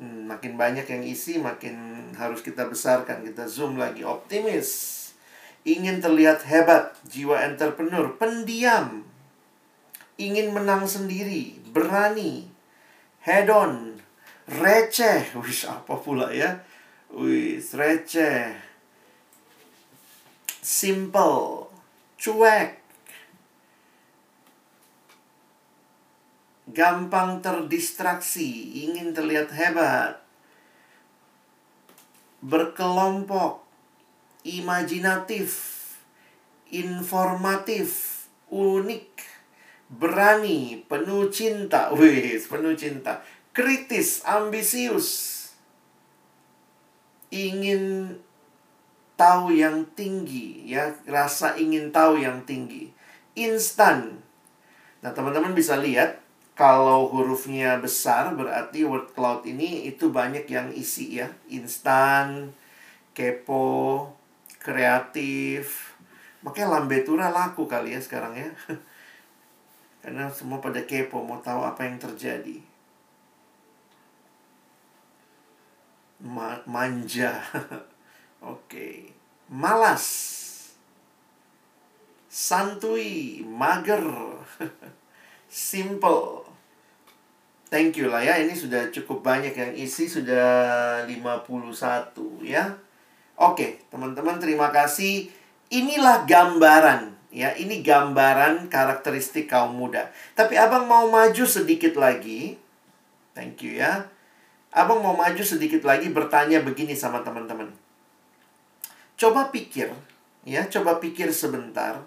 Hmm, 0.00 0.28
makin 0.28 0.56
banyak 0.56 0.88
yang 0.88 1.04
isi, 1.04 1.36
makin 1.36 2.10
harus 2.16 2.40
kita 2.40 2.64
besarkan, 2.66 3.22
kita 3.22 3.44
zoom 3.48 3.76
lagi, 3.76 4.00
optimis, 4.04 5.12
ingin 5.68 6.00
terlihat 6.00 6.44
hebat, 6.48 6.96
jiwa 7.04 7.44
entrepreneur, 7.44 8.08
pendiam, 8.16 9.04
ingin 10.16 10.52
menang 10.56 10.88
sendiri, 10.88 11.60
berani, 11.72 12.48
head 13.24 13.52
on, 13.52 14.00
receh, 14.48 15.36
wis 15.40 15.68
apa 15.68 15.96
pula 16.00 16.32
ya, 16.32 16.64
wis 17.12 17.76
receh, 17.76 18.65
simple, 20.66 21.70
cuek, 22.18 22.82
gampang 26.66 27.38
terdistraksi, 27.38 28.82
ingin 28.82 29.14
terlihat 29.14 29.54
hebat, 29.54 30.26
berkelompok, 32.42 33.62
imajinatif, 34.42 35.54
informatif, 36.74 38.26
unik, 38.50 39.22
berani, 39.86 40.82
penuh 40.90 41.30
cinta, 41.30 41.90
wih, 41.94 42.42
penuh 42.42 42.74
cinta, 42.74 43.22
kritis, 43.54 44.26
ambisius, 44.26 45.06
ingin 47.30 48.18
tahu 49.16 49.48
yang 49.56 49.82
tinggi 49.96 50.68
ya 50.68 50.92
rasa 51.08 51.56
ingin 51.56 51.90
tahu 51.90 52.20
yang 52.20 52.44
tinggi. 52.44 52.92
Instan. 53.36 54.20
Nah 55.00 55.10
teman-teman 55.12 55.56
bisa 55.56 55.80
lihat 55.80 56.20
kalau 56.56 57.08
hurufnya 57.12 57.76
besar 57.80 58.32
berarti 58.32 58.84
word 58.84 59.12
cloud 59.12 59.44
ini 59.44 59.88
itu 59.88 60.12
banyak 60.12 60.48
yang 60.48 60.68
isi 60.72 61.20
ya. 61.20 61.28
Instan 61.48 62.52
kepo 63.16 64.12
kreatif. 64.60 65.96
Makanya 66.44 66.78
lambetura 66.78 67.32
laku 67.32 67.64
kali 67.64 67.96
ya 67.96 68.00
sekarang 68.00 68.36
ya. 68.36 68.48
Karena 70.04 70.28
semua 70.30 70.60
pada 70.60 70.84
kepo 70.84 71.24
mau 71.24 71.40
tahu 71.40 71.64
apa 71.64 71.88
yang 71.88 71.96
terjadi. 71.96 72.60
Ma 76.16 76.56
manja 76.64 77.36
Oke. 78.44 79.14
malas, 79.46 80.04
santuy, 82.26 83.40
mager, 83.46 84.02
simple. 85.48 86.42
Thank 87.66 87.98
you 87.98 88.06
lah 88.06 88.22
ya, 88.22 88.38
ini 88.38 88.54
sudah 88.54 88.90
cukup 88.94 89.26
banyak 89.26 89.54
yang 89.54 89.72
isi 89.74 90.06
sudah 90.06 91.02
51 91.06 92.14
ya. 92.46 92.78
Oke, 93.36 93.82
teman-teman 93.90 94.38
terima 94.38 94.70
kasih. 94.70 95.28
Inilah 95.68 96.26
gambaran 96.30 97.10
ya, 97.34 97.50
ini 97.58 97.82
gambaran 97.82 98.70
karakteristik 98.70 99.50
kaum 99.50 99.74
muda. 99.74 100.14
Tapi 100.38 100.54
Abang 100.54 100.86
mau 100.86 101.10
maju 101.10 101.44
sedikit 101.44 101.98
lagi. 101.98 102.54
Thank 103.34 103.66
you 103.66 103.82
ya. 103.82 104.06
Abang 104.70 105.02
mau 105.02 105.18
maju 105.18 105.42
sedikit 105.42 105.82
lagi 105.82 106.08
bertanya 106.08 106.62
begini 106.62 106.94
sama 106.94 107.20
teman-teman. 107.26 107.85
Coba 109.16 109.48
pikir, 109.48 109.92
ya, 110.44 110.68
coba 110.68 111.00
pikir 111.00 111.32
sebentar. 111.32 112.04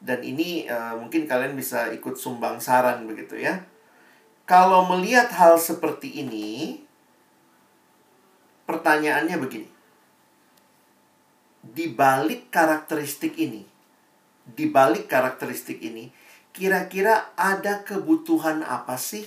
Dan 0.00 0.20
ini 0.20 0.68
uh, 0.68 0.96
mungkin 1.00 1.24
kalian 1.24 1.56
bisa 1.56 1.88
ikut 1.92 2.16
sumbang 2.20 2.60
saran 2.60 3.08
begitu 3.08 3.40
ya 3.40 3.64
kalau 4.44 4.84
melihat 4.92 5.32
hal 5.32 5.56
seperti 5.56 6.20
ini, 6.20 6.80
pertanyaannya 8.68 9.36
begini. 9.40 9.70
Di 11.64 11.88
balik 11.88 12.52
karakteristik 12.52 13.40
ini, 13.40 13.64
di 14.44 14.68
balik 14.68 15.08
karakteristik 15.08 15.80
ini, 15.80 16.12
kira-kira 16.52 17.32
ada 17.40 17.80
kebutuhan 17.88 18.60
apa 18.60 19.00
sih 19.00 19.24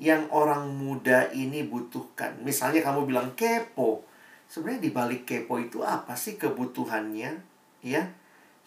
yang 0.00 0.32
orang 0.32 0.72
muda 0.80 1.28
ini 1.36 1.60
butuhkan? 1.68 2.40
Misalnya 2.40 2.80
kamu 2.80 3.04
bilang 3.04 3.36
kepo. 3.36 4.07
Sebenarnya 4.48 4.80
di 4.80 4.90
balik 4.90 5.28
kepo 5.28 5.60
itu 5.60 5.84
apa 5.84 6.16
sih 6.16 6.40
kebutuhannya? 6.40 7.36
Ya. 7.84 8.02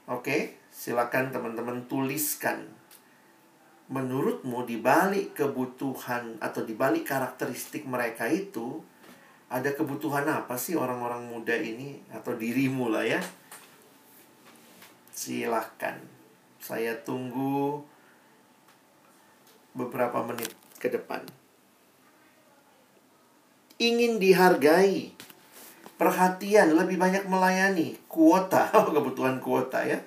Oke, 0.07 0.55
silakan 0.79 1.35
teman-teman 1.35 1.83
tuliskan. 1.91 2.63
Menurutmu 3.91 4.63
di 4.63 4.79
balik 4.79 5.35
kebutuhan 5.35 6.39
atau 6.39 6.63
di 6.63 6.71
balik 6.71 7.09
karakteristik 7.09 7.83
mereka 7.83 8.31
itu 8.31 8.79
ada 9.51 9.73
kebutuhan 9.75 10.23
apa 10.29 10.55
sih 10.55 10.79
orang-orang 10.79 11.27
muda 11.27 11.57
ini? 11.57 11.99
Atau 12.15 12.39
dirimu 12.39 12.87
lah 12.87 13.03
ya. 13.03 13.19
Silahkan 15.11 15.99
saya 16.63 16.95
tunggu 17.01 17.83
beberapa 19.75 20.23
menit 20.23 20.53
ke 20.79 20.87
depan. 20.87 21.25
Ingin 23.81 24.21
dihargai. 24.21 25.11
Perhatian. 25.97 26.77
Lebih 26.77 26.95
banyak 26.95 27.25
melayani. 27.27 27.97
Kuota. 28.05 28.69
Kebutuhan 28.95 29.41
kuota 29.43 29.83
ya 29.83 29.99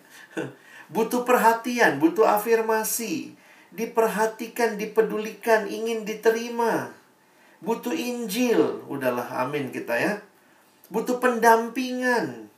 butuh 0.92 1.24
perhatian 1.24 1.98
butuh 1.98 2.28
afirmasi 2.28 3.32
diperhatikan 3.72 4.76
dipedulikan 4.76 5.64
ingin 5.66 6.04
diterima 6.04 6.92
Butuh 7.62 7.94
Injil. 7.94 8.82
Udahlah, 8.90 9.46
amin 9.46 9.70
kita 9.70 9.94
ya. 9.94 10.12
Butuh 10.90 11.22
pendampingan. 11.22 12.50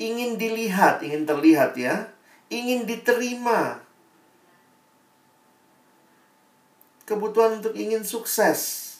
Ingin 0.00 0.40
dilihat, 0.40 1.04
ingin 1.04 1.28
terlihat 1.28 1.76
ya. 1.76 2.08
Ingin 2.48 2.88
diterima. 2.88 3.84
Kebutuhan 7.04 7.60
untuk 7.60 7.76
ingin 7.76 8.00
sukses. 8.00 8.90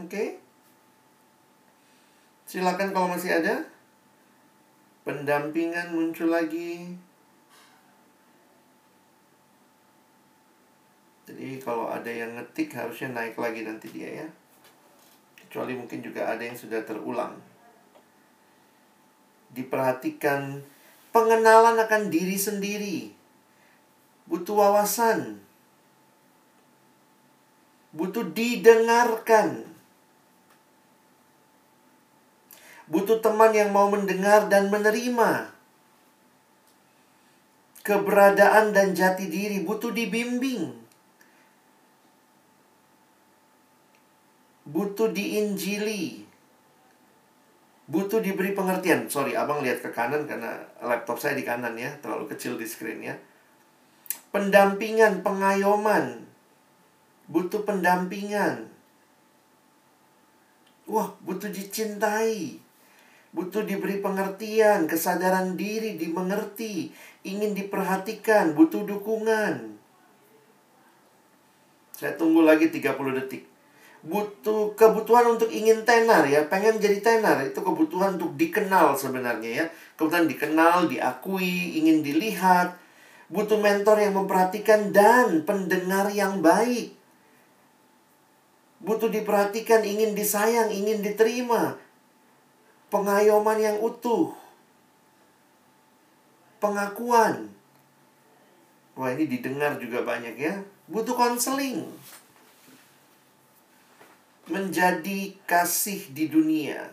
Oke? 0.00 0.08
Okay? 0.08 0.28
Silakan 2.48 2.96
kalau 2.96 3.12
masih 3.12 3.36
ada. 3.36 3.68
Pendampingan 5.00 5.96
muncul 5.96 6.28
lagi. 6.28 6.92
Jadi 11.30 11.62
kalau 11.62 11.86
ada 11.86 12.10
yang 12.10 12.34
ngetik 12.34 12.74
harusnya 12.74 13.14
naik 13.14 13.38
lagi 13.38 13.62
nanti 13.62 13.86
dia 13.94 14.26
ya. 14.26 14.28
Kecuali 15.38 15.78
mungkin 15.78 16.02
juga 16.02 16.26
ada 16.26 16.42
yang 16.42 16.58
sudah 16.58 16.82
terulang. 16.82 17.38
Diperhatikan 19.54 20.60
pengenalan 21.14 21.78
akan 21.78 22.10
diri 22.10 22.34
sendiri. 22.34 22.98
Butuh 24.26 24.58
wawasan. 24.58 25.38
Butuh 27.94 28.26
didengarkan. 28.34 29.69
Butuh 32.90 33.22
teman 33.22 33.54
yang 33.54 33.70
mau 33.70 33.86
mendengar 33.86 34.50
dan 34.50 34.66
menerima. 34.66 35.46
Keberadaan 37.86 38.74
dan 38.74 38.98
jati 38.98 39.30
diri 39.30 39.62
butuh 39.62 39.94
dibimbing. 39.94 40.74
Butuh 44.66 45.14
diinjili. 45.14 46.26
Butuh 47.86 48.18
diberi 48.18 48.58
pengertian. 48.58 49.06
Sorry 49.06 49.38
abang 49.38 49.62
lihat 49.62 49.86
ke 49.86 49.94
kanan 49.94 50.26
karena 50.26 50.58
laptop 50.82 51.22
saya 51.22 51.38
di 51.38 51.46
kanan 51.46 51.78
ya 51.78 51.94
terlalu 52.02 52.26
kecil 52.34 52.58
di 52.58 52.66
screen 52.66 53.06
ya. 53.06 53.14
Pendampingan 54.34 55.22
pengayoman. 55.22 56.26
Butuh 57.30 57.62
pendampingan. 57.62 58.66
Wah 60.90 61.14
butuh 61.22 61.54
dicintai 61.54 62.69
butuh 63.30 63.62
diberi 63.62 64.02
pengertian 64.02 64.90
kesadaran 64.90 65.54
diri 65.54 65.94
dimengerti 65.94 66.90
ingin 67.22 67.54
diperhatikan 67.54 68.58
butuh 68.58 68.82
dukungan. 68.82 69.78
Saya 71.94 72.16
tunggu 72.16 72.42
lagi 72.42 72.72
30 72.72 73.18
detik. 73.22 73.44
Butuh 74.00 74.72
kebutuhan 74.72 75.36
untuk 75.36 75.52
ingin 75.52 75.84
tenar 75.84 76.24
ya 76.24 76.48
pengen 76.48 76.80
jadi 76.80 77.04
tenar. 77.04 77.44
Itu 77.44 77.60
kebutuhan 77.60 78.16
untuk 78.16 78.32
dikenal 78.40 78.96
sebenarnya 78.96 79.50
ya. 79.52 79.64
Kebutuhan 80.00 80.24
dikenal 80.24 80.88
diakui 80.88 81.76
ingin 81.76 82.00
dilihat. 82.00 82.80
Butuh 83.28 83.60
mentor 83.60 84.00
yang 84.00 84.16
memperhatikan 84.16 84.90
dan 84.90 85.44
pendengar 85.44 86.08
yang 86.10 86.40
baik. 86.40 86.96
Butuh 88.80 89.12
diperhatikan 89.12 89.84
ingin 89.84 90.16
disayang 90.16 90.72
ingin 90.72 91.04
diterima 91.04 91.76
pengayoman 92.90 93.58
yang 93.62 93.78
utuh 93.78 94.34
pengakuan 96.60 97.48
wah 98.98 99.08
ini 99.14 99.24
didengar 99.30 99.80
juga 99.80 100.04
banyak 100.04 100.36
ya 100.36 100.60
butuh 100.90 101.14
konseling 101.16 101.86
menjadi 104.50 105.38
kasih 105.46 106.10
di 106.10 106.26
dunia. 106.26 106.90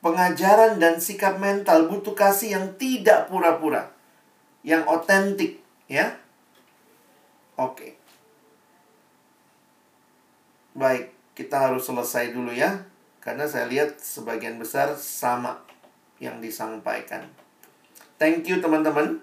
Pengajaran 0.00 0.80
dan 0.80 0.98
sikap 0.98 1.36
mental 1.36 1.86
butuh 1.92 2.16
kasih 2.16 2.56
yang 2.56 2.66
tidak 2.80 3.28
pura-pura, 3.28 3.92
yang 4.64 4.82
otentik, 4.88 5.60
ya. 5.86 6.16
Oke. 7.60 7.96
Baik, 10.76 11.12
kita 11.32 11.68
harus 11.68 11.88
selesai 11.88 12.36
dulu 12.36 12.52
ya, 12.52 12.84
karena 13.26 13.42
saya 13.50 13.66
lihat 13.66 13.98
sebagian 13.98 14.54
besar 14.54 14.94
sama 14.94 15.58
yang 16.22 16.38
disampaikan. 16.38 17.26
Thank 18.22 18.46
you 18.46 18.62
teman-teman 18.62 19.18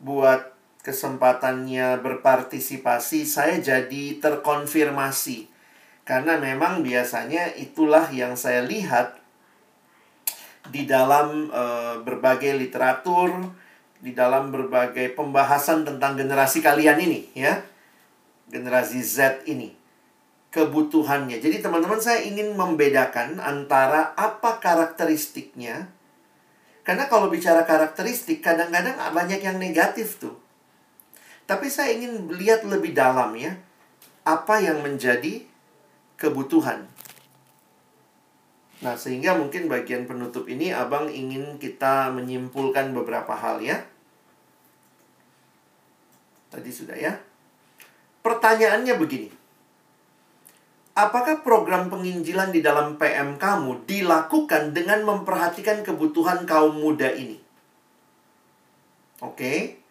buat 0.00 0.56
kesempatannya 0.80 2.00
berpartisipasi, 2.00 3.28
saya 3.28 3.60
jadi 3.60 4.16
terkonfirmasi. 4.16 5.52
Karena 6.08 6.40
memang 6.40 6.80
biasanya 6.80 7.52
itulah 7.56 8.08
yang 8.08 8.32
saya 8.32 8.64
lihat 8.64 9.20
di 10.72 10.88
dalam 10.88 11.52
uh, 11.52 12.00
berbagai 12.00 12.56
literatur, 12.56 13.28
di 14.00 14.16
dalam 14.16 14.48
berbagai 14.48 15.12
pembahasan 15.12 15.84
tentang 15.84 16.16
generasi 16.16 16.64
kalian 16.64 16.96
ini, 16.96 17.28
ya. 17.36 17.60
Generasi 18.48 19.00
Z 19.04 19.44
ini. 19.48 19.83
Kebutuhannya. 20.54 21.42
Jadi 21.42 21.58
teman-teman 21.58 21.98
saya 21.98 22.22
ingin 22.22 22.54
membedakan 22.54 23.42
antara 23.42 24.14
apa 24.14 24.62
karakteristiknya. 24.62 25.90
Karena 26.86 27.10
kalau 27.10 27.26
bicara 27.26 27.66
karakteristik, 27.66 28.38
kadang-kadang 28.38 28.94
banyak 28.94 29.42
yang 29.42 29.58
negatif 29.58 30.22
tuh. 30.22 30.38
Tapi 31.50 31.66
saya 31.66 31.90
ingin 31.98 32.30
lihat 32.38 32.62
lebih 32.62 32.94
dalam 32.94 33.34
ya. 33.34 33.58
Apa 34.22 34.62
yang 34.62 34.78
menjadi 34.78 35.42
kebutuhan. 36.14 36.86
Nah, 38.78 38.94
sehingga 38.94 39.34
mungkin 39.34 39.66
bagian 39.66 40.06
penutup 40.06 40.46
ini 40.46 40.70
Abang 40.70 41.10
ingin 41.10 41.58
kita 41.58 42.14
menyimpulkan 42.14 42.94
beberapa 42.94 43.34
hal 43.34 43.58
ya. 43.58 43.82
Tadi 46.54 46.70
sudah 46.70 46.94
ya. 46.94 47.18
Pertanyaannya 48.22 48.94
begini. 48.94 49.33
Apakah 50.94 51.42
program 51.42 51.90
penginjilan 51.90 52.54
di 52.54 52.62
dalam 52.62 52.94
PM 52.94 53.34
kamu 53.34 53.82
dilakukan 53.82 54.70
dengan 54.70 55.02
memperhatikan 55.02 55.82
kebutuhan 55.82 56.46
kaum 56.46 56.78
muda 56.78 57.10
ini? 57.10 57.34
Oke. 59.18 59.82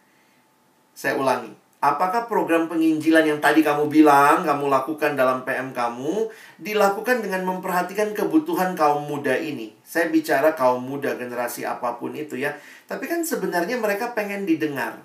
Saya 0.96 1.20
ulangi. 1.20 1.52
Apakah 1.84 2.32
program 2.32 2.72
penginjilan 2.72 3.28
yang 3.28 3.44
tadi 3.44 3.60
kamu 3.60 3.92
bilang 3.92 4.48
kamu 4.48 4.72
lakukan 4.72 5.20
dalam 5.20 5.44
PM 5.44 5.76
kamu 5.76 6.32
dilakukan 6.64 7.20
dengan 7.20 7.44
memperhatikan 7.52 8.16
kebutuhan 8.16 8.72
kaum 8.72 9.04
muda 9.04 9.36
ini? 9.36 9.76
Saya 9.84 10.08
bicara 10.08 10.56
kaum 10.56 10.88
muda 10.88 11.20
generasi 11.20 11.68
apa 11.68 12.00
pun 12.00 12.16
itu 12.16 12.40
ya. 12.40 12.56
Tapi 12.88 13.12
kan 13.12 13.28
sebenarnya 13.28 13.76
mereka 13.76 14.16
pengen 14.16 14.48
didengar. 14.48 15.04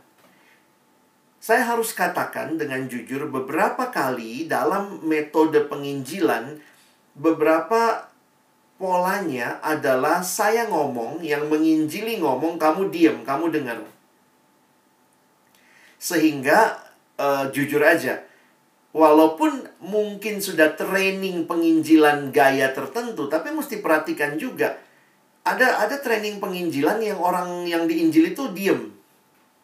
Saya 1.49 1.64
harus 1.64 1.96
katakan 1.96 2.61
dengan 2.61 2.84
jujur 2.92 3.24
beberapa 3.32 3.88
kali 3.88 4.44
dalam 4.44 5.01
metode 5.01 5.64
penginjilan 5.64 6.61
beberapa 7.16 8.05
polanya 8.76 9.57
adalah 9.64 10.20
saya 10.20 10.68
ngomong 10.68 11.24
yang 11.24 11.49
menginjili 11.49 12.20
ngomong 12.20 12.61
kamu 12.61 12.92
diam, 12.92 13.24
kamu 13.24 13.49
dengar. 13.49 13.80
Sehingga 15.96 16.84
uh, 17.16 17.49
jujur 17.49 17.80
aja, 17.80 18.20
walaupun 18.92 19.72
mungkin 19.80 20.44
sudah 20.44 20.76
training 20.76 21.49
penginjilan 21.49 22.28
gaya 22.28 22.76
tertentu, 22.76 23.24
tapi 23.32 23.57
mesti 23.57 23.80
perhatikan 23.80 24.36
juga 24.36 24.76
ada 25.49 25.80
ada 25.80 25.96
training 25.96 26.44
penginjilan 26.44 27.01
yang 27.01 27.16
orang 27.16 27.64
yang 27.64 27.88
diinjil 27.88 28.36
itu 28.36 28.53
diem. 28.53 28.92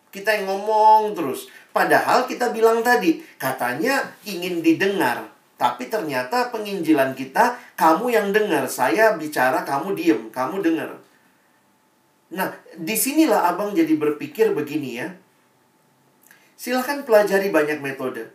Kita 0.09 0.33
yang 0.33 0.49
ngomong 0.49 1.13
terus. 1.13 1.53
Padahal 1.75 2.31
kita 2.31 2.55
bilang 2.55 2.87
tadi, 2.87 3.19
katanya 3.35 3.99
ingin 4.23 4.63
didengar. 4.63 5.27
Tapi 5.59 5.91
ternyata 5.91 6.55
penginjilan 6.55 7.19
kita, 7.19 7.59
kamu 7.75 8.15
yang 8.15 8.31
dengar. 8.31 8.63
Saya 8.71 9.19
bicara, 9.19 9.67
kamu 9.67 9.99
diem. 9.99 10.31
Kamu 10.31 10.63
dengar. 10.63 10.95
Nah, 12.31 12.55
di 12.79 12.95
sinilah 12.95 13.51
abang 13.51 13.75
jadi 13.75 13.91
berpikir 13.99 14.55
begini 14.55 15.03
ya. 15.03 15.11
Silahkan 16.55 17.03
pelajari 17.03 17.51
banyak 17.51 17.83
metode. 17.83 18.31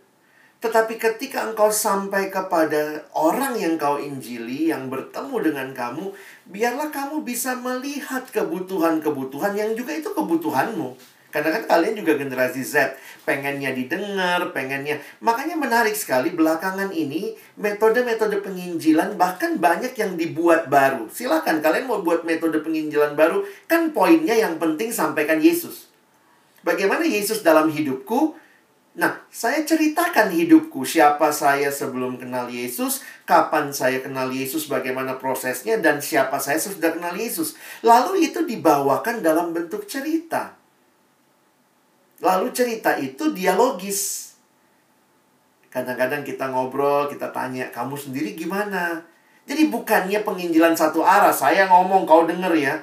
Tetapi 0.60 1.00
ketika 1.00 1.48
engkau 1.48 1.72
sampai 1.72 2.28
kepada 2.28 3.08
orang 3.16 3.56
yang 3.56 3.80
kau 3.80 3.96
injili, 3.96 4.68
yang 4.68 4.92
bertemu 4.92 5.36
dengan 5.40 5.68
kamu, 5.72 6.12
biarlah 6.52 6.92
kamu 6.92 7.24
bisa 7.24 7.56
melihat 7.56 8.28
kebutuhan-kebutuhan 8.28 9.56
yang 9.56 9.72
juga 9.72 9.96
itu 9.96 10.12
kebutuhanmu. 10.12 10.92
Karena 11.30 11.54
kan 11.54 11.64
kalian 11.70 11.94
juga 11.94 12.18
generasi 12.18 12.66
Z, 12.66 12.98
pengennya 13.22 13.70
didengar, 13.70 14.50
pengennya. 14.50 14.98
Makanya 15.22 15.54
menarik 15.54 15.94
sekali 15.94 16.34
belakangan 16.34 16.90
ini 16.90 17.38
metode-metode 17.54 18.42
penginjilan 18.42 19.14
bahkan 19.14 19.56
banyak 19.56 19.94
yang 19.94 20.18
dibuat 20.18 20.66
baru. 20.66 21.06
Silakan 21.08 21.62
kalian 21.62 21.86
mau 21.86 22.02
buat 22.02 22.26
metode 22.26 22.58
penginjilan 22.60 23.14
baru, 23.14 23.46
kan 23.70 23.94
poinnya 23.94 24.34
yang 24.34 24.58
penting 24.58 24.90
sampaikan 24.90 25.38
Yesus. 25.38 25.86
Bagaimana 26.66 27.06
Yesus 27.06 27.40
dalam 27.40 27.72
hidupku? 27.72 28.36
Nah, 28.90 29.22
saya 29.30 29.62
ceritakan 29.62 30.34
hidupku, 30.34 30.82
siapa 30.82 31.30
saya 31.30 31.70
sebelum 31.70 32.18
kenal 32.18 32.50
Yesus, 32.50 33.06
kapan 33.22 33.70
saya 33.70 34.02
kenal 34.02 34.28
Yesus, 34.34 34.66
bagaimana 34.66 35.14
prosesnya, 35.16 35.78
dan 35.78 36.02
siapa 36.02 36.42
saya 36.42 36.58
sudah 36.58 36.98
kenal 36.98 37.14
Yesus. 37.14 37.56
Lalu 37.86 38.28
itu 38.28 38.42
dibawakan 38.44 39.22
dalam 39.22 39.54
bentuk 39.54 39.86
cerita. 39.86 40.59
Lalu 42.20 42.52
cerita 42.52 42.96
itu 43.00 43.32
dialogis. 43.32 44.32
Kadang-kadang 45.72 46.20
kita 46.20 46.52
ngobrol, 46.52 47.08
kita 47.08 47.32
tanya, 47.32 47.72
kamu 47.72 47.96
sendiri 47.96 48.36
gimana? 48.36 49.00
Jadi 49.48 49.72
bukannya 49.72 50.20
penginjilan 50.20 50.76
satu 50.76 51.00
arah, 51.00 51.32
saya 51.32 51.66
ngomong, 51.66 52.04
kau 52.04 52.28
denger 52.28 52.52
ya. 52.54 52.74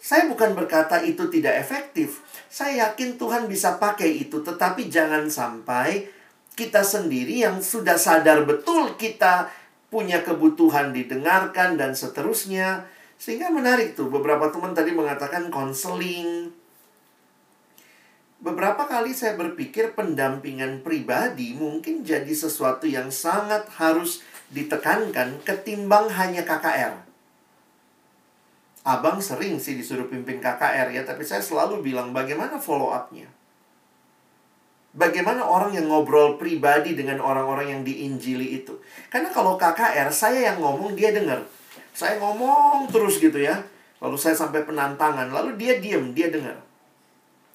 Saya 0.00 0.28
bukan 0.28 0.56
berkata 0.56 1.00
itu 1.04 1.28
tidak 1.28 1.60
efektif. 1.60 2.24
Saya 2.48 2.88
yakin 2.88 3.20
Tuhan 3.20 3.50
bisa 3.50 3.76
pakai 3.76 4.26
itu, 4.26 4.40
tetapi 4.40 4.88
jangan 4.88 5.28
sampai 5.28 6.08
kita 6.56 6.80
sendiri 6.80 7.44
yang 7.44 7.60
sudah 7.60 8.00
sadar 8.00 8.48
betul 8.48 8.96
kita 8.96 9.52
punya 9.92 10.24
kebutuhan 10.24 10.96
didengarkan 10.96 11.76
dan 11.76 11.92
seterusnya. 11.92 12.88
Sehingga 13.20 13.52
menarik 13.52 13.96
tuh, 13.96 14.08
beberapa 14.08 14.48
teman 14.48 14.72
tadi 14.72 14.92
mengatakan 14.92 15.48
konseling. 15.52 16.52
Beberapa 18.36 18.84
kali 18.84 19.16
saya 19.16 19.32
berpikir 19.32 19.96
pendampingan 19.96 20.84
pribadi 20.84 21.56
mungkin 21.56 22.04
jadi 22.04 22.28
sesuatu 22.28 22.84
yang 22.84 23.08
sangat 23.08 23.64
harus 23.80 24.20
ditekankan 24.52 25.40
ketimbang 25.40 26.12
hanya 26.12 26.44
KKR. 26.44 27.00
Abang 28.86 29.18
sering 29.18 29.58
sih 29.58 29.74
disuruh 29.74 30.06
pimpin 30.06 30.38
KKR 30.38 30.92
ya, 30.92 31.02
tapi 31.02 31.24
saya 31.26 31.42
selalu 31.42 31.82
bilang 31.82 32.12
bagaimana 32.12 32.60
follow 32.60 32.92
up-nya. 32.92 33.26
Bagaimana 34.96 35.44
orang 35.44 35.76
yang 35.76 35.90
ngobrol 35.90 36.40
pribadi 36.40 36.96
dengan 36.96 37.20
orang-orang 37.20 37.68
yang 37.68 37.82
diinjili 37.84 38.62
itu. 38.62 38.80
Karena 39.12 39.28
kalau 39.28 39.60
KKR, 39.60 40.08
saya 40.08 40.52
yang 40.52 40.62
ngomong, 40.62 40.96
dia 40.96 41.12
dengar. 41.12 41.44
Saya 41.92 42.16
ngomong 42.16 42.88
terus 42.88 43.20
gitu 43.20 43.36
ya. 43.36 43.60
Lalu 44.00 44.16
saya 44.16 44.32
sampai 44.32 44.64
penantangan, 44.64 45.28
lalu 45.32 45.56
dia 45.60 45.76
diem, 45.76 46.16
dia 46.16 46.32
dengar. 46.32 46.65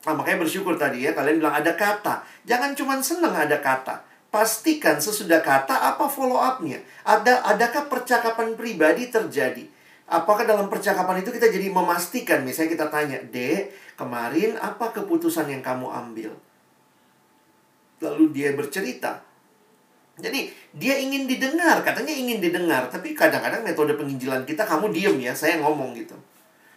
Nah, 0.01 0.13
makanya 0.17 0.41
bersyukur 0.41 0.73
tadi 0.81 1.05
ya, 1.05 1.13
kalian 1.13 1.37
bilang 1.37 1.53
ada 1.53 1.77
kata. 1.77 2.25
Jangan 2.49 2.73
cuma 2.73 2.97
senang 3.05 3.37
ada 3.37 3.61
kata. 3.61 4.01
Pastikan 4.33 4.97
sesudah 4.97 5.43
kata 5.43 5.75
apa 5.75 6.07
follow 6.07 6.39
up-nya. 6.39 6.81
Ada 7.05 7.45
adakah 7.53 7.91
percakapan 7.91 8.57
pribadi 8.57 9.11
terjadi? 9.11 9.67
Apakah 10.11 10.43
dalam 10.43 10.67
percakapan 10.67 11.23
itu 11.23 11.31
kita 11.31 11.47
jadi 11.47 11.71
memastikan, 11.71 12.43
misalnya 12.43 12.75
kita 12.75 12.87
tanya, 12.91 13.17
Dek, 13.31 13.71
kemarin 13.95 14.59
apa 14.59 14.91
keputusan 14.91 15.47
yang 15.47 15.63
kamu 15.63 15.87
ambil? 15.87 16.35
Lalu 18.01 18.23
dia 18.35 18.51
bercerita. 18.57 19.23
Jadi 20.19 20.51
dia 20.75 20.99
ingin 20.99 21.29
didengar, 21.29 21.79
katanya 21.85 22.11
ingin 22.11 22.43
didengar, 22.43 22.91
tapi 22.91 23.15
kadang-kadang 23.15 23.63
metode 23.63 23.95
penginjilan 23.95 24.43
kita 24.43 24.67
kamu 24.67 24.91
diem 24.91 25.17
ya, 25.21 25.31
saya 25.31 25.63
ngomong 25.63 25.95
gitu. 25.95 26.17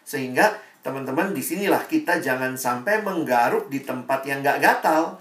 Sehingga 0.06 0.54
teman-teman 0.84 1.32
di 1.32 1.40
sinilah 1.40 1.88
kita 1.88 2.20
jangan 2.20 2.52
sampai 2.60 3.00
menggaruk 3.00 3.72
di 3.72 3.80
tempat 3.80 4.20
yang 4.28 4.44
gak 4.44 4.60
gatal. 4.60 5.16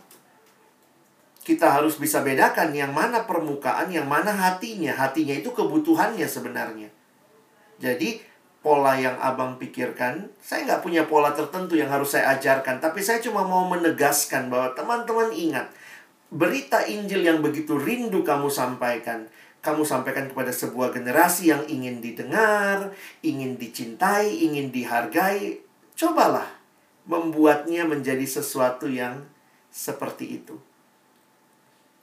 Kita 1.43 1.71
harus 1.71 1.99
bisa 1.99 2.23
bedakan 2.23 2.75
yang 2.75 2.91
mana 2.91 3.23
permukaan, 3.23 3.87
yang 3.91 4.07
mana 4.07 4.31
hatinya. 4.31 4.95
Hatinya 4.95 5.35
itu 5.35 5.51
kebutuhannya 5.51 6.27
sebenarnya. 6.27 6.87
Jadi 7.79 8.19
pola 8.63 8.95
yang 8.95 9.19
abang 9.19 9.59
pikirkan, 9.59 10.31
saya 10.39 10.63
nggak 10.63 10.81
punya 10.87 11.03
pola 11.03 11.35
tertentu 11.35 11.75
yang 11.75 11.91
harus 11.91 12.15
saya 12.15 12.39
ajarkan, 12.39 12.79
tapi 12.79 13.03
saya 13.03 13.19
cuma 13.19 13.43
mau 13.43 13.67
menegaskan 13.67 14.47
bahwa 14.47 14.71
teman-teman 14.71 15.35
ingat, 15.35 15.67
berita 16.31 16.87
Injil 16.87 17.27
yang 17.27 17.43
begitu 17.43 17.75
rindu 17.75 18.23
kamu 18.23 18.47
sampaikan, 18.47 19.27
kamu 19.63 19.87
sampaikan 19.87 20.27
kepada 20.27 20.51
sebuah 20.51 20.91
generasi 20.91 21.49
yang 21.49 21.63
ingin 21.71 22.03
didengar, 22.03 22.91
ingin 23.23 23.55
dicintai, 23.55 24.43
ingin 24.43 24.69
dihargai, 24.75 25.63
cobalah 25.95 26.51
membuatnya 27.07 27.87
menjadi 27.87 28.27
sesuatu 28.27 28.91
yang 28.91 29.23
seperti 29.71 30.43
itu. 30.43 30.59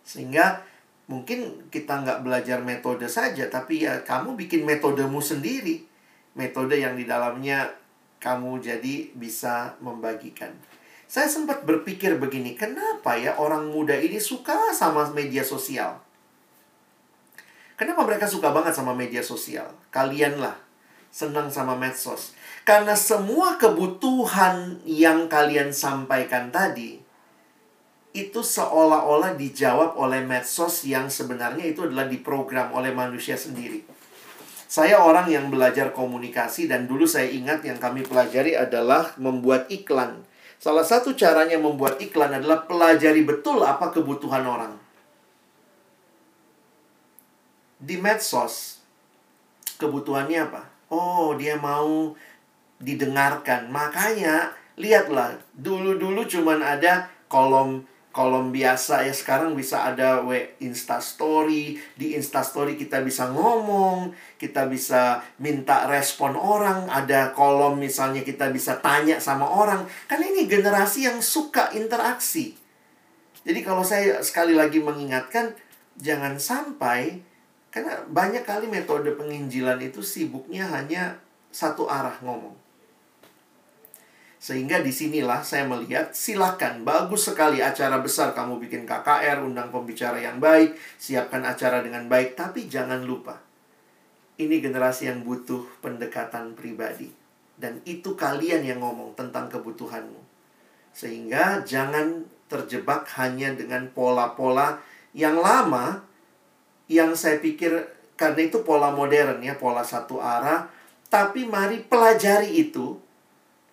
Sehingga 0.02 0.64
Mungkin 1.10 1.66
kita 1.74 2.06
nggak 2.06 2.22
belajar 2.22 2.62
metode 2.62 3.10
saja, 3.10 3.50
tapi 3.50 3.82
ya 3.82 4.06
kamu 4.06 4.38
bikin 4.38 4.62
metodemu 4.62 5.18
sendiri. 5.18 5.82
Metode 6.38 6.78
yang 6.78 6.94
di 6.94 7.02
dalamnya 7.02 7.66
kamu 8.22 8.62
jadi 8.62 9.10
bisa 9.18 9.74
membagikan. 9.82 10.54
Saya 11.10 11.26
sempat 11.26 11.66
berpikir 11.66 12.14
begini, 12.14 12.54
kenapa 12.54 13.18
ya 13.18 13.34
orang 13.42 13.74
muda 13.74 13.98
ini 13.98 14.22
suka 14.22 14.70
sama 14.70 15.10
media 15.10 15.42
sosial? 15.42 15.98
Kenapa 17.80 18.04
mereka 18.04 18.28
suka 18.28 18.52
banget 18.52 18.76
sama 18.76 18.92
media 18.92 19.24
sosial? 19.24 19.72
Kalianlah 19.88 20.52
senang 21.08 21.48
sama 21.48 21.72
medsos. 21.80 22.36
Karena 22.68 22.92
semua 22.92 23.56
kebutuhan 23.56 24.84
yang 24.84 25.32
kalian 25.32 25.72
sampaikan 25.72 26.52
tadi 26.52 27.00
itu 28.12 28.40
seolah-olah 28.44 29.32
dijawab 29.32 29.96
oleh 29.96 30.20
medsos 30.20 30.84
yang 30.84 31.08
sebenarnya 31.08 31.72
itu 31.72 31.88
adalah 31.88 32.04
diprogram 32.04 32.68
oleh 32.76 32.92
manusia 32.92 33.40
sendiri. 33.40 33.80
Saya 34.68 35.00
orang 35.00 35.32
yang 35.32 35.48
belajar 35.48 35.96
komunikasi 35.96 36.68
dan 36.68 36.84
dulu 36.84 37.08
saya 37.08 37.32
ingat 37.32 37.64
yang 37.64 37.80
kami 37.80 38.04
pelajari 38.04 38.60
adalah 38.60 39.16
membuat 39.16 39.72
iklan. 39.72 40.20
Salah 40.60 40.84
satu 40.84 41.16
caranya 41.16 41.56
membuat 41.56 41.96
iklan 41.96 42.36
adalah 42.36 42.68
pelajari 42.68 43.24
betul 43.24 43.64
apa 43.64 43.88
kebutuhan 43.88 44.44
orang. 44.44 44.76
Di 47.80 47.96
medsos, 47.96 48.84
kebutuhannya 49.80 50.52
apa? 50.52 50.62
Oh, 50.92 51.32
dia 51.32 51.56
mau 51.56 52.12
didengarkan. 52.76 53.72
Makanya, 53.72 54.52
lihatlah, 54.76 55.40
dulu-dulu 55.56 56.28
cuman 56.28 56.60
ada 56.60 57.08
kolom 57.26 57.88
kolom 58.10 58.50
biasa. 58.50 59.06
Ya 59.06 59.14
sekarang 59.14 59.54
bisa 59.54 59.86
ada 59.86 60.22
w 60.22 60.34
insta 60.58 60.98
story. 60.98 61.78
Di 61.94 62.18
insta 62.18 62.42
story 62.42 62.74
kita 62.74 63.00
bisa 63.02 63.30
ngomong 63.30 64.12
kita 64.36 64.66
bisa 64.66 65.22
minta 65.38 65.86
respon 65.86 66.34
orang. 66.34 66.90
Ada 66.90 67.32
kolom 67.32 67.78
misalnya 67.78 68.26
kita 68.26 68.50
bisa 68.50 68.78
tanya 68.82 69.22
sama 69.22 69.46
orang. 69.46 69.86
Karena 70.10 70.26
ini 70.26 70.50
generasi 70.50 71.06
yang 71.06 71.22
suka 71.22 71.70
interaksi. 71.72 72.58
Jadi 73.40 73.60
kalau 73.64 73.86
saya 73.86 74.20
sekali 74.20 74.52
lagi 74.52 74.82
mengingatkan 74.82 75.56
jangan 75.96 76.36
sampai 76.36 77.29
karena 77.70 78.02
banyak 78.10 78.42
kali 78.42 78.66
metode 78.66 79.14
penginjilan 79.14 79.78
itu 79.82 80.02
sibuknya 80.02 80.66
hanya 80.70 81.18
satu 81.54 81.86
arah 81.86 82.14
ngomong 82.22 82.54
sehingga 84.40 84.80
di 84.80 84.88
sinilah 84.88 85.44
saya 85.44 85.68
melihat, 85.68 86.16
silakan, 86.16 86.80
bagus 86.80 87.28
sekali 87.28 87.60
acara 87.60 88.00
besar 88.00 88.32
kamu 88.32 88.56
bikin 88.56 88.88
KKR, 88.88 89.44
undang 89.44 89.68
pembicara 89.68 90.16
yang 90.16 90.40
baik, 90.40 90.80
siapkan 90.96 91.44
acara 91.44 91.84
dengan 91.84 92.08
baik, 92.08 92.40
tapi 92.40 92.64
jangan 92.64 93.04
lupa, 93.04 93.36
ini 94.40 94.64
generasi 94.64 95.12
yang 95.12 95.20
butuh 95.28 95.60
pendekatan 95.84 96.56
pribadi. 96.56 97.12
Dan 97.60 97.84
itu 97.84 98.16
kalian 98.16 98.64
yang 98.64 98.80
ngomong 98.80 99.12
tentang 99.12 99.52
kebutuhanmu. 99.52 100.24
Sehingga 100.96 101.60
jangan 101.68 102.24
terjebak 102.48 103.04
hanya 103.20 103.52
dengan 103.52 103.92
pola-pola 103.92 104.80
yang 105.12 105.36
lama, 105.36 106.00
yang 106.90 107.14
saya 107.14 107.38
pikir 107.38 107.70
karena 108.18 108.40
itu 108.42 108.66
pola 108.66 108.90
modern 108.90 109.38
ya, 109.38 109.54
pola 109.54 109.86
satu 109.86 110.18
arah, 110.18 110.66
tapi 111.06 111.46
mari 111.46 111.86
pelajari 111.86 112.50
itu 112.50 112.98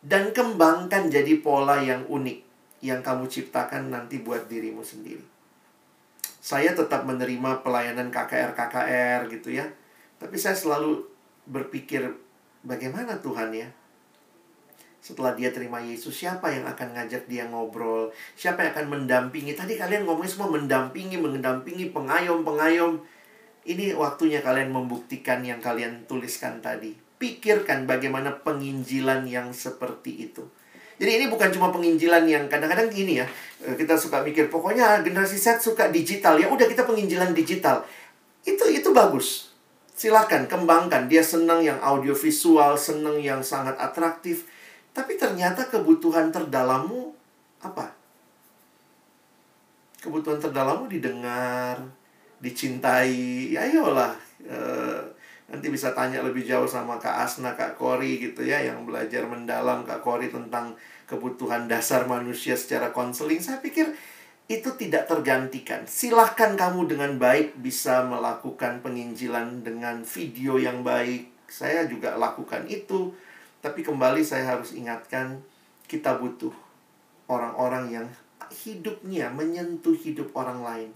dan 0.05 0.29
kembangkan 0.29 1.09
jadi 1.09 1.41
pola 1.41 1.81
yang 1.81 2.05
unik 2.05 2.45
yang 2.85 3.01
kamu 3.01 3.25
ciptakan 3.25 3.89
nanti 3.89 4.21
buat 4.21 4.45
dirimu 4.45 4.85
sendiri. 4.85 5.25
Saya 6.37 6.77
tetap 6.77 7.03
menerima 7.03 7.65
pelayanan 7.65 8.13
KKR-KKR 8.13 9.27
gitu 9.33 9.51
ya. 9.51 9.65
Tapi 10.21 10.37
saya 10.37 10.55
selalu 10.55 11.03
berpikir 11.49 12.07
bagaimana 12.63 13.17
Tuhan 13.19 13.51
ya? 13.51 13.67
Setelah 15.07 15.39
dia 15.39 15.55
terima 15.55 15.79
Yesus, 15.79 16.11
siapa 16.19 16.51
yang 16.51 16.67
akan 16.67 16.99
ngajak 16.99 17.31
dia 17.31 17.47
ngobrol? 17.47 18.11
Siapa 18.35 18.59
yang 18.67 18.75
akan 18.75 18.87
mendampingi? 18.91 19.55
Tadi 19.55 19.79
kalian 19.79 20.03
ngomongin 20.03 20.27
semua 20.35 20.51
mendampingi, 20.51 21.15
mendampingi, 21.15 21.95
pengayom, 21.95 22.43
pengayom. 22.43 22.99
Ini 23.63 23.95
waktunya 23.95 24.43
kalian 24.43 24.75
membuktikan 24.75 25.47
yang 25.47 25.63
kalian 25.63 26.03
tuliskan 26.11 26.59
tadi 26.59 27.07
pikirkan 27.17 27.89
bagaimana 27.89 28.29
penginjilan 28.45 29.25
yang 29.25 29.49
seperti 29.51 30.29
itu. 30.29 30.45
Jadi 30.97 31.11
ini 31.21 31.25
bukan 31.29 31.53
cuma 31.53 31.69
penginjilan 31.69 32.25
yang 32.25 32.49
kadang-kadang 32.49 32.89
gini 32.89 33.21
ya, 33.21 33.27
eh, 33.61 33.77
kita 33.77 33.93
suka 33.93 34.25
mikir 34.25 34.49
pokoknya 34.49 35.05
generasi 35.05 35.37
Z 35.37 35.61
suka 35.61 35.93
digital 35.93 36.41
ya 36.41 36.49
udah 36.49 36.65
kita 36.65 36.89
penginjilan 36.89 37.37
digital. 37.37 37.85
Itu 38.41 38.65
itu 38.65 38.89
bagus. 38.93 39.53
Silakan 39.97 40.45
kembangkan. 40.49 41.09
Dia 41.09 41.21
senang 41.25 41.61
yang 41.61 41.77
audiovisual, 41.81 42.77
senang 42.77 43.17
yang 43.21 43.41
sangat 43.41 43.77
atraktif. 43.77 44.45
Tapi 44.97 45.13
ternyata 45.13 45.69
kebutuhan 45.69 46.33
terdalammu 46.33 47.13
apa? 47.61 47.93
Kebutuhan 50.01 50.41
terdalammu 50.41 50.89
didengar, 50.89 51.77
dicintai. 52.41 53.53
Ya 53.53 53.69
ayolah. 53.69 54.17
Uh, 54.41 55.05
Nanti 55.47 55.71
bisa 55.71 55.95
tanya 55.95 56.19
lebih 56.19 56.43
jauh 56.43 56.67
sama 56.67 56.99
Kak 56.99 57.23
Asna, 57.23 57.55
Kak 57.55 57.79
Kori 57.79 58.19
gitu 58.19 58.43
ya 58.43 58.59
Yang 58.59 58.83
belajar 58.83 59.23
mendalam 59.23 59.87
Kak 59.87 60.03
Kori 60.03 60.27
tentang 60.27 60.75
kebutuhan 61.07 61.71
dasar 61.71 62.03
manusia 62.03 62.59
secara 62.59 62.91
konseling 62.91 63.39
Saya 63.39 63.63
pikir 63.63 63.95
itu 64.51 64.69
tidak 64.75 65.07
tergantikan 65.07 65.87
Silahkan 65.87 66.59
kamu 66.59 66.91
dengan 66.91 67.15
baik 67.15 67.55
bisa 67.63 68.03
melakukan 68.03 68.83
penginjilan 68.83 69.63
dengan 69.63 70.03
video 70.03 70.59
yang 70.59 70.83
baik 70.83 71.31
Saya 71.47 71.87
juga 71.87 72.19
lakukan 72.19 72.67
itu 72.67 73.15
Tapi 73.61 73.81
kembali 73.81 74.21
saya 74.21 74.57
harus 74.57 74.73
ingatkan 74.77 75.41
Kita 75.89 76.17
butuh 76.21 76.53
orang-orang 77.31 77.91
yang 77.91 78.07
hidupnya 78.51 79.27
menyentuh 79.33 79.95
hidup 79.95 80.31
orang 80.37 80.63
lain 80.63 80.89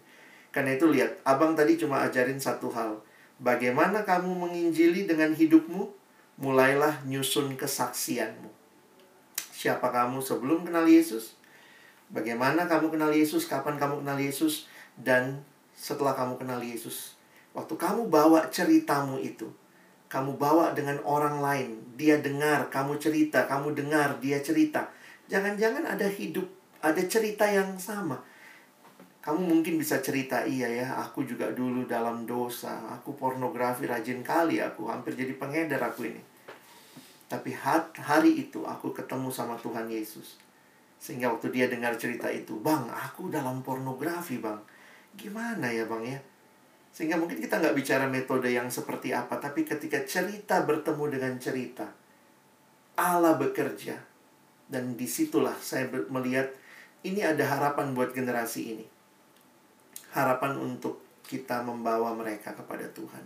Karena 0.51 0.75
itu 0.75 0.87
lihat, 0.87 1.19
abang 1.23 1.55
tadi 1.57 1.75
cuma 1.79 2.05
ajarin 2.05 2.37
satu 2.37 2.71
hal 2.71 3.01
Bagaimana 3.41 4.05
kamu 4.05 4.37
menginjili 4.37 5.09
dengan 5.09 5.33
hidupmu? 5.33 5.89
Mulailah 6.37 7.01
nyusun 7.09 7.57
kesaksianmu. 7.57 8.53
Siapa 9.49 9.89
kamu 9.89 10.21
sebelum 10.21 10.61
kenal 10.61 10.85
Yesus? 10.85 11.33
Bagaimana 12.13 12.69
kamu 12.69 12.93
kenal 12.93 13.09
Yesus? 13.09 13.49
Kapan 13.49 13.81
kamu 13.81 14.05
kenal 14.05 14.21
Yesus? 14.21 14.69
Dan 14.93 15.41
setelah 15.73 16.13
kamu 16.13 16.37
kenal 16.37 16.61
Yesus, 16.61 17.17
waktu 17.57 17.73
kamu 17.73 18.13
bawa 18.13 18.45
ceritamu 18.53 19.17
itu, 19.17 19.49
kamu 20.11 20.35
bawa 20.35 20.75
dengan 20.75 20.99
orang 21.07 21.39
lain, 21.39 21.69
dia 21.95 22.19
dengar, 22.19 22.67
kamu 22.67 22.99
cerita, 22.99 23.47
kamu 23.47 23.71
dengar, 23.71 24.19
dia 24.19 24.43
cerita. 24.43 24.91
Jangan-jangan 25.31 25.87
ada 25.87 26.11
hidup, 26.11 26.45
ada 26.83 26.99
cerita 27.07 27.47
yang 27.47 27.79
sama 27.79 28.19
kamu 29.21 29.41
mungkin 29.45 29.77
bisa 29.77 30.01
cerita, 30.01 30.41
iya 30.49 30.65
ya, 30.65 30.87
aku 30.97 31.21
juga 31.21 31.53
dulu 31.53 31.85
dalam 31.85 32.25
dosa, 32.25 32.81
aku 32.89 33.13
pornografi 33.13 33.85
rajin 33.85 34.25
kali, 34.25 34.57
aku 34.57 34.89
hampir 34.89 35.13
jadi 35.13 35.37
pengedar 35.37 35.77
aku 35.77 36.09
ini. 36.09 36.21
Tapi 37.29 37.53
hari 38.01 38.31
itu 38.41 38.65
aku 38.65 38.89
ketemu 38.97 39.29
sama 39.29 39.53
Tuhan 39.61 39.85
Yesus. 39.85 40.41
Sehingga 40.97 41.29
waktu 41.29 41.53
dia 41.53 41.69
dengar 41.69 41.93
cerita 42.01 42.33
itu, 42.33 42.57
Bang, 42.65 42.89
aku 42.89 43.29
dalam 43.29 43.61
pornografi, 43.61 44.41
Bang. 44.41 44.57
Gimana 45.13 45.69
ya, 45.69 45.85
Bang 45.85 46.01
ya? 46.01 46.17
Sehingga 46.91 47.15
mungkin 47.15 47.39
kita 47.39 47.59
nggak 47.59 47.75
bicara 47.75 48.05
metode 48.07 48.51
yang 48.51 48.67
seperti 48.67 49.15
apa, 49.15 49.39
tapi 49.39 49.63
ketika 49.63 50.03
cerita 50.03 50.63
bertemu 50.67 51.05
dengan 51.07 51.33
cerita, 51.39 51.87
Allah 52.99 53.39
bekerja. 53.39 53.95
Dan 54.71 54.95
di 54.95 55.07
situlah 55.07 55.55
saya 55.59 55.87
melihat 56.07 56.47
ini 57.03 57.23
ada 57.23 57.43
harapan 57.43 57.91
buat 57.91 58.15
generasi 58.15 58.61
ini 58.75 58.85
harapan 60.11 60.59
untuk 60.59 60.99
kita 61.27 61.63
membawa 61.63 62.11
mereka 62.11 62.51
kepada 62.51 62.83
Tuhan. 62.91 63.23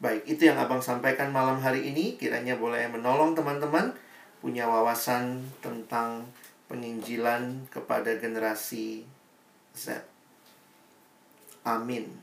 Baik, 0.00 0.24
itu 0.28 0.48
yang 0.48 0.56
Abang 0.60 0.80
sampaikan 0.80 1.28
malam 1.32 1.60
hari 1.60 1.92
ini. 1.92 2.16
Kiranya 2.16 2.56
boleh 2.56 2.88
menolong 2.88 3.36
teman-teman 3.36 3.92
punya 4.40 4.64
wawasan 4.64 5.44
tentang 5.60 6.24
penginjilan 6.72 7.68
kepada 7.68 8.16
generasi 8.16 9.04
Z. 9.76 10.00
Amin. 11.64 12.20